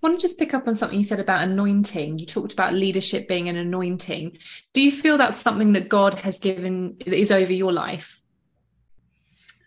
Want 0.02 0.18
to 0.18 0.26
just 0.26 0.38
pick 0.38 0.54
up 0.54 0.66
on 0.66 0.74
something 0.74 0.96
you 0.96 1.04
said 1.04 1.20
about 1.20 1.42
anointing. 1.42 2.18
You 2.18 2.26
talked 2.26 2.54
about 2.54 2.72
leadership 2.72 3.28
being 3.28 3.48
an 3.48 3.56
anointing. 3.56 4.38
Do 4.72 4.82
you 4.82 4.90
feel 4.90 5.18
that's 5.18 5.36
something 5.36 5.72
that 5.74 5.90
God 5.90 6.14
has 6.14 6.38
given 6.38 6.96
is 7.04 7.30
over 7.30 7.52
your 7.52 7.72
life? 7.72 8.22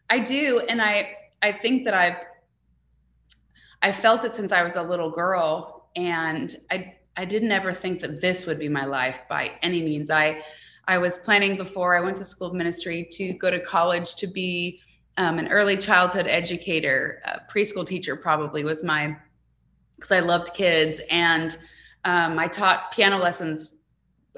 I 0.10 0.20
do, 0.20 0.60
and 0.68 0.82
I 0.82 1.18
I 1.42 1.52
think 1.52 1.86
that 1.86 1.94
I've 1.94 2.18
I 3.82 3.92
felt 3.92 4.24
it 4.24 4.34
since 4.34 4.52
I 4.52 4.64
was 4.64 4.76
a 4.76 4.82
little 4.82 5.12
girl, 5.12 5.90
and 5.96 6.56
I 6.72 6.96
I 7.16 7.26
didn't 7.26 7.52
ever 7.52 7.72
think 7.72 8.00
that 8.00 8.20
this 8.20 8.48
would 8.48 8.58
be 8.58 8.70
my 8.70 8.86
life 8.86 9.20
by 9.30 9.52
any 9.62 9.84
means. 9.84 10.10
I 10.10 10.44
I 10.88 10.98
was 10.98 11.18
planning 11.18 11.58
before 11.58 11.96
I 11.96 12.02
went 12.02 12.18
to 12.18 12.26
school 12.26 12.48
of 12.48 12.54
ministry 12.54 13.08
to 13.12 13.34
go 13.34 13.52
to 13.52 13.60
college 13.60 14.16
to 14.16 14.28
be 14.28 14.82
um, 15.18 15.38
an 15.38 15.48
early 15.50 15.78
childhood 15.78 16.28
educator, 16.28 17.22
a 17.26 17.42
preschool 17.52 17.86
teacher 17.86 18.16
probably 18.16 18.64
was 18.64 18.84
my 18.84 19.16
because 19.96 20.12
I 20.12 20.20
loved 20.20 20.54
kids 20.54 21.02
and 21.10 21.58
um, 22.06 22.38
I 22.40 22.48
taught 22.48 22.92
piano 22.92 23.18
lessons. 23.18 23.72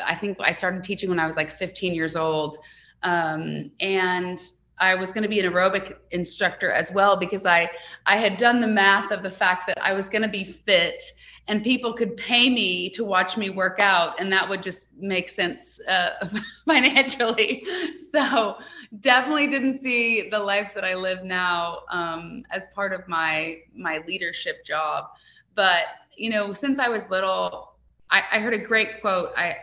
I 0.03 0.15
think 0.15 0.37
I 0.39 0.51
started 0.51 0.83
teaching 0.83 1.09
when 1.09 1.19
I 1.19 1.27
was 1.27 1.35
like 1.35 1.51
15 1.51 1.93
years 1.93 2.15
old, 2.15 2.57
um, 3.03 3.71
and 3.79 4.39
I 4.77 4.95
was 4.95 5.11
going 5.11 5.23
to 5.23 5.29
be 5.29 5.39
an 5.39 5.51
aerobic 5.51 5.95
instructor 6.11 6.71
as 6.71 6.91
well 6.91 7.15
because 7.17 7.45
I 7.45 7.69
I 8.05 8.17
had 8.17 8.37
done 8.37 8.59
the 8.59 8.67
math 8.67 9.11
of 9.11 9.23
the 9.23 9.29
fact 9.29 9.67
that 9.67 9.77
I 9.81 9.93
was 9.93 10.09
going 10.09 10.21
to 10.21 10.27
be 10.27 10.43
fit 10.43 11.01
and 11.47 11.63
people 11.63 11.93
could 11.93 12.17
pay 12.17 12.49
me 12.49 12.89
to 12.91 13.05
watch 13.05 13.37
me 13.37 13.49
work 13.49 13.79
out 13.79 14.19
and 14.19 14.31
that 14.33 14.49
would 14.49 14.61
just 14.61 14.87
make 14.97 15.29
sense 15.29 15.79
uh, 15.87 16.27
financially. 16.65 17.65
So 18.15 18.55
definitely 19.01 19.47
didn't 19.47 19.79
see 19.79 20.29
the 20.29 20.39
life 20.39 20.71
that 20.73 20.85
I 20.85 20.95
live 20.95 21.25
now 21.25 21.79
um, 21.91 22.45
as 22.49 22.65
part 22.73 22.93
of 22.93 23.05
my 23.09 23.57
my 23.75 24.01
leadership 24.07 24.63
job. 24.65 25.07
But 25.55 25.85
you 26.17 26.29
know, 26.29 26.53
since 26.53 26.79
I 26.79 26.89
was 26.89 27.09
little, 27.09 27.73
I, 28.09 28.23
I 28.31 28.39
heard 28.39 28.53
a 28.53 28.59
great 28.59 29.01
quote. 29.01 29.29
I 29.35 29.55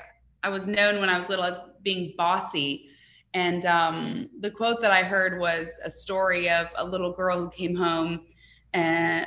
I 0.42 0.48
was 0.48 0.66
known 0.66 1.00
when 1.00 1.08
I 1.08 1.16
was 1.16 1.28
little 1.28 1.44
as 1.44 1.60
being 1.82 2.14
bossy 2.16 2.88
and 3.34 3.64
um, 3.64 4.28
the 4.40 4.50
quote 4.50 4.80
that 4.82 4.90
I 4.90 5.02
heard 5.02 5.38
was 5.38 5.78
a 5.84 5.90
story 5.90 6.50
of 6.50 6.66
a 6.76 6.84
little 6.84 7.12
girl 7.12 7.38
who 7.38 7.50
came 7.50 7.74
home 7.74 8.26
and 8.74 9.26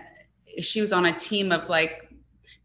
she 0.61 0.82
was 0.82 0.91
on 0.91 1.07
a 1.07 1.18
team 1.18 1.51
of 1.51 1.70
like 1.70 2.09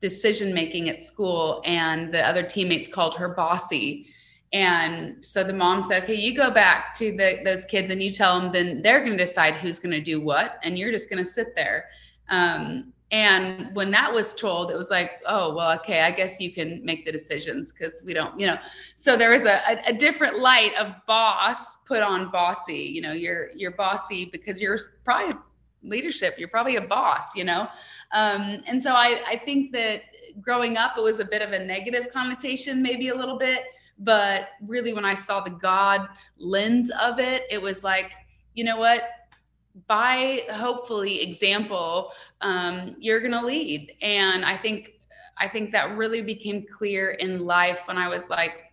decision 0.00 0.52
making 0.52 0.88
at 0.88 1.04
school, 1.04 1.62
and 1.64 2.12
the 2.12 2.26
other 2.26 2.42
teammates 2.42 2.88
called 2.88 3.14
her 3.16 3.28
bossy. 3.28 4.06
And 4.52 5.24
so 5.24 5.44
the 5.44 5.52
mom 5.52 5.82
said, 5.82 6.04
"Okay, 6.04 6.14
you 6.14 6.36
go 6.36 6.50
back 6.50 6.94
to 6.94 7.12
the, 7.12 7.40
those 7.44 7.64
kids 7.64 7.90
and 7.90 8.02
you 8.02 8.10
tell 8.10 8.40
them. 8.40 8.52
Then 8.52 8.82
they're 8.82 9.00
going 9.00 9.16
to 9.16 9.24
decide 9.24 9.54
who's 9.54 9.78
going 9.78 9.92
to 9.92 10.00
do 10.00 10.20
what, 10.20 10.58
and 10.62 10.78
you're 10.78 10.90
just 10.90 11.08
going 11.08 11.22
to 11.22 11.30
sit 11.30 11.54
there." 11.54 11.86
Um, 12.28 12.92
and 13.12 13.74
when 13.74 13.90
that 13.90 14.12
was 14.12 14.34
told, 14.34 14.70
it 14.70 14.76
was 14.76 14.88
like, 14.88 15.20
oh, 15.26 15.54
well, 15.54 15.72
okay, 15.80 16.02
I 16.02 16.12
guess 16.12 16.40
you 16.40 16.52
can 16.52 16.84
make 16.84 17.04
the 17.04 17.10
decisions 17.10 17.72
because 17.72 18.02
we 18.04 18.14
don't, 18.14 18.38
you 18.38 18.46
know. 18.46 18.56
So 18.96 19.16
there 19.16 19.30
was 19.30 19.44
a, 19.46 19.60
a, 19.68 19.88
a, 19.88 19.92
different 19.92 20.38
light 20.38 20.72
of 20.78 20.94
boss 21.08 21.76
put 21.78 22.02
on 22.02 22.30
bossy. 22.30 22.76
You 22.76 23.02
know, 23.02 23.12
you're 23.12 23.50
you're 23.56 23.72
bossy 23.72 24.26
because 24.26 24.60
you're 24.60 24.78
probably 25.04 25.34
leadership. 25.82 26.34
You're 26.38 26.48
probably 26.48 26.76
a 26.76 26.82
boss, 26.82 27.34
you 27.34 27.42
know. 27.42 27.66
Um, 28.12 28.62
and 28.66 28.80
so 28.80 28.92
I 28.92 29.20
I 29.26 29.36
think 29.44 29.72
that 29.72 30.02
growing 30.40 30.76
up, 30.76 30.96
it 30.96 31.02
was 31.02 31.18
a 31.18 31.24
bit 31.24 31.42
of 31.42 31.50
a 31.50 31.58
negative 31.58 32.12
connotation, 32.12 32.80
maybe 32.80 33.08
a 33.08 33.14
little 33.14 33.38
bit. 33.38 33.64
But 33.98 34.50
really, 34.64 34.94
when 34.94 35.04
I 35.04 35.14
saw 35.14 35.40
the 35.40 35.50
God 35.50 36.08
lens 36.38 36.92
of 37.00 37.18
it, 37.18 37.42
it 37.50 37.60
was 37.60 37.82
like, 37.82 38.12
you 38.54 38.62
know 38.62 38.76
what? 38.76 39.02
By 39.86 40.42
hopefully 40.50 41.22
example 41.22 42.12
um, 42.40 42.96
you're 42.98 43.20
going 43.20 43.32
to 43.32 43.44
lead. 43.44 43.92
And 44.02 44.44
i 44.44 44.56
think 44.56 44.92
i 45.38 45.48
think 45.48 45.72
that 45.72 45.96
really 45.96 46.22
became 46.22 46.66
clear 46.72 47.12
in 47.12 47.44
life 47.44 47.82
when 47.86 47.96
i 47.96 48.08
was 48.08 48.28
like 48.30 48.72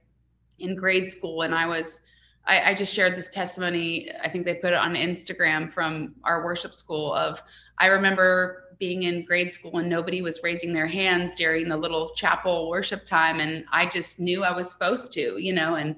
in 0.60 0.76
grade 0.76 1.12
school 1.12 1.43
and 1.43 1.54
i 1.56 1.66
was 1.66 2.00
I, 2.45 2.72
I 2.72 2.74
just 2.74 2.93
shared 2.93 3.16
this 3.16 3.28
testimony 3.30 4.12
i 4.24 4.30
think 4.30 4.45
they 4.45 4.56
put 4.56 4.74
it 4.74 4.80
on 4.80 4.95
instagram 4.95 5.72
from 5.72 6.16
our 6.24 6.43
worship 6.43 6.74
school 6.74 7.14
of 7.14 7.41
i 7.78 7.88
remember 7.88 8.64
being 8.80 9.04
in 9.04 9.26
grade 9.26 9.54
school 9.54 9.78
and 9.78 9.89
nobody 9.89 10.22
was 10.22 10.39
raising 10.43 10.74
their 10.74 10.88
hands 10.88 11.36
during 11.36 11.68
the 11.68 11.78
little 11.78 12.10
chapel 12.16 12.70
worship 12.70 13.06
time 13.06 13.39
and 13.39 13.66
i 13.72 13.86
just 13.86 14.20
knew 14.20 14.43
i 14.43 14.56
was 14.56 14.70
supposed 14.70 15.12
to 15.14 15.41
you 15.41 15.54
know 15.54 15.76
and 15.76 15.95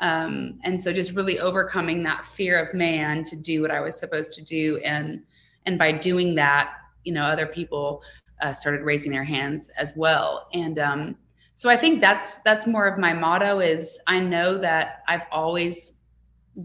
um, 0.00 0.58
and 0.64 0.82
so 0.82 0.92
just 0.92 1.12
really 1.12 1.38
overcoming 1.38 2.02
that 2.02 2.24
fear 2.24 2.58
of 2.58 2.74
man 2.74 3.22
to 3.24 3.36
do 3.36 3.60
what 3.60 3.70
I 3.70 3.80
was 3.80 3.98
supposed 3.98 4.32
to 4.32 4.42
do. 4.42 4.80
And, 4.84 5.22
and 5.66 5.78
by 5.78 5.92
doing 5.92 6.34
that, 6.36 6.72
you 7.04 7.12
know, 7.12 7.22
other 7.22 7.46
people 7.46 8.02
uh, 8.40 8.54
started 8.54 8.80
raising 8.80 9.12
their 9.12 9.24
hands 9.24 9.70
as 9.76 9.92
well. 9.94 10.48
And 10.54 10.78
um, 10.78 11.16
so 11.54 11.68
I 11.68 11.76
think 11.76 12.00
that's, 12.00 12.38
that's 12.38 12.66
more 12.66 12.86
of 12.86 12.98
my 12.98 13.12
motto 13.12 13.60
is 13.60 14.00
I 14.06 14.20
know 14.20 14.56
that 14.58 15.02
I've 15.06 15.24
always 15.30 15.92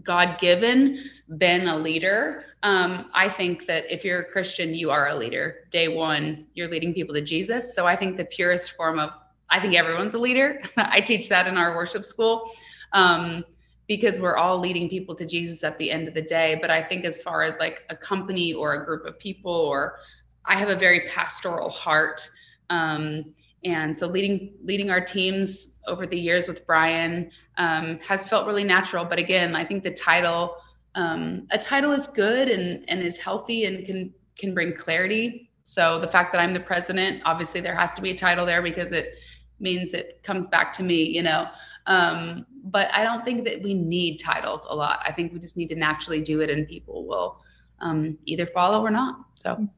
God 0.02 0.38
given 0.40 1.04
been 1.36 1.68
a 1.68 1.76
leader. 1.76 2.44
Um, 2.62 3.10
I 3.12 3.28
think 3.28 3.66
that 3.66 3.84
if 3.90 4.02
you're 4.02 4.20
a 4.20 4.24
Christian, 4.24 4.74
you 4.74 4.90
are 4.90 5.08
a 5.08 5.14
leader. 5.14 5.66
Day 5.70 5.88
one, 5.88 6.46
you're 6.54 6.68
leading 6.68 6.94
people 6.94 7.14
to 7.14 7.20
Jesus. 7.20 7.74
So 7.74 7.86
I 7.86 7.96
think 7.96 8.16
the 8.16 8.24
purest 8.24 8.72
form 8.72 8.98
of, 8.98 9.10
I 9.50 9.60
think 9.60 9.74
everyone's 9.74 10.14
a 10.14 10.18
leader. 10.18 10.62
I 10.78 11.02
teach 11.02 11.28
that 11.28 11.46
in 11.46 11.58
our 11.58 11.76
worship 11.76 12.06
school 12.06 12.50
um, 12.92 13.44
because 13.88 14.18
we're 14.18 14.36
all 14.36 14.58
leading 14.58 14.88
people 14.88 15.14
to 15.14 15.26
Jesus 15.26 15.62
at 15.62 15.78
the 15.78 15.90
end 15.90 16.08
of 16.08 16.14
the 16.14 16.22
day. 16.22 16.58
But 16.60 16.70
I 16.70 16.82
think 16.82 17.04
as 17.04 17.22
far 17.22 17.42
as 17.42 17.56
like 17.58 17.82
a 17.90 17.96
company 17.96 18.52
or 18.52 18.74
a 18.74 18.84
group 18.84 19.06
of 19.06 19.18
people, 19.18 19.52
or 19.52 19.98
I 20.44 20.56
have 20.56 20.68
a 20.68 20.76
very 20.76 21.08
pastoral 21.08 21.70
heart. 21.70 22.28
Um, 22.70 23.34
and 23.64 23.96
so 23.96 24.06
leading 24.06 24.54
leading 24.62 24.90
our 24.90 25.00
teams 25.00 25.78
over 25.86 26.06
the 26.06 26.18
years 26.18 26.46
with 26.46 26.66
Brian 26.66 27.30
um, 27.58 27.98
has 28.00 28.28
felt 28.28 28.46
really 28.46 28.64
natural. 28.64 29.04
But 29.04 29.18
again, 29.18 29.56
I 29.56 29.64
think 29.64 29.82
the 29.82 29.92
title 29.92 30.56
um, 30.94 31.46
a 31.50 31.58
title 31.58 31.92
is 31.92 32.06
good 32.06 32.48
and 32.48 32.84
and 32.88 33.02
is 33.02 33.16
healthy 33.16 33.66
and 33.66 33.84
can 33.84 34.12
can 34.36 34.54
bring 34.54 34.74
clarity. 34.74 35.50
So 35.62 35.98
the 35.98 36.08
fact 36.08 36.32
that 36.32 36.40
I'm 36.40 36.54
the 36.54 36.60
president, 36.60 37.22
obviously 37.24 37.60
there 37.60 37.74
has 37.74 37.92
to 37.94 38.02
be 38.02 38.12
a 38.12 38.16
title 38.16 38.46
there 38.46 38.62
because 38.62 38.92
it 38.92 39.14
means 39.58 39.94
it 39.94 40.22
comes 40.22 40.46
back 40.48 40.72
to 40.74 40.82
me, 40.82 41.02
you 41.02 41.22
know. 41.22 41.48
Um, 41.86 42.46
but 42.64 42.92
I 42.92 43.04
don't 43.04 43.24
think 43.24 43.44
that 43.44 43.62
we 43.62 43.74
need 43.74 44.18
titles 44.18 44.66
a 44.68 44.74
lot. 44.74 45.00
I 45.04 45.12
think 45.12 45.32
we 45.32 45.38
just 45.38 45.56
need 45.56 45.68
to 45.68 45.76
naturally 45.76 46.20
do 46.20 46.40
it, 46.40 46.50
and 46.50 46.66
people 46.66 47.06
will 47.06 47.40
um, 47.80 48.18
either 48.24 48.46
follow 48.46 48.82
or 48.82 48.90
not. 48.90 49.16
So. 49.34 49.68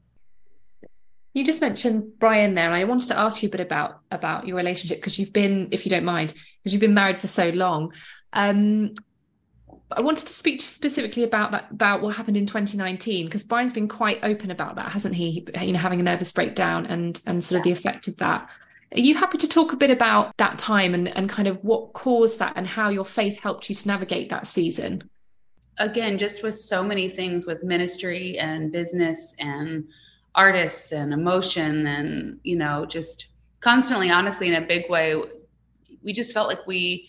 You 1.35 1.45
just 1.45 1.61
mentioned 1.61 2.19
Brian 2.19 2.55
there. 2.55 2.73
I 2.73 2.85
wanted 2.85 3.09
to 3.09 3.19
ask 3.19 3.43
you 3.43 3.49
a 3.49 3.53
bit 3.53 3.61
about 3.61 4.01
about 4.11 4.47
your 4.47 4.57
relationship 4.57 4.99
because 4.99 5.19
you've 5.19 5.33
been, 5.33 5.69
if 5.71 5.85
you 5.85 5.91
don't 5.91 6.05
mind, 6.05 6.33
because 6.33 6.73
you've 6.73 6.81
been 6.81 6.95
married 6.95 7.19
for 7.19 7.29
so 7.29 7.51
long. 7.51 7.93
Um, 8.33 8.95
I 9.91 10.01
wanted 10.01 10.27
to 10.27 10.33
speak 10.33 10.61
to 10.61 10.67
specifically 10.67 11.23
about 11.23 11.53
that 11.53 11.71
about 11.71 12.03
what 12.03 12.17
happened 12.17 12.37
in 12.37 12.47
2019 12.47 13.27
because 13.27 13.45
Brian's 13.45 13.73
been 13.73 13.89
quite 13.89 14.19
open 14.23 14.51
about 14.51 14.77
that, 14.77 14.93
hasn't 14.93 15.15
he? 15.15 15.47
You 15.61 15.73
know, 15.73 15.79
having 15.79 16.01
a 16.01 16.03
nervous 16.03 16.33
breakdown 16.33 16.87
and 16.87 17.21
and 17.27 17.43
sort 17.43 17.59
of 17.59 17.65
the 17.65 17.73
effect 17.73 18.09
of 18.09 18.17
that. 18.19 18.51
Are 18.93 19.01
you 19.01 19.15
happy 19.15 19.39
to 19.39 19.49
talk 19.49 19.73
a 19.73 19.77
bit 19.77 19.91
about 19.91 20.37
that 20.39 20.59
time 20.59 20.95
and, 20.95 21.09
and 21.09 21.29
kind 21.29 21.47
of 21.47 21.63
what 21.63 21.93
caused 21.93 22.39
that 22.39 22.55
and 22.57 22.67
how 22.67 22.89
your 22.89 23.05
faith 23.05 23.39
helped 23.41 23.69
you 23.69 23.75
to 23.75 23.89
navigate 23.89 24.31
that 24.31 24.47
season? 24.47 25.09
Again, 25.79 26.19
just 26.19 26.43
with 26.43 26.59
so 26.59 26.83
many 26.83 27.09
things 27.09 27.47
with 27.47 27.63
ministry 27.63 28.39
and 28.39 28.73
business 28.73 29.35
and 29.39 29.87
artists 30.35 30.93
and 30.93 31.13
emotion 31.13 31.87
and, 31.87 32.41
you 32.43 32.57
know, 32.57 32.87
just 32.87 33.27
constantly, 33.61 34.11
honestly, 34.11 34.49
in 34.49 34.63
a 34.63 34.67
big 34.67 34.89
way, 34.89 35.23
we 36.03 36.13
just 36.13 36.33
felt 36.33 36.49
like 36.49 36.67
we 36.67 37.09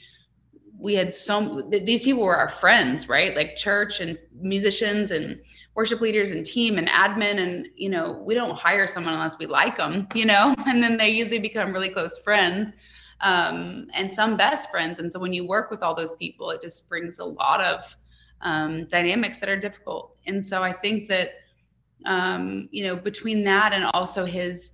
we 0.78 0.96
had 0.96 1.14
so 1.14 1.62
these 1.70 2.04
people 2.04 2.24
were 2.24 2.38
our 2.38 2.48
friends 2.48 3.10
right 3.10 3.36
like 3.36 3.58
church 3.58 4.00
and 4.00 4.18
musicians 4.34 5.12
and 5.12 5.42
worship 5.80 6.02
leaders 6.02 6.32
and 6.32 6.46
team 6.46 6.78
and 6.78 6.90
admin 6.90 7.40
and 7.40 7.70
you 7.78 7.88
know 7.88 8.22
we 8.28 8.34
don't 8.34 8.60
hire 8.60 8.86
someone 8.86 9.14
unless 9.14 9.38
we 9.38 9.46
like 9.46 9.78
them 9.78 10.06
you 10.14 10.26
know 10.26 10.54
and 10.68 10.84
then 10.84 10.98
they 10.98 11.08
usually 11.08 11.40
become 11.40 11.72
really 11.72 11.88
close 11.88 12.18
friends 12.18 12.74
um, 13.22 13.88
and 13.94 14.14
some 14.14 14.36
best 14.36 14.70
friends. 14.72 15.00
And 15.00 15.10
so 15.10 15.20
when 15.20 15.32
you 15.32 15.48
work 15.48 15.72
with 15.72 15.82
all 15.82 15.96
those 15.96 16.12
people 16.14 16.50
it 16.50 16.62
just 16.62 16.90
brings 16.90 17.20
a 17.20 17.24
lot 17.24 17.62
of 17.62 17.96
um, 18.42 18.88
dynamics 18.88 19.40
that 19.40 19.48
are 19.48 19.58
difficult. 19.58 20.18
And 20.28 20.44
so 20.44 20.62
i 20.62 20.74
think 20.74 21.08
that 21.08 21.30
um, 22.06 22.68
you 22.72 22.84
know 22.84 22.98
between 22.98 23.46
that 23.46 23.72
and 23.72 23.86
also 23.94 24.26
his 24.26 24.72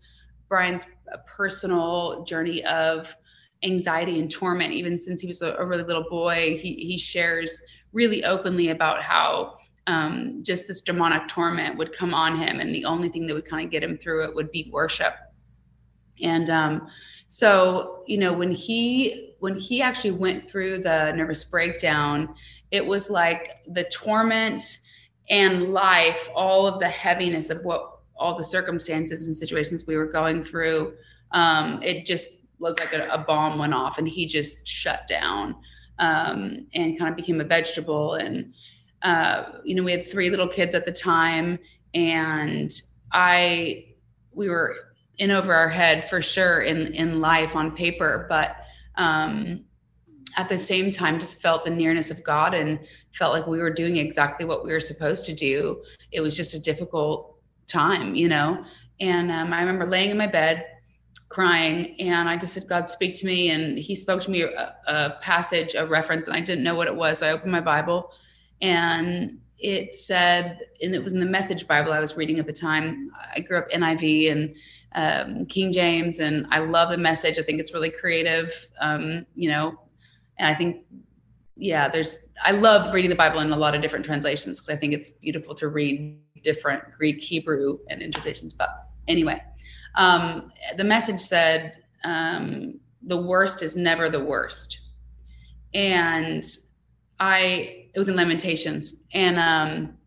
brian's 0.50 0.88
personal 1.28 2.24
journey 2.24 2.64
of 2.66 3.16
anxiety 3.62 4.20
and 4.20 4.32
torment 4.32 4.74
even 4.74 4.98
since 4.98 5.22
he 5.22 5.28
was 5.28 5.44
a, 5.44 5.54
a 5.60 5.66
really 5.66 5.84
little 5.84 6.06
boy 6.10 6.58
he, 6.60 6.74
he 6.74 6.98
shares 6.98 7.62
really 7.94 8.24
openly 8.24 8.70
about 8.70 9.02
how 9.02 9.58
um, 9.88 10.42
just 10.44 10.68
this 10.68 10.82
demonic 10.82 11.28
torment 11.28 11.78
would 11.78 11.94
come 11.94 12.14
on 12.14 12.36
him, 12.36 12.60
and 12.60 12.74
the 12.74 12.86
only 12.86 13.10
thing 13.10 13.28
that 13.28 13.34
would 13.34 13.48
kind 13.48 13.66
of 13.66 13.72
get 13.72 13.84
him 13.84 13.98
through 13.98 14.24
it 14.24 14.34
would 14.34 14.52
be 14.52 14.70
worship. 14.72 15.14
And 16.22 16.50
um, 16.50 16.88
so, 17.28 18.04
you 18.08 18.18
know, 18.18 18.34
when 18.34 18.52
he 18.52 19.36
when 19.40 19.56
he 19.56 19.82
actually 19.82 20.12
went 20.12 20.50
through 20.50 20.80
the 20.80 21.12
nervous 21.12 21.44
breakdown, 21.44 22.34
it 22.72 22.86
was 22.86 23.10
like 23.10 23.62
the 23.68 23.84
torment 23.86 24.80
and 25.30 25.74
life, 25.74 26.30
all 26.34 26.68
of 26.68 26.80
the 26.80 26.88
heaviness 26.88 27.50
of 27.50 27.64
what 27.64 28.00
all 28.18 28.38
the 28.38 28.46
circumstances 28.46 29.28
and 29.28 29.36
situations 29.36 29.86
we 29.86 29.98
were 29.98 30.06
going 30.06 30.44
through. 30.44 30.94
Um, 31.32 31.82
it 31.84 32.06
just 32.06 32.30
was 32.60 32.80
like 32.80 32.94
a, 32.94 33.08
a, 33.10 33.18
bomb 33.18 33.60
went 33.60 33.74
off, 33.74 33.98
and 33.98 34.08
he 34.08 34.26
just 34.26 34.68
shut 34.68 35.08
down 35.08 35.56
um, 36.00 36.66
and 36.74 36.98
kind 36.98 37.10
of 37.10 37.16
became 37.16 37.42
a 37.42 37.44
vegetable. 37.44 38.14
And 38.14 38.54
uh, 39.02 39.60
you 39.64 39.76
know, 39.76 39.84
we 39.84 39.92
had 39.92 40.06
three 40.06 40.30
little 40.30 40.48
kids 40.48 40.76
at 40.76 40.86
the 40.86 40.92
time, 40.92 41.60
and 41.94 42.74
I, 43.12 43.86
we 44.34 44.50
were 44.50 44.76
in 45.18 45.32
over 45.32 45.54
our 45.54 45.70
head 45.70 46.10
for 46.10 46.22
sure 46.22 46.62
in 46.62 46.94
in 46.94 47.22
life 47.22 47.56
on 47.56 47.76
paper, 47.76 48.26
but 48.30 48.58
um, 48.96 49.64
at 50.38 50.50
the 50.50 50.60
same 50.60 50.92
time, 50.92 51.20
just 51.20 51.42
felt 51.42 51.64
the 51.64 51.72
nearness 51.72 52.12
of 52.12 52.24
God 52.24 52.54
and 52.54 52.80
felt 53.14 53.34
like 53.34 53.48
we 53.48 53.60
were 53.60 53.70
doing 53.70 53.98
exactly 53.98 54.46
what 54.46 54.66
we 54.66 54.72
were 54.72 54.80
supposed 54.80 55.26
to 55.28 55.34
do. 55.34 55.84
It 56.12 56.22
was 56.22 56.36
just 56.36 56.54
a 56.54 56.60
difficult 56.60 57.38
time, 57.68 58.16
you 58.16 58.28
know. 58.28 58.66
And 59.00 59.32
um, 59.32 59.54
I 59.54 59.60
remember 59.60 59.86
laying 59.86 60.10
in 60.10 60.18
my 60.18 60.28
bed 60.28 60.66
crying 61.30 62.00
and 62.00 62.30
i 62.30 62.38
just 62.38 62.54
said 62.54 62.68
god 62.68 62.88
speak 62.88 63.18
to 63.18 63.26
me 63.26 63.50
and 63.50 63.78
he 63.78 63.96
spoke 63.96 64.22
to 64.22 64.30
me 64.30 64.44
a, 64.44 64.76
a, 64.88 65.18
passage 65.22 65.76
a 65.76 65.86
reference 65.86 66.28
and 66.28 66.38
i 66.38 66.40
didn't 66.40 66.64
know 66.64 66.76
what 66.76 66.88
it 66.88 66.96
was 66.96 67.20
so 67.20 67.28
i 67.28 67.32
opened 67.32 67.52
my 67.52 67.60
bible 67.60 68.12
and 68.62 69.40
it 69.58 69.94
said, 69.94 70.60
and 70.82 70.94
it 70.94 71.04
was 71.04 71.14
in 71.14 71.20
the 71.20 71.26
Message 71.26 71.68
Bible 71.68 71.94
I 71.94 72.00
was 72.00 72.18
reading 72.18 72.40
at 72.40 72.46
the 72.46 72.54
time. 72.54 73.12
I 73.36 73.40
grew 73.40 73.58
up 73.58 73.70
NIV 73.70 74.32
and 74.32 74.56
um, 74.96 75.46
King 75.46 75.72
James, 75.72 76.20
and 76.20 76.46
I 76.52 76.60
love 76.60 76.90
the 76.90 76.98
message. 76.98 77.38
I 77.40 77.44
think 77.44 77.60
it's 77.60 77.74
really 77.74 77.90
creative, 77.90 78.68
um, 78.80 79.26
you 79.36 79.50
know, 79.50 79.80
and 80.38 80.48
I 80.48 80.54
think, 80.54 80.86
yeah, 81.58 81.88
there's, 81.88 82.20
I 82.44 82.52
love 82.52 82.94
reading 82.94 83.10
the 83.10 83.16
Bible 83.16 83.40
in 83.40 83.52
a 83.52 83.58
lot 83.58 83.76
of 83.76 83.82
different 83.82 84.06
translations 84.06 84.60
because 84.60 84.76
I 84.76 84.78
think 84.78 84.94
it's 84.94 85.10
beautiful 85.10 85.56
to 85.56 85.70
read 85.70 86.20
different 86.44 86.84
Greek, 86.98 87.20
Hebrew, 87.20 87.80
and 87.90 88.02
interpretations. 88.02 88.54
But 88.54 88.70
anyway, 89.08 89.42
um, 89.96 90.52
the 90.78 90.84
message 90.84 91.22
said, 91.22 91.78
um, 92.04 92.80
the 93.02 93.22
worst 93.22 93.64
is 93.64 93.76
never 93.76 94.10
the 94.10 94.24
worst. 94.24 94.80
And 95.74 96.46
I 97.20 97.88
it 97.94 98.00
was 98.00 98.10
in 98.10 98.16
Lamentations, 98.16 98.96
and 99.14 99.38
um, 99.38 99.98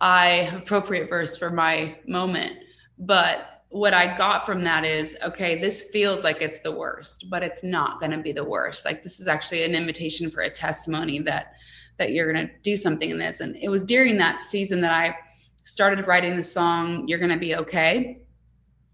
I 0.00 0.52
appropriate 0.54 1.08
verse 1.08 1.36
for 1.36 1.50
my 1.50 1.96
moment. 2.06 2.58
But 2.98 3.62
what 3.68 3.94
I 3.94 4.16
got 4.16 4.46
from 4.46 4.62
that 4.64 4.84
is, 4.84 5.16
okay, 5.22 5.60
this 5.60 5.82
feels 5.82 6.24
like 6.24 6.40
it's 6.40 6.60
the 6.60 6.72
worst, 6.72 7.26
but 7.30 7.42
it's 7.42 7.62
not 7.62 8.00
going 8.00 8.12
to 8.12 8.18
be 8.18 8.32
the 8.32 8.44
worst. 8.44 8.84
Like 8.84 9.02
this 9.02 9.18
is 9.18 9.26
actually 9.26 9.64
an 9.64 9.74
invitation 9.74 10.30
for 10.30 10.42
a 10.42 10.50
testimony 10.50 11.20
that 11.20 11.52
that 11.98 12.12
you're 12.12 12.30
going 12.30 12.46
to 12.46 12.52
do 12.62 12.76
something 12.76 13.08
in 13.08 13.18
this. 13.18 13.40
And 13.40 13.56
it 13.56 13.70
was 13.70 13.82
during 13.82 14.18
that 14.18 14.42
season 14.42 14.82
that 14.82 14.92
I 14.92 15.16
started 15.64 16.06
writing 16.06 16.36
the 16.36 16.44
song 16.44 17.08
"You're 17.08 17.18
Going 17.18 17.30
to 17.30 17.38
Be 17.38 17.56
Okay," 17.56 18.20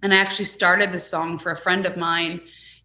and 0.02 0.14
I 0.14 0.16
actually 0.16 0.44
started 0.44 0.92
the 0.92 1.00
song 1.00 1.38
for 1.38 1.50
a 1.50 1.56
friend 1.56 1.86
of 1.86 1.96
mine, 1.96 2.40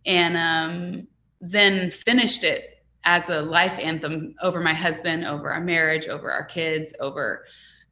and 0.05 0.35
um, 0.35 1.07
then 1.41 1.91
finished 1.91 2.43
it 2.43 2.76
as 3.07 3.29
a 3.29 3.41
life 3.41 3.79
anthem 3.79 4.35
over 4.41 4.59
my 4.59 4.73
husband, 4.73 5.25
over 5.25 5.49
our 5.49 5.61
marriage, 5.61 6.07
over 6.07 6.29
our 6.29 6.43
kids, 6.43 6.93
over, 6.99 7.45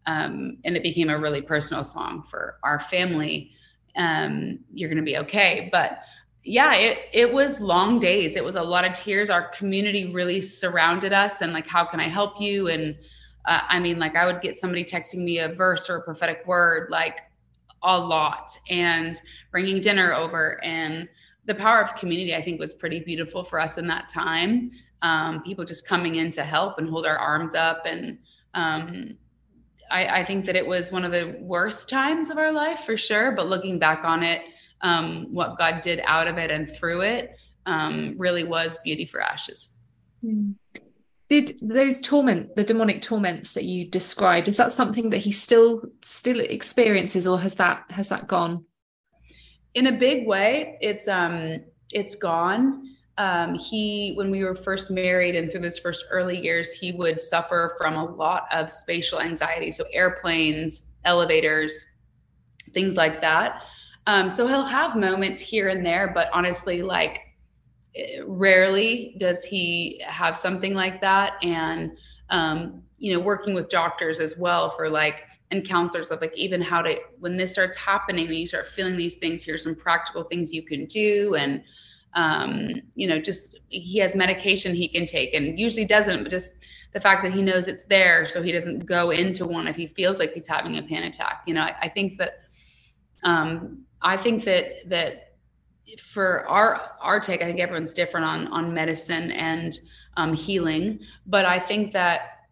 um, 0.08 0.58
and 0.66 0.76
it 0.76 0.84
became 0.84 1.10
a 1.10 1.18
really 1.18 1.42
personal 1.42 1.86
song 1.86 2.22
for 2.30 2.58
our 2.64 2.80
family. 2.80 3.52
Um, 3.96 4.60
you're 4.74 4.90
going 4.90 4.98
to 4.98 5.10
be 5.10 5.18
okay. 5.20 5.70
But 5.72 6.00
yeah, 6.44 6.76
it, 6.76 6.98
it 7.14 7.34
was 7.34 7.62
long 7.62 7.98
days. 7.98 8.36
It 8.36 8.44
was 8.44 8.58
a 8.58 8.62
lot 8.62 8.84
of 8.84 8.92
tears. 8.92 9.30
Our 9.30 9.48
community 9.52 10.12
really 10.12 10.42
surrounded 10.42 11.14
us 11.14 11.40
and 11.40 11.54
like, 11.54 11.66
how 11.66 11.86
can 11.86 12.02
I 12.02 12.10
help 12.10 12.42
you? 12.42 12.68
And 12.68 12.94
uh, 13.46 13.62
I 13.70 13.80
mean, 13.80 13.98
like 14.00 14.18
I 14.18 14.26
would 14.26 14.42
get 14.42 14.60
somebody 14.60 14.84
texting 14.84 15.24
me 15.24 15.40
a 15.40 15.48
verse 15.48 15.90
or 15.90 15.96
a 15.96 16.04
prophetic 16.04 16.46
word, 16.46 16.90
like 16.92 17.22
a 17.84 17.98
lot 17.98 18.60
and 18.70 19.22
bringing 19.50 19.80
dinner 19.80 20.14
over 20.14 20.62
and 20.62 21.08
the 21.46 21.56
power 21.56 21.80
of 21.80 21.96
community, 21.96 22.36
I 22.36 22.42
think 22.42 22.60
was 22.60 22.74
pretty 22.74 23.00
beautiful 23.00 23.46
for 23.46 23.62
us 23.62 23.78
in 23.78 23.88
that 23.88 24.10
time 24.10 24.72
um, 25.06 25.44
people 25.44 25.64
just 25.64 25.88
coming 25.88 26.16
in 26.16 26.32
to 26.32 26.44
help 26.44 26.80
and 26.80 26.90
hold 26.90 27.06
our 27.06 27.18
arms 27.18 27.54
up. 27.54 27.84
And 27.86 28.18
um, 28.56 29.16
I, 29.92 30.22
I, 30.22 30.24
think 30.24 30.46
that 30.46 30.56
it 30.56 30.66
was 30.66 30.92
one 30.92 31.06
of 31.06 31.12
the 31.12 31.38
worst 31.42 31.88
times 31.88 32.32
of 32.32 32.40
our 32.40 32.52
life 32.52 32.80
for 32.80 32.98
sure. 32.98 33.34
But 33.34 33.46
looking 33.46 33.78
back 33.78 34.04
on 34.04 34.24
it, 34.24 34.42
um, 34.82 35.28
what 35.32 35.60
God 35.60 35.82
did 35.82 36.02
out 36.06 36.28
of 36.28 36.40
it 36.40 36.50
and 36.50 36.68
through 36.68 37.02
it 37.02 37.36
um, 37.68 38.16
really 38.18 38.44
was 38.44 38.80
beauty 38.84 39.06
for 39.06 39.22
ashes. 39.22 39.70
Hmm. 40.22 40.54
Did 41.30 41.60
those 41.62 42.00
torment, 42.00 42.56
the 42.56 42.64
demonic 42.64 43.04
torments 43.04 43.54
that 43.54 43.66
you 43.66 43.86
described, 43.86 44.48
is 44.48 44.58
that 44.58 44.72
something 44.72 45.12
that 45.12 45.18
he 45.20 45.32
still 45.32 45.84
still 46.04 46.40
experiences, 46.40 47.26
or 47.26 47.40
has 47.40 47.56
that 47.56 47.84
has 47.90 48.10
that 48.10 48.28
gone? 48.28 48.66
In 49.74 49.88
a 49.88 49.92
big 49.92 50.28
way, 50.28 50.78
it's 50.82 51.08
um 51.08 51.62
it's 51.92 52.14
gone 52.14 52.95
um, 53.18 53.54
he 53.56 54.14
when 54.16 54.30
we 54.30 54.44
were 54.44 54.56
first 54.56 54.92
married 54.92 55.36
and 55.36 55.50
through 55.50 55.62
those 55.62 55.80
first 55.80 56.06
early 56.10 56.38
years 56.42 56.72
he 56.72 56.92
would 56.92 57.22
suffer 57.22 57.76
from 57.78 57.96
a 57.96 58.04
lot 58.04 58.46
of 58.52 58.70
spatial 58.70 59.22
anxiety 59.22 59.72
so 59.72 59.86
airplanes 59.94 60.84
elevators 61.06 61.86
things 62.74 62.96
like 62.96 63.22
that. 63.22 63.64
Um, 64.08 64.30
so 64.30 64.46
he'll 64.46 64.64
have 64.64 64.96
moments 64.96 65.42
here 65.42 65.70
and 65.70 65.84
there 65.84 66.12
but 66.14 66.30
honestly 66.32 66.82
like 66.84 67.22
rarely 68.26 69.16
does 69.20 69.44
he 69.44 70.02
have 70.06 70.38
something 70.38 70.74
like 70.74 71.02
that. 71.02 71.34
And 71.44 71.92
um, 72.30 72.84
you 72.98 73.14
know 73.14 73.20
working 73.20 73.54
with 73.54 73.70
doctors 73.70 74.20
as 74.20 74.38
well 74.38 74.70
for 74.70 74.90
like 74.90 75.24
and 75.52 75.68
counselors 75.68 76.12
of 76.12 76.22
like 76.22 76.36
even 76.36 76.62
how 76.62 76.82
to 76.82 76.98
when 77.20 77.38
this 77.38 77.54
starts 77.54 77.78
happening 77.78 78.26
and 78.26 78.36
you 78.36 78.48
start 78.48 78.68
feeling 78.68 78.98
these 78.98 79.16
things 79.16 79.44
here's 79.44 79.64
some 79.64 79.76
practical 79.76 80.24
things 80.24 80.54
you 80.54 80.64
can 80.64 80.86
do. 80.86 81.36
And 81.36 81.64
um, 82.16 82.82
you 82.96 83.08
know, 83.08 83.20
just 83.20 83.60
he 83.68 84.00
has 84.00 84.16
medication 84.16 84.74
he 84.74 84.88
can 84.88 85.06
take 85.06 85.34
and 85.34 85.60
usually 85.60 85.86
doesn't, 85.86 86.24
but 86.24 86.30
just 86.30 86.56
the 86.94 87.00
fact 87.00 87.24
that 87.24 87.34
he 87.34 87.42
knows 87.42 87.68
it's 87.68 87.84
there 87.84 88.26
so 88.26 88.42
he 88.42 88.54
doesn't 88.54 88.86
go 88.86 89.12
into 89.12 89.46
one 89.46 89.68
if 89.68 89.76
he 89.76 89.86
feels 89.86 90.18
like 90.18 90.34
he's 90.34 90.48
having 90.48 90.78
a 90.78 90.82
panic 90.82 91.14
attack. 91.14 91.44
You 91.46 91.54
know, 91.54 91.62
I, 91.62 91.76
I 91.82 91.90
think 91.90 92.18
that 92.18 92.40
um, 93.24 93.86
I 94.02 94.16
think 94.16 94.46
that 94.46 94.90
that 94.90 95.34
for 96.00 96.48
our 96.48 96.92
our 97.02 97.20
take, 97.20 97.42
I 97.42 97.46
think 97.46 97.60
everyone's 97.60 97.94
different 97.94 98.26
on 98.26 98.48
on 98.48 98.74
medicine 98.74 99.32
and 99.32 99.78
um, 100.16 100.34
healing, 100.34 101.00
but 101.28 101.46
I 101.46 101.60
think 101.60 101.92
that 101.92 102.48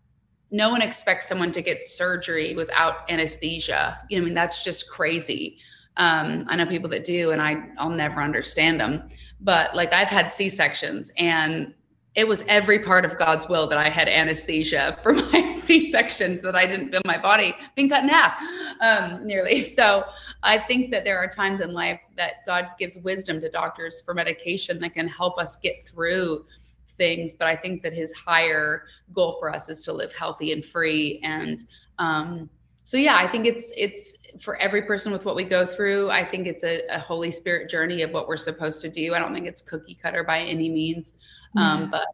no 0.51 0.69
one 0.69 0.81
expects 0.81 1.27
someone 1.27 1.51
to 1.53 1.61
get 1.61 1.81
surgery 1.87 2.53
without 2.53 3.09
anesthesia. 3.09 3.99
You 4.09 4.17
know, 4.17 4.23
I 4.23 4.25
mean, 4.25 4.33
that's 4.35 4.63
just 4.63 4.89
crazy. 4.89 5.57
Um, 5.95 6.45
I 6.47 6.55
know 6.57 6.65
people 6.65 6.89
that 6.89 7.05
do, 7.05 7.31
and 7.31 7.41
I 7.41 7.69
I'll 7.77 7.89
never 7.89 8.21
understand 8.21 8.79
them 8.79 9.09
but 9.43 9.75
like 9.75 9.93
I've 9.93 10.07
had 10.07 10.31
C 10.31 10.49
sections 10.49 11.11
and 11.17 11.73
it 12.15 12.27
was 12.27 12.43
every 12.47 12.79
part 12.79 13.05
of 13.05 13.17
God's 13.17 13.49
will 13.49 13.65
that 13.67 13.77
I 13.77 13.89
had 13.89 14.07
anesthesia 14.07 14.99
for 15.03 15.13
my 15.13 15.55
C 15.55 15.87
sections 15.87 16.41
that 16.41 16.55
I 16.55 16.65
didn't 16.65 16.91
feel 16.91 17.01
my 17.05 17.17
body 17.17 17.55
being 17.75 17.89
cut 17.89 18.03
in 18.03 18.09
half, 18.09 18.41
um, 18.81 19.25
nearly. 19.25 19.61
So 19.73 20.05
I 20.43 20.59
think 20.59 20.91
that 20.91 21.03
there 21.03 21.17
are 21.17 21.27
times 21.27 21.59
in 21.59 21.73
life 21.73 21.99
that 22.15 22.45
God 22.45 22.67
gives 22.77 22.97
wisdom 22.97 23.39
to 23.39 23.49
doctors 23.49 24.01
for 24.01 24.13
medication 24.13 24.79
that 24.79 24.93
can 24.93 25.07
help 25.07 25.39
us 25.39 25.55
get 25.55 25.83
through 25.85 26.45
things. 26.85 27.35
But 27.35 27.47
I 27.47 27.55
think 27.55 27.81
that 27.81 27.93
his 27.93 28.13
higher 28.13 28.83
goal 29.13 29.37
for 29.39 29.49
us 29.49 29.69
is 29.69 29.81
to 29.83 29.93
live 29.93 30.13
healthy 30.13 30.51
and 30.51 30.63
free. 30.63 31.19
And 31.23 31.63
um, 31.97 32.49
so, 32.83 32.97
yeah, 32.97 33.15
I 33.15 33.27
think 33.27 33.47
it's 33.47 33.71
it's 33.75 34.13
for 34.39 34.55
every 34.57 34.81
person 34.81 35.11
with 35.11 35.25
what 35.25 35.35
we 35.35 35.43
go 35.43 35.65
through. 35.65 36.09
I 36.09 36.23
think 36.23 36.47
it's 36.47 36.63
a, 36.63 36.81
a 36.89 36.99
Holy 36.99 37.31
Spirit 37.31 37.69
journey 37.69 38.01
of 38.01 38.11
what 38.11 38.27
we're 38.27 38.37
supposed 38.37 38.81
to 38.81 38.89
do. 38.89 39.13
I 39.13 39.19
don't 39.19 39.33
think 39.33 39.47
it's 39.47 39.61
cookie 39.61 39.97
cutter 40.01 40.23
by 40.23 40.39
any 40.39 40.69
means. 40.69 41.13
Um, 41.55 41.91
but 41.91 42.07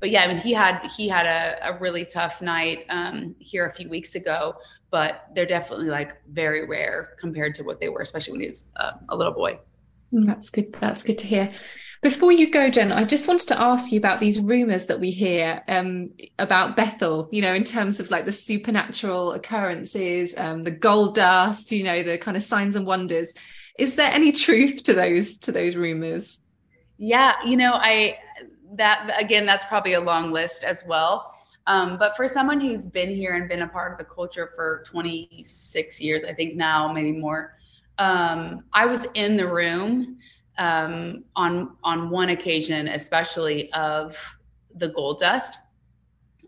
but 0.00 0.10
yeah, 0.10 0.22
I 0.22 0.28
mean, 0.28 0.36
he 0.36 0.52
had 0.52 0.86
he 0.96 1.08
had 1.08 1.26
a, 1.26 1.74
a 1.74 1.78
really 1.78 2.04
tough 2.04 2.42
night 2.42 2.84
um, 2.90 3.34
here 3.38 3.66
a 3.66 3.72
few 3.72 3.88
weeks 3.88 4.14
ago, 4.14 4.54
but 4.90 5.28
they're 5.34 5.46
definitely 5.46 5.88
like 5.88 6.12
very 6.28 6.66
rare 6.66 7.16
compared 7.18 7.54
to 7.54 7.62
what 7.62 7.80
they 7.80 7.88
were, 7.88 8.00
especially 8.00 8.32
when 8.32 8.40
he 8.42 8.48
was 8.48 8.66
uh, 8.76 8.92
a 9.08 9.16
little 9.16 9.32
boy. 9.32 9.58
Mm, 10.12 10.26
that's 10.26 10.50
good. 10.50 10.76
That's 10.80 11.02
good 11.02 11.18
to 11.18 11.26
hear. 11.26 11.50
Before 12.04 12.30
you 12.30 12.50
go, 12.50 12.68
Jenn, 12.68 12.92
I 12.92 13.04
just 13.04 13.26
wanted 13.26 13.48
to 13.48 13.58
ask 13.58 13.90
you 13.90 13.96
about 13.96 14.20
these 14.20 14.38
rumors 14.38 14.84
that 14.88 15.00
we 15.00 15.10
hear 15.10 15.62
um, 15.68 16.10
about 16.38 16.76
Bethel, 16.76 17.30
you 17.32 17.40
know, 17.40 17.54
in 17.54 17.64
terms 17.64 17.98
of 17.98 18.10
like 18.10 18.26
the 18.26 18.30
supernatural 18.30 19.32
occurrences, 19.32 20.34
um, 20.36 20.64
the 20.64 20.70
gold 20.70 21.14
dust, 21.14 21.72
you 21.72 21.82
know, 21.82 22.02
the 22.02 22.18
kind 22.18 22.36
of 22.36 22.42
signs 22.42 22.76
and 22.76 22.86
wonders. 22.86 23.32
Is 23.78 23.94
there 23.94 24.12
any 24.12 24.32
truth 24.32 24.82
to 24.82 24.92
those 24.92 25.38
to 25.38 25.50
those 25.50 25.76
rumors? 25.76 26.40
Yeah, 26.98 27.36
you 27.42 27.56
know, 27.56 27.72
I 27.72 28.18
that 28.74 29.10
again, 29.18 29.46
that's 29.46 29.64
probably 29.64 29.94
a 29.94 30.00
long 30.02 30.30
list 30.30 30.62
as 30.62 30.84
well. 30.86 31.34
Um, 31.66 31.96
but 31.96 32.18
for 32.18 32.28
someone 32.28 32.60
who's 32.60 32.84
been 32.84 33.08
here 33.08 33.32
and 33.32 33.48
been 33.48 33.62
a 33.62 33.68
part 33.68 33.92
of 33.92 33.96
the 33.96 34.04
culture 34.04 34.52
for 34.54 34.84
26 34.88 36.00
years, 36.02 36.22
I 36.22 36.34
think 36.34 36.54
now, 36.54 36.92
maybe 36.92 37.12
more, 37.12 37.56
um, 37.96 38.62
I 38.74 38.84
was 38.84 39.06
in 39.14 39.38
the 39.38 39.48
room 39.48 40.18
um, 40.58 41.24
on 41.36 41.76
on 41.82 42.10
one 42.10 42.30
occasion, 42.30 42.88
especially 42.88 43.72
of 43.72 44.16
the 44.76 44.88
gold 44.88 45.18
dust, 45.18 45.58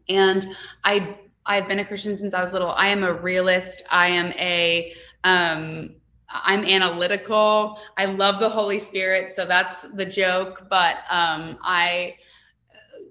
and 0.08 0.48
I 0.84 1.16
I've 1.46 1.68
been 1.68 1.78
a 1.78 1.84
Christian 1.84 2.16
since 2.16 2.34
I 2.34 2.42
was 2.42 2.52
little. 2.52 2.72
I 2.72 2.88
am 2.88 3.04
a 3.04 3.12
realist. 3.12 3.82
I 3.90 4.08
am 4.08 4.32
a 4.32 4.92
um, 5.24 5.90
I'm 6.28 6.64
analytical. 6.64 7.78
I 7.96 8.06
love 8.06 8.40
the 8.40 8.48
Holy 8.48 8.78
Spirit, 8.78 9.32
so 9.32 9.46
that's 9.46 9.82
the 9.82 10.04
joke. 10.04 10.66
But 10.68 10.96
um, 11.10 11.58
I, 11.62 12.16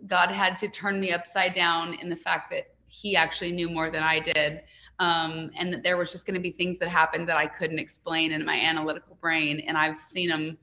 God 0.08 0.32
had 0.32 0.58
to 0.58 0.68
turn 0.68 1.00
me 1.00 1.12
upside 1.12 1.54
down 1.54 1.94
in 1.96 2.10
the 2.10 2.16
fact 2.16 2.52
that 2.52 2.74
He 2.88 3.16
actually 3.16 3.52
knew 3.52 3.70
more 3.70 3.90
than 3.90 4.04
I 4.04 4.20
did, 4.20 4.64
um, 5.00 5.52
and 5.58 5.72
that 5.74 5.84
there 5.84 5.98
was 5.98 6.12
just 6.12 6.26
going 6.26 6.36
to 6.36 6.42
be 6.42 6.52
things 6.52 6.78
that 6.80 6.90
happened 6.90 7.28
that 7.30 7.38
I 7.38 7.48
couldn't 7.48 7.80
explain 7.80 8.32
in 8.32 8.46
my 8.46 8.56
analytical 8.56 9.18
brain, 9.22 9.62
and 9.62 9.78
I've 9.78 9.98
seen 9.98 10.30
them 10.30 10.58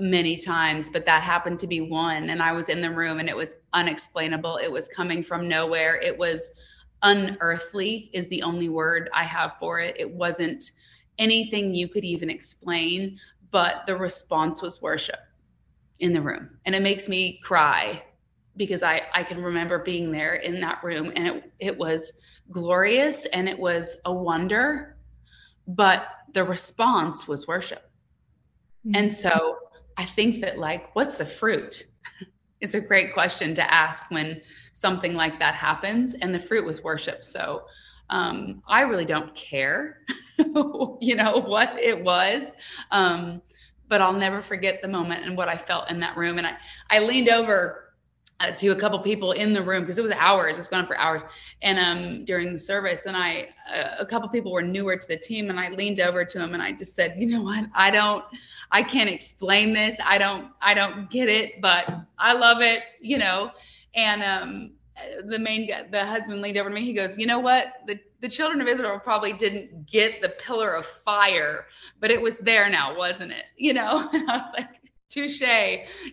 many 0.00 0.36
times, 0.36 0.88
but 0.88 1.06
that 1.06 1.22
happened 1.22 1.58
to 1.60 1.66
be 1.66 1.80
one. 1.80 2.30
And 2.30 2.42
I 2.42 2.52
was 2.52 2.68
in 2.68 2.80
the 2.80 2.90
room, 2.90 3.20
and 3.20 3.28
it 3.28 3.36
was 3.36 3.56
unexplainable. 3.72 4.56
It 4.56 4.70
was 4.70 4.88
coming 4.88 5.22
from 5.22 5.48
nowhere. 5.48 6.00
It 6.00 6.16
was 6.16 6.52
unearthly, 7.02 8.10
is 8.12 8.26
the 8.28 8.42
only 8.42 8.68
word 8.68 9.10
I 9.12 9.24
have 9.24 9.56
for 9.60 9.80
it. 9.80 9.96
It 9.98 10.10
wasn't 10.10 10.72
anything 11.18 11.74
you 11.74 11.88
could 11.88 12.04
even 12.04 12.30
explain, 12.30 13.18
but 13.50 13.86
the 13.86 13.96
response 13.96 14.62
was 14.62 14.82
worship 14.82 15.20
in 16.00 16.12
the 16.12 16.20
room. 16.20 16.58
And 16.64 16.74
it 16.74 16.82
makes 16.82 17.08
me 17.08 17.40
cry 17.44 18.02
because 18.56 18.82
I, 18.82 19.02
I 19.12 19.22
can 19.22 19.42
remember 19.42 19.78
being 19.78 20.10
there 20.10 20.34
in 20.34 20.60
that 20.60 20.82
room 20.82 21.12
and 21.14 21.26
it, 21.26 21.52
it 21.58 21.78
was 21.78 22.12
glorious 22.50 23.26
and 23.26 23.48
it 23.48 23.58
was 23.58 23.96
a 24.04 24.12
wonder, 24.12 24.96
but 25.68 26.06
the 26.32 26.44
response 26.44 27.26
was 27.28 27.46
worship. 27.46 27.90
Mm-hmm. 28.86 28.96
And 28.96 29.14
so 29.14 29.56
I 29.96 30.04
think 30.04 30.40
that, 30.40 30.58
like, 30.58 30.94
what's 30.94 31.16
the 31.16 31.26
fruit? 31.26 31.84
is 32.60 32.74
a 32.74 32.80
great 32.80 33.12
question 33.12 33.54
to 33.54 33.72
ask 33.72 34.10
when 34.10 34.40
something 34.72 35.14
like 35.14 35.38
that 35.38 35.54
happens. 35.54 36.14
And 36.14 36.34
the 36.34 36.40
fruit 36.40 36.64
was 36.64 36.82
worship. 36.82 37.22
So 37.22 37.64
um, 38.10 38.62
I 38.66 38.80
really 38.80 39.04
don't 39.04 39.34
care 39.34 39.98
you 40.38 41.14
know, 41.14 41.44
what 41.46 41.76
it 41.78 42.02
was. 42.02 42.52
Um, 42.90 43.42
but 43.88 44.00
I'll 44.00 44.12
never 44.14 44.40
forget 44.40 44.80
the 44.82 44.88
moment 44.88 45.24
and 45.24 45.36
what 45.36 45.48
I 45.48 45.56
felt 45.56 45.90
in 45.90 46.00
that 46.00 46.16
room. 46.16 46.38
And 46.38 46.46
I, 46.46 46.56
I 46.90 47.00
leaned 47.00 47.28
over 47.28 47.83
to 48.52 48.68
a 48.68 48.76
couple 48.76 48.98
people 49.00 49.32
in 49.32 49.52
the 49.52 49.62
room 49.62 49.82
because 49.82 49.98
it 49.98 50.02
was 50.02 50.12
hours, 50.12 50.56
it 50.56 50.58
was 50.58 50.68
going 50.68 50.82
on 50.82 50.86
for 50.86 50.98
hours. 50.98 51.22
And 51.62 51.78
um, 51.78 52.24
during 52.24 52.52
the 52.52 52.58
service, 52.58 53.02
and 53.06 53.16
I, 53.16 53.48
uh, 53.72 53.96
a 54.00 54.06
couple 54.06 54.28
people 54.28 54.52
were 54.52 54.62
newer 54.62 54.96
to 54.96 55.08
the 55.08 55.16
team, 55.16 55.50
and 55.50 55.58
I 55.58 55.70
leaned 55.70 56.00
over 56.00 56.24
to 56.24 56.42
him 56.42 56.54
and 56.54 56.62
I 56.62 56.72
just 56.72 56.94
said, 56.94 57.14
you 57.16 57.26
know 57.26 57.42
what, 57.42 57.66
I 57.74 57.90
don't, 57.90 58.24
I 58.70 58.82
can't 58.82 59.10
explain 59.10 59.72
this. 59.72 59.96
I 60.04 60.18
don't, 60.18 60.48
I 60.60 60.74
don't 60.74 61.10
get 61.10 61.28
it, 61.28 61.60
but 61.60 61.92
I 62.18 62.32
love 62.32 62.60
it, 62.60 62.82
you 63.00 63.18
know. 63.18 63.50
And 63.94 64.22
um, 64.22 64.72
the 65.26 65.38
main 65.38 65.68
guy, 65.68 65.86
the 65.90 66.04
husband 66.04 66.40
leaned 66.40 66.58
over 66.58 66.68
to 66.68 66.74
me. 66.74 66.84
He 66.84 66.92
goes, 66.92 67.18
you 67.18 67.26
know 67.26 67.38
what, 67.38 67.74
the 67.86 67.98
the 68.20 68.28
children 68.30 68.62
of 68.62 68.66
Israel 68.66 68.98
probably 68.98 69.34
didn't 69.34 69.86
get 69.86 70.22
the 70.22 70.30
pillar 70.30 70.72
of 70.74 70.86
fire, 70.86 71.66
but 72.00 72.10
it 72.10 72.20
was 72.20 72.38
there 72.38 72.70
now, 72.70 72.96
wasn't 72.96 73.32
it? 73.32 73.44
You 73.58 73.74
know, 73.74 74.08
and 74.12 74.30
I 74.30 74.38
was 74.38 74.50
like, 74.56 74.68
touche, 75.10 75.42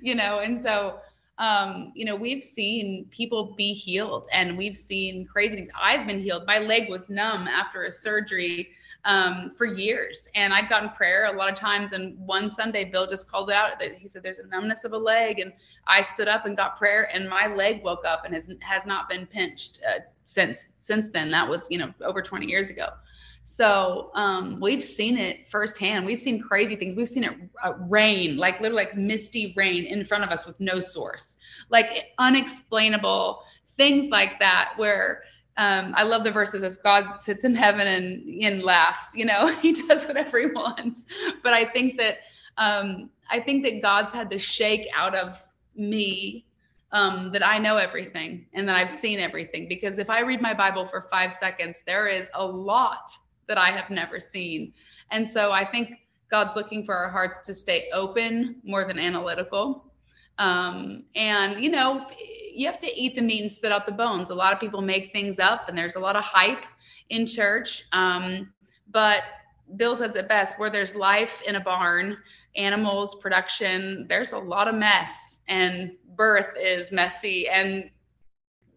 you 0.01 0.15
know, 0.15 0.39
and 0.39 0.61
so, 0.61 0.99
um, 1.41 1.91
you 1.95 2.05
know, 2.05 2.15
we've 2.15 2.43
seen 2.43 3.07
people 3.09 3.55
be 3.57 3.73
healed 3.73 4.27
and 4.31 4.55
we've 4.55 4.77
seen 4.77 5.25
crazy 5.25 5.55
things. 5.55 5.69
I've 5.79 6.05
been 6.05 6.21
healed. 6.21 6.45
My 6.45 6.59
leg 6.59 6.87
was 6.87 7.09
numb 7.09 7.47
after 7.47 7.85
a 7.85 7.91
surgery 7.91 8.69
um, 9.05 9.51
for 9.57 9.65
years. 9.65 10.27
And 10.35 10.53
I'd 10.53 10.69
gotten 10.69 10.89
prayer 10.89 11.25
a 11.33 11.35
lot 11.35 11.51
of 11.51 11.55
times. 11.55 11.93
And 11.93 12.15
one 12.27 12.51
Sunday, 12.51 12.85
Bill 12.85 13.07
just 13.07 13.27
called 13.29 13.49
out. 13.49 13.79
That 13.79 13.95
he 13.95 14.07
said, 14.07 14.21
"There's 14.21 14.37
a 14.37 14.45
numbness 14.45 14.83
of 14.83 14.93
a 14.93 14.97
leg," 14.97 15.39
and 15.39 15.51
I 15.87 16.03
stood 16.03 16.27
up 16.27 16.45
and 16.45 16.55
got 16.55 16.77
prayer, 16.77 17.09
and 17.11 17.27
my 17.27 17.47
leg 17.47 17.83
woke 17.83 18.05
up 18.05 18.23
and 18.23 18.35
has 18.35 18.47
has 18.59 18.85
not 18.85 19.09
been 19.09 19.25
pinched 19.25 19.79
uh, 19.89 20.01
since 20.21 20.65
since 20.75 21.09
then. 21.09 21.31
That 21.31 21.49
was 21.49 21.67
you 21.71 21.79
know 21.79 21.91
over 22.03 22.21
20 22.21 22.45
years 22.45 22.69
ago. 22.69 22.89
So 23.43 24.11
um, 24.15 24.59
we've 24.61 24.83
seen 24.83 25.17
it 25.17 25.49
firsthand. 25.49 26.05
We've 26.05 26.21
seen 26.21 26.41
crazy 26.41 26.75
things. 26.75 26.95
We've 26.95 27.09
seen 27.09 27.23
it 27.23 27.33
uh, 27.63 27.73
rain, 27.89 28.37
like 28.37 28.61
literally 28.61 28.85
like 28.85 28.95
misty 28.95 29.53
rain 29.57 29.85
in 29.85 30.05
front 30.05 30.23
of 30.23 30.29
us 30.29 30.45
with 30.45 30.59
no 30.59 30.79
source, 30.79 31.37
like 31.69 32.11
unexplainable 32.17 33.41
things 33.63 34.09
like 34.09 34.39
that 34.39 34.73
where 34.77 35.23
um, 35.57 35.93
I 35.95 36.03
love 36.03 36.23
the 36.23 36.31
verses 36.31 36.63
as 36.63 36.77
God 36.77 37.19
sits 37.19 37.43
in 37.43 37.53
heaven 37.55 37.87
and, 37.87 38.43
and 38.43 38.63
laughs. 38.63 39.13
You 39.15 39.25
know, 39.25 39.47
He 39.61 39.73
does 39.73 40.05
whatever 40.05 40.39
He 40.39 40.45
wants. 40.47 41.05
But 41.43 41.53
I 41.53 41.65
think 41.65 41.97
that 41.97 42.19
um, 42.57 43.09
I 43.29 43.39
think 43.39 43.63
that 43.65 43.81
God's 43.81 44.13
had 44.13 44.29
to 44.31 44.39
shake 44.39 44.87
out 44.95 45.15
of 45.15 45.43
me 45.75 46.45
um, 46.91 47.31
that 47.31 47.45
I 47.45 47.57
know 47.57 47.77
everything 47.77 48.45
and 48.53 48.67
that 48.67 48.75
I've 48.75 48.91
seen 48.91 49.19
everything. 49.19 49.67
Because 49.67 49.97
if 49.97 50.09
I 50.09 50.21
read 50.21 50.41
my 50.41 50.53
Bible 50.53 50.87
for 50.87 51.07
five 51.11 51.33
seconds, 51.33 51.83
there 51.85 52.07
is 52.07 52.29
a 52.33 52.45
lot 52.45 53.11
that 53.52 53.58
I 53.58 53.70
have 53.70 53.89
never 53.89 54.18
seen. 54.18 54.72
And 55.12 55.30
so 55.30 55.52
I 55.52 55.70
think 55.70 55.89
God's 56.30 56.56
looking 56.56 56.86
for 56.86 56.95
our 56.95 57.10
hearts 57.10 57.45
to 57.47 57.54
stay 57.54 57.89
open 57.91 58.62
more 58.64 58.86
than 58.86 58.97
analytical. 58.97 59.91
Um, 60.38 61.04
and 61.16 61.60
you 61.60 61.70
know, 61.70 62.08
you 62.54 62.66
have 62.66 62.80
to 62.80 62.88
eat 62.99 63.16
the 63.16 63.22
meat 63.22 63.41
and 63.41 63.52
spit 63.52 63.74
out 63.74 63.86
the 63.86 63.91
bones. 63.91 64.30
A 64.30 64.36
lot 64.36 64.54
of 64.54 64.60
people 64.62 64.82
make 64.82 65.12
things 65.12 65.38
up, 65.38 65.68
and 65.68 65.78
there's 65.78 65.97
a 65.97 65.99
lot 65.99 66.16
of 66.16 66.24
hype 66.24 66.64
in 67.10 67.28
church. 67.28 67.84
Um, 67.91 68.54
but 68.89 69.24
Bill 69.76 69.97
says 69.97 70.16
it 70.16 70.30
best: 70.30 70.58
where 70.58 70.70
there's 70.70 70.95
life 70.95 71.41
in 71.45 71.58
a 71.58 71.60
barn, 71.60 72.18
animals, 72.56 73.16
production, 73.16 74.06
there's 74.08 74.32
a 74.32 74.39
lot 74.39 74.70
of 74.70 74.76
mess, 74.76 75.41
and 75.49 75.91
birth 76.16 76.56
is 76.58 76.93
messy, 76.93 77.49
and 77.49 77.91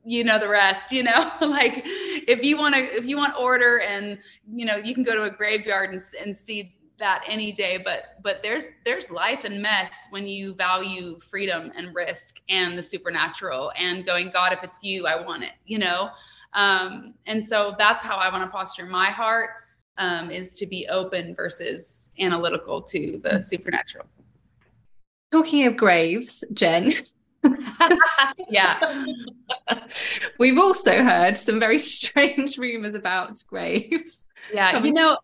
you 0.04 0.22
know 0.22 0.38
the 0.38 0.48
rest 0.48 0.92
you 0.92 1.02
know 1.02 1.32
like 1.40 1.86
if 2.28 2.42
you 2.42 2.56
want 2.56 2.74
to 2.74 2.80
if 2.96 3.04
you 3.04 3.16
want 3.16 3.34
order 3.38 3.80
and 3.80 4.18
you 4.52 4.64
know 4.64 4.76
you 4.76 4.94
can 4.94 5.02
go 5.02 5.14
to 5.14 5.24
a 5.24 5.30
graveyard 5.30 5.90
and, 5.90 6.02
and 6.24 6.36
see 6.36 6.76
that 6.98 7.24
any 7.26 7.52
day 7.52 7.80
but 7.84 8.22
but 8.22 8.42
there's 8.42 8.68
there's 8.84 9.10
life 9.10 9.44
and 9.44 9.60
mess 9.60 10.06
when 10.10 10.26
you 10.26 10.54
value 10.54 11.18
freedom 11.20 11.72
and 11.76 11.94
risk 11.94 12.40
and 12.48 12.78
the 12.78 12.82
supernatural 12.82 13.72
and 13.78 14.06
going 14.06 14.30
god 14.32 14.52
if 14.52 14.62
it's 14.62 14.82
you 14.82 15.06
i 15.06 15.20
want 15.20 15.42
it 15.42 15.52
you 15.66 15.78
know? 15.78 16.10
Um, 16.52 17.14
and 17.26 17.44
so 17.44 17.74
that's 17.78 18.04
how 18.04 18.16
i 18.16 18.30
want 18.30 18.44
to 18.44 18.50
posture 18.50 18.86
my 18.86 19.06
heart 19.06 19.50
um, 19.98 20.30
is 20.30 20.52
to 20.54 20.66
be 20.66 20.86
open 20.88 21.34
versus 21.34 22.10
analytical 22.18 22.82
to 22.82 23.18
the 23.22 23.40
supernatural. 23.40 24.06
Talking 25.32 25.66
of 25.66 25.76
graves 25.76 26.44
Jenn 26.52 26.92
yeah. 28.48 29.04
We've 30.38 30.58
also 30.58 31.02
heard 31.02 31.36
some 31.36 31.60
very 31.60 31.78
strange 31.78 32.58
rumors 32.58 32.94
about 32.94 33.42
graves. 33.46 34.24
Yeah 34.52 34.82
you 34.82 34.92
know 34.92 35.18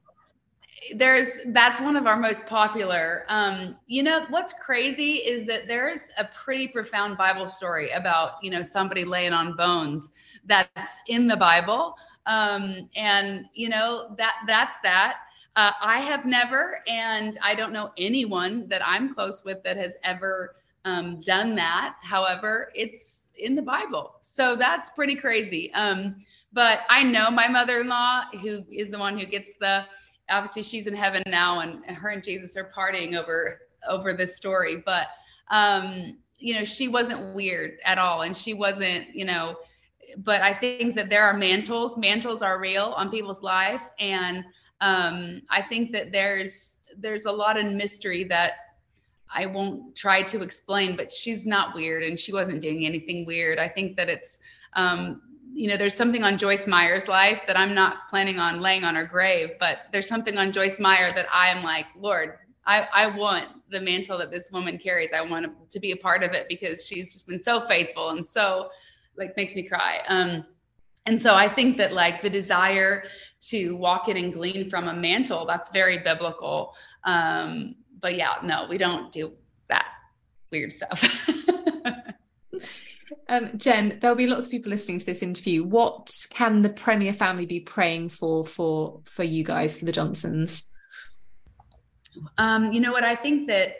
there's 0.94 1.40
that's 1.48 1.78
one 1.80 1.94
of 1.94 2.06
our 2.06 2.16
most 2.16 2.46
popular 2.46 3.24
um 3.28 3.76
you 3.86 4.02
know 4.02 4.24
what's 4.30 4.54
crazy 4.54 5.16
is 5.16 5.44
that 5.44 5.68
there 5.68 5.90
is 5.90 6.08
a 6.16 6.26
pretty 6.42 6.66
profound 6.66 7.18
bible 7.18 7.48
story 7.48 7.90
about 7.90 8.32
you 8.42 8.50
know 8.50 8.62
somebody 8.62 9.04
laying 9.04 9.34
on 9.34 9.54
bones 9.56 10.10
that's 10.46 11.00
in 11.08 11.26
the 11.26 11.36
bible 11.36 11.94
um 12.26 12.88
and 12.96 13.44
you 13.54 13.68
know 13.68 14.14
that 14.16 14.36
that's 14.46 14.78
that. 14.82 15.18
Uh, 15.56 15.72
I 15.80 15.98
have 15.98 16.26
never, 16.26 16.80
and 16.86 17.36
I 17.42 17.56
don't 17.56 17.72
know 17.72 17.90
anyone 17.98 18.68
that 18.68 18.82
I'm 18.86 19.12
close 19.12 19.42
with 19.44 19.62
that 19.64 19.76
has 19.76 19.94
ever 20.04 20.54
um, 20.84 21.20
done 21.20 21.54
that. 21.56 21.96
However, 22.02 22.70
it's 22.74 23.26
in 23.36 23.54
the 23.54 23.62
Bible. 23.62 24.14
So 24.20 24.56
that's 24.56 24.90
pretty 24.90 25.14
crazy. 25.14 25.72
Um, 25.74 26.24
but 26.52 26.80
I 26.88 27.02
know 27.02 27.30
my 27.30 27.48
mother 27.48 27.80
in 27.80 27.88
law, 27.88 28.22
who 28.42 28.62
is 28.70 28.90
the 28.90 28.98
one 28.98 29.18
who 29.18 29.26
gets 29.26 29.54
the, 29.54 29.84
obviously 30.28 30.62
she's 30.62 30.86
in 30.86 30.94
heaven 30.94 31.22
now, 31.26 31.60
and 31.60 31.84
her 31.86 32.08
and 32.10 32.22
Jesus 32.22 32.56
are 32.56 32.70
partying 32.76 33.16
over 33.16 33.60
over 33.88 34.12
this 34.12 34.36
story. 34.36 34.76
But 34.76 35.08
um, 35.48 36.18
you 36.38 36.54
know, 36.54 36.64
she 36.64 36.88
wasn't 36.88 37.34
weird 37.34 37.78
at 37.84 37.98
all, 37.98 38.22
and 38.22 38.36
she 38.36 38.54
wasn't, 38.54 39.14
you 39.14 39.24
know. 39.24 39.56
But 40.18 40.42
I 40.42 40.52
think 40.52 40.96
that 40.96 41.08
there 41.08 41.24
are 41.24 41.36
mantles. 41.36 41.96
Mantles 41.96 42.42
are 42.42 42.58
real 42.58 42.94
on 42.96 43.10
people's 43.10 43.42
life, 43.42 43.82
and 43.98 44.44
um, 44.80 45.42
I 45.50 45.62
think 45.62 45.92
that 45.92 46.12
there's 46.12 46.78
there's 46.96 47.26
a 47.26 47.32
lot 47.32 47.58
of 47.58 47.66
mystery 47.66 48.24
that 48.24 48.52
I 49.32 49.46
won't 49.46 49.94
try 49.94 50.22
to 50.22 50.40
explain, 50.40 50.96
but 50.96 51.12
she's 51.12 51.46
not 51.46 51.74
weird 51.74 52.02
and 52.02 52.18
she 52.18 52.32
wasn't 52.32 52.60
doing 52.60 52.84
anything 52.84 53.24
weird. 53.26 53.58
I 53.58 53.68
think 53.68 53.96
that 53.96 54.08
it's, 54.08 54.38
um, 54.74 55.22
you 55.52 55.68
know, 55.68 55.76
there's 55.76 55.94
something 55.94 56.24
on 56.24 56.38
Joyce 56.38 56.66
Meyer's 56.66 57.08
life 57.08 57.42
that 57.46 57.58
I'm 57.58 57.74
not 57.74 58.08
planning 58.08 58.38
on 58.38 58.60
laying 58.60 58.84
on 58.84 58.94
her 58.94 59.04
grave, 59.04 59.50
but 59.58 59.78
there's 59.92 60.08
something 60.08 60.36
on 60.38 60.52
Joyce 60.52 60.78
Meyer 60.78 61.12
that 61.14 61.26
I 61.32 61.48
am 61.48 61.62
like, 61.62 61.86
Lord, 61.96 62.38
I, 62.66 62.88
I 62.92 63.06
want 63.06 63.48
the 63.70 63.80
mantle 63.80 64.18
that 64.18 64.30
this 64.30 64.50
woman 64.52 64.78
carries. 64.78 65.12
I 65.12 65.22
want 65.22 65.70
to 65.70 65.80
be 65.80 65.92
a 65.92 65.96
part 65.96 66.22
of 66.22 66.32
it 66.32 66.46
because 66.48 66.86
she's 66.86 67.12
just 67.12 67.26
been 67.26 67.40
so 67.40 67.66
faithful 67.66 68.10
and 68.10 68.24
so 68.24 68.70
like 69.16 69.36
makes 69.36 69.54
me 69.54 69.62
cry. 69.62 70.00
Um, 70.08 70.44
and 71.06 71.20
so 71.20 71.34
I 71.34 71.48
think 71.48 71.76
that 71.78 71.92
like 71.92 72.22
the 72.22 72.30
desire 72.30 73.04
to 73.48 73.76
walk 73.76 74.08
in 74.08 74.16
and 74.16 74.32
glean 74.32 74.68
from 74.68 74.88
a 74.88 74.94
mantle, 74.94 75.46
that's 75.46 75.70
very 75.70 75.98
biblical. 75.98 76.74
Um, 77.04 77.74
but 78.00 78.16
yeah, 78.16 78.34
no, 78.42 78.66
we 78.68 78.78
don't 78.78 79.12
do 79.12 79.32
that 79.68 79.86
weird 80.50 80.72
stuff. 80.72 81.02
um, 83.28 83.50
Jenn, 83.56 83.98
there'll 84.00 84.16
be 84.16 84.26
lots 84.26 84.46
of 84.46 84.50
people 84.50 84.70
listening 84.70 84.98
to 84.98 85.06
this 85.06 85.22
interview. 85.22 85.64
What 85.64 86.10
can 86.30 86.62
the 86.62 86.70
Premier 86.70 87.12
family 87.12 87.46
be 87.46 87.60
praying 87.60 88.10
for 88.10 88.44
for 88.44 89.00
for 89.04 89.22
you 89.22 89.44
guys 89.44 89.76
for 89.76 89.84
the 89.84 89.92
Johnsons? 89.92 90.64
Um, 92.38 92.72
you 92.72 92.80
know 92.80 92.92
what? 92.92 93.04
I 93.04 93.14
think 93.14 93.48
that 93.48 93.74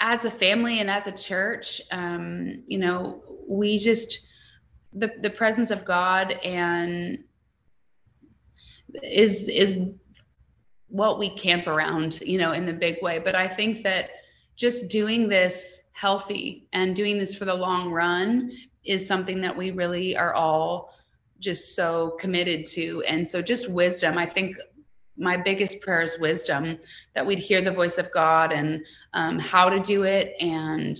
as 0.00 0.24
a 0.24 0.30
family 0.30 0.80
and 0.80 0.90
as 0.90 1.06
a 1.06 1.12
church, 1.12 1.80
um, 1.90 2.62
you 2.66 2.78
know, 2.78 3.22
we 3.48 3.78
just 3.78 4.20
the 4.92 5.12
the 5.20 5.30
presence 5.30 5.70
of 5.70 5.84
God 5.84 6.32
and 6.44 7.18
is 9.02 9.48
is 9.48 9.76
what 10.94 11.18
we 11.18 11.28
camp 11.28 11.66
around, 11.66 12.20
you 12.20 12.38
know, 12.38 12.52
in 12.52 12.64
the 12.64 12.72
big 12.72 13.02
way. 13.02 13.18
But 13.18 13.34
I 13.34 13.48
think 13.48 13.82
that 13.82 14.10
just 14.54 14.88
doing 14.88 15.28
this 15.28 15.82
healthy 15.90 16.68
and 16.72 16.94
doing 16.94 17.18
this 17.18 17.34
for 17.34 17.44
the 17.44 17.54
long 17.54 17.90
run 17.90 18.52
is 18.84 19.04
something 19.04 19.40
that 19.40 19.56
we 19.56 19.72
really 19.72 20.16
are 20.16 20.34
all 20.34 20.94
just 21.40 21.74
so 21.74 22.16
committed 22.20 22.64
to. 22.66 23.02
And 23.08 23.28
so 23.28 23.42
just 23.42 23.68
wisdom, 23.68 24.16
I 24.16 24.24
think 24.24 24.56
my 25.16 25.36
biggest 25.36 25.80
prayer 25.80 26.00
is 26.00 26.16
wisdom 26.20 26.78
that 27.16 27.26
we'd 27.26 27.40
hear 27.40 27.60
the 27.60 27.72
voice 27.72 27.98
of 27.98 28.12
God 28.12 28.52
and 28.52 28.80
um, 29.14 29.40
how 29.40 29.68
to 29.68 29.80
do 29.80 30.04
it 30.04 30.36
and 30.38 30.96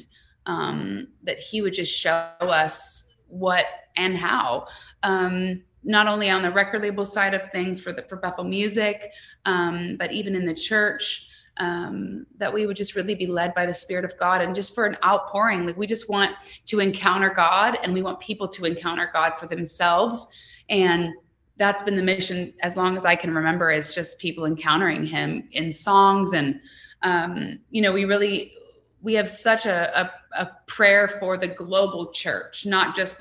um, 0.47 1.07
that 1.23 1.39
he 1.39 1.63
would 1.63 1.73
just 1.73 1.93
show 1.93 2.33
us 2.41 3.05
what 3.29 3.67
and 3.97 4.17
how. 4.17 4.67
Um, 5.05 5.63
not 5.85 6.09
only 6.09 6.31
on 6.31 6.43
the 6.43 6.51
record 6.51 6.83
label 6.83 7.05
side 7.05 7.35
of 7.35 7.51
things 7.53 7.79
for 7.79 7.93
the 7.93 8.03
for 8.03 8.17
Bethel 8.17 8.45
Music, 8.45 9.13
um, 9.45 9.97
but 9.99 10.13
even 10.13 10.35
in 10.35 10.47
the 10.47 10.55
church, 10.55 11.29
um, 11.57 12.27
that 12.39 12.53
we 12.53 12.67
would 12.67 12.77
just 12.77 12.97
really 12.97 13.15
be 13.15 13.27
led 13.27 13.55
by 13.55 13.67
the 13.67 13.75
Spirit 13.75 14.05
of 14.05 14.19
God 14.19 14.41
and 14.41 14.55
just 14.55 14.75
for 14.75 14.87
an 14.87 14.97
outpouring. 15.05 15.67
Like 15.67 15.77
we 15.77 15.87
just 15.87 16.09
want 16.09 16.33
to 16.67 16.81
encounter 16.81 17.31
God 17.31 17.79
and 17.83 17.95
we 17.95 18.03
want 18.03 18.21
people 18.21 18.49
to 18.49 18.65
encounter 18.65 19.09
God 19.13 19.35
for 19.39 19.47
themselves. 19.47 20.27
And 20.69 21.13
that's 21.57 21.83
been 21.83 21.97
the 21.97 22.03
mission 22.03 22.55
as 22.61 22.77
long 22.77 22.97
as 22.97 23.05
I 23.05 23.15
can 23.15 23.33
remember 23.35 23.71
is 23.71 23.95
just 23.95 24.19
people 24.19 24.47
encountering 24.47 25.05
him 25.05 25.49
in 25.53 25.73
songs. 25.73 26.33
And, 26.33 26.61
um, 27.03 27.61
you 27.71 27.83
know, 27.83 27.93
we 27.93 28.05
really, 28.05 28.53
we 29.01 29.15
have 29.15 29.31
such 29.31 29.67
a, 29.67 30.01
a, 30.01 30.43
a 30.43 30.51
prayer 30.67 31.07
for 31.07 31.37
the 31.37 31.49
global 31.49 32.11
church, 32.11 32.67
not 32.67 32.97
just 32.97 33.21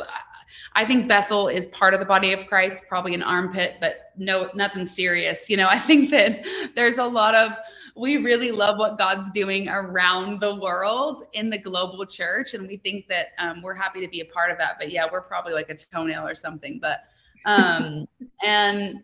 I 0.76 0.86
think 0.86 1.08
Bethel 1.08 1.48
is 1.48 1.68
part 1.68 1.94
of 1.94 2.00
the 2.00 2.06
body 2.06 2.34
of 2.34 2.48
Christ, 2.48 2.84
probably 2.88 3.14
an 3.14 3.22
armpit, 3.22 3.76
but 3.80 4.12
no, 4.18 4.50
nothing 4.56 4.86
serious. 4.86 5.50
You 5.50 5.58
know, 5.58 5.68
I 5.72 5.80
think 5.80 6.10
that 6.12 6.46
there's 6.76 6.98
a 6.98 7.06
lot 7.06 7.36
of, 7.36 7.52
we 7.96 8.18
really 8.18 8.52
love 8.52 8.80
what 8.80 8.98
God's 8.98 9.30
doing 9.32 9.70
around 9.70 10.40
the 10.40 10.56
world 10.56 11.28
in 11.34 11.50
the 11.50 11.60
global 11.60 12.06
church. 12.06 12.56
And 12.56 12.68
we 12.68 12.78
think 12.78 13.08
that 13.08 13.28
um, 13.38 13.62
we're 13.62 13.76
happy 13.76 14.02
to 14.02 14.08
be 14.08 14.22
a 14.22 14.26
part 14.26 14.50
of 14.50 14.58
that. 14.58 14.78
But 14.80 14.92
yeah, 14.92 15.06
we're 15.12 15.22
probably 15.22 15.54
like 15.54 15.70
a 15.70 15.76
toenail 15.76 16.28
or 16.28 16.36
something. 16.36 16.80
But, 16.82 17.02
um, 17.46 18.08
and 18.44 19.04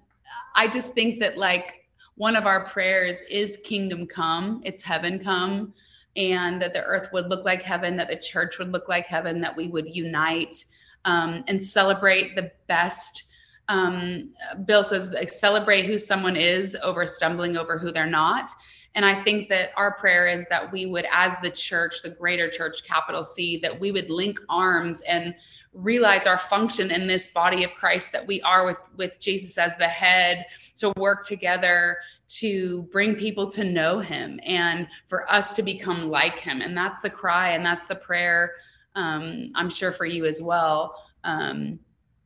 I 0.55 0.67
just 0.67 0.93
think 0.93 1.19
that 1.19 1.37
like 1.37 1.85
one 2.15 2.35
of 2.35 2.47
our 2.47 2.65
prayers 2.65 3.21
is 3.29 3.57
kingdom 3.63 4.07
come, 4.07 4.61
it's 4.65 4.81
heaven 4.81 5.19
come, 5.19 5.73
and 6.15 6.61
that 6.61 6.73
the 6.73 6.83
earth 6.83 7.09
would 7.13 7.27
look 7.29 7.45
like 7.45 7.61
heaven, 7.61 7.95
that 7.97 8.09
the 8.09 8.15
church 8.15 8.57
would 8.57 8.71
look 8.71 8.89
like 8.89 9.05
heaven, 9.05 9.39
that 9.39 9.55
we 9.55 9.67
would 9.67 9.87
unite 9.95 10.65
um, 11.05 11.43
and 11.47 11.63
celebrate 11.63 12.35
the 12.35 12.51
best. 12.67 13.23
Um, 13.67 14.31
Bill 14.65 14.83
says, 14.83 15.15
celebrate 15.31 15.85
who 15.85 15.97
someone 15.97 16.35
is 16.35 16.75
over 16.81 17.05
stumbling 17.05 17.57
over 17.57 17.77
who 17.77 17.91
they're 17.91 18.07
not. 18.07 18.49
And 18.95 19.05
I 19.05 19.21
think 19.21 19.49
that 19.49 19.69
our 19.77 19.93
prayer 19.93 20.27
is 20.27 20.45
that 20.49 20.71
we 20.71 20.87
would, 20.87 21.05
as 21.11 21.35
the 21.43 21.51
church, 21.51 22.01
the 22.01 22.09
greater 22.09 22.49
church, 22.49 22.83
capital 22.83 23.23
C, 23.23 23.59
that 23.59 23.79
we 23.79 23.91
would 23.91 24.09
link 24.09 24.39
arms 24.49 25.01
and 25.01 25.35
realize 25.73 26.25
our 26.25 26.37
function 26.37 26.89
in 26.89 27.07
this 27.07 27.27
body 27.27 27.63
of 27.63 27.71
Christ 27.71 28.11
that 28.11 28.25
we 28.25 28.41
are 28.41 28.65
with 28.65 28.77
with 28.97 29.19
Jesus 29.19 29.57
as 29.57 29.73
the 29.77 29.87
head 29.87 30.45
to 30.77 30.91
work 30.97 31.25
together 31.25 31.97
to 32.27 32.83
bring 32.91 33.15
people 33.15 33.49
to 33.51 33.63
know 33.63 33.99
him 33.99 34.39
and 34.43 34.87
for 35.07 35.29
us 35.31 35.53
to 35.53 35.63
become 35.63 36.09
like 36.09 36.39
him 36.39 36.61
and 36.61 36.75
that's 36.75 37.01
the 37.01 37.09
cry 37.09 37.49
and 37.49 37.65
that's 37.65 37.87
the 37.87 37.95
prayer 37.95 38.53
um, 38.99 39.51
I'm 39.55 39.69
sure 39.69 39.91
for 39.91 40.05
you 40.05 40.25
as 40.25 40.41
well. 40.41 40.95
Um, 41.23 41.79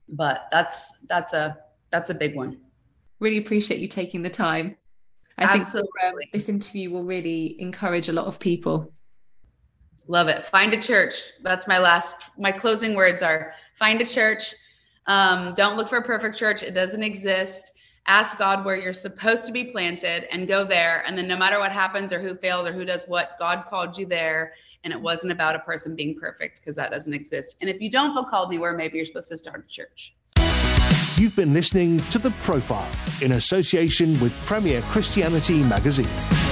but 0.10 0.48
that's 0.52 0.92
that's 1.08 1.34
a 1.34 1.58
that's 1.92 2.10
a 2.10 2.14
big 2.14 2.36
one. 2.36 2.58
Really 3.20 3.38
appreciate 3.38 3.80
you 3.80 3.88
taking 3.88 4.22
the 4.22 4.30
time. 4.30 4.76
I 5.38 5.44
Absolutely. 5.44 5.90
think 6.18 6.32
this 6.34 6.50
interview 6.50 6.92
will 6.92 7.04
really 7.04 7.60
encourage 7.60 8.10
a 8.10 8.14
lot 8.14 8.26
of 8.26 8.40
people. 8.40 8.92
Love 10.08 10.28
it. 10.28 10.44
Find 10.44 10.74
a 10.74 10.82
church. 10.82 11.16
That's 11.42 11.68
my 11.68 11.80
last. 11.80 12.16
My 12.38 12.52
closing 12.52 12.96
words 12.96 13.22
are: 13.22 13.54
find 13.76 14.02
a 14.02 14.06
church. 14.06 14.54
Um, 15.06 15.54
don't 15.56 15.78
look 15.78 15.90
for 15.90 15.98
a 15.98 16.04
perfect 16.04 16.38
church. 16.38 16.64
It 16.64 16.72
doesn't 16.72 17.04
exist. 17.04 17.72
Ask 18.06 18.38
God 18.38 18.66
where 18.66 18.76
you're 18.76 18.94
supposed 18.94 19.46
to 19.46 19.54
be 19.54 19.64
planted 19.66 20.26
and 20.34 20.46
go 20.46 20.66
there. 20.66 21.04
And 21.08 21.18
then 21.18 21.28
no 21.28 21.38
matter 21.38 21.58
what 21.58 21.72
happens 21.72 22.12
or 22.12 22.20
who 22.20 22.36
failed 22.36 22.68
or 22.68 22.74
who 22.74 22.84
does 22.84 23.06
what, 23.08 23.38
God 23.40 23.66
called 23.70 23.98
you 23.98 24.06
there 24.06 24.54
and 24.84 24.94
it 24.94 25.02
wasn't 25.02 25.32
about 25.32 25.56
a 25.56 25.60
person 25.60 25.96
being 25.96 26.18
perfect 26.20 26.60
because 26.60 26.76
that 26.76 26.92
doesn't 26.92 27.14
exist. 27.14 27.58
And 27.62 27.70
if 27.70 27.82
you 27.82 27.90
don't 27.90 28.14
feel 28.14 28.26
called 28.26 28.50
anywhere, 28.50 28.76
maybe 28.76 28.98
you're 28.98 29.06
supposed 29.06 29.30
to 29.30 29.38
start 29.38 29.66
a 29.68 29.72
church. 29.72 30.14
You've 31.16 31.36
been 31.36 31.54
listening 31.54 32.00
to 32.12 32.20
The 32.20 32.32
Profile 32.42 32.90
in 33.22 33.34
association 33.34 34.20
with 34.20 34.34
Premier 34.46 34.82
Christianity 34.82 35.64
Magazine. 35.64 36.43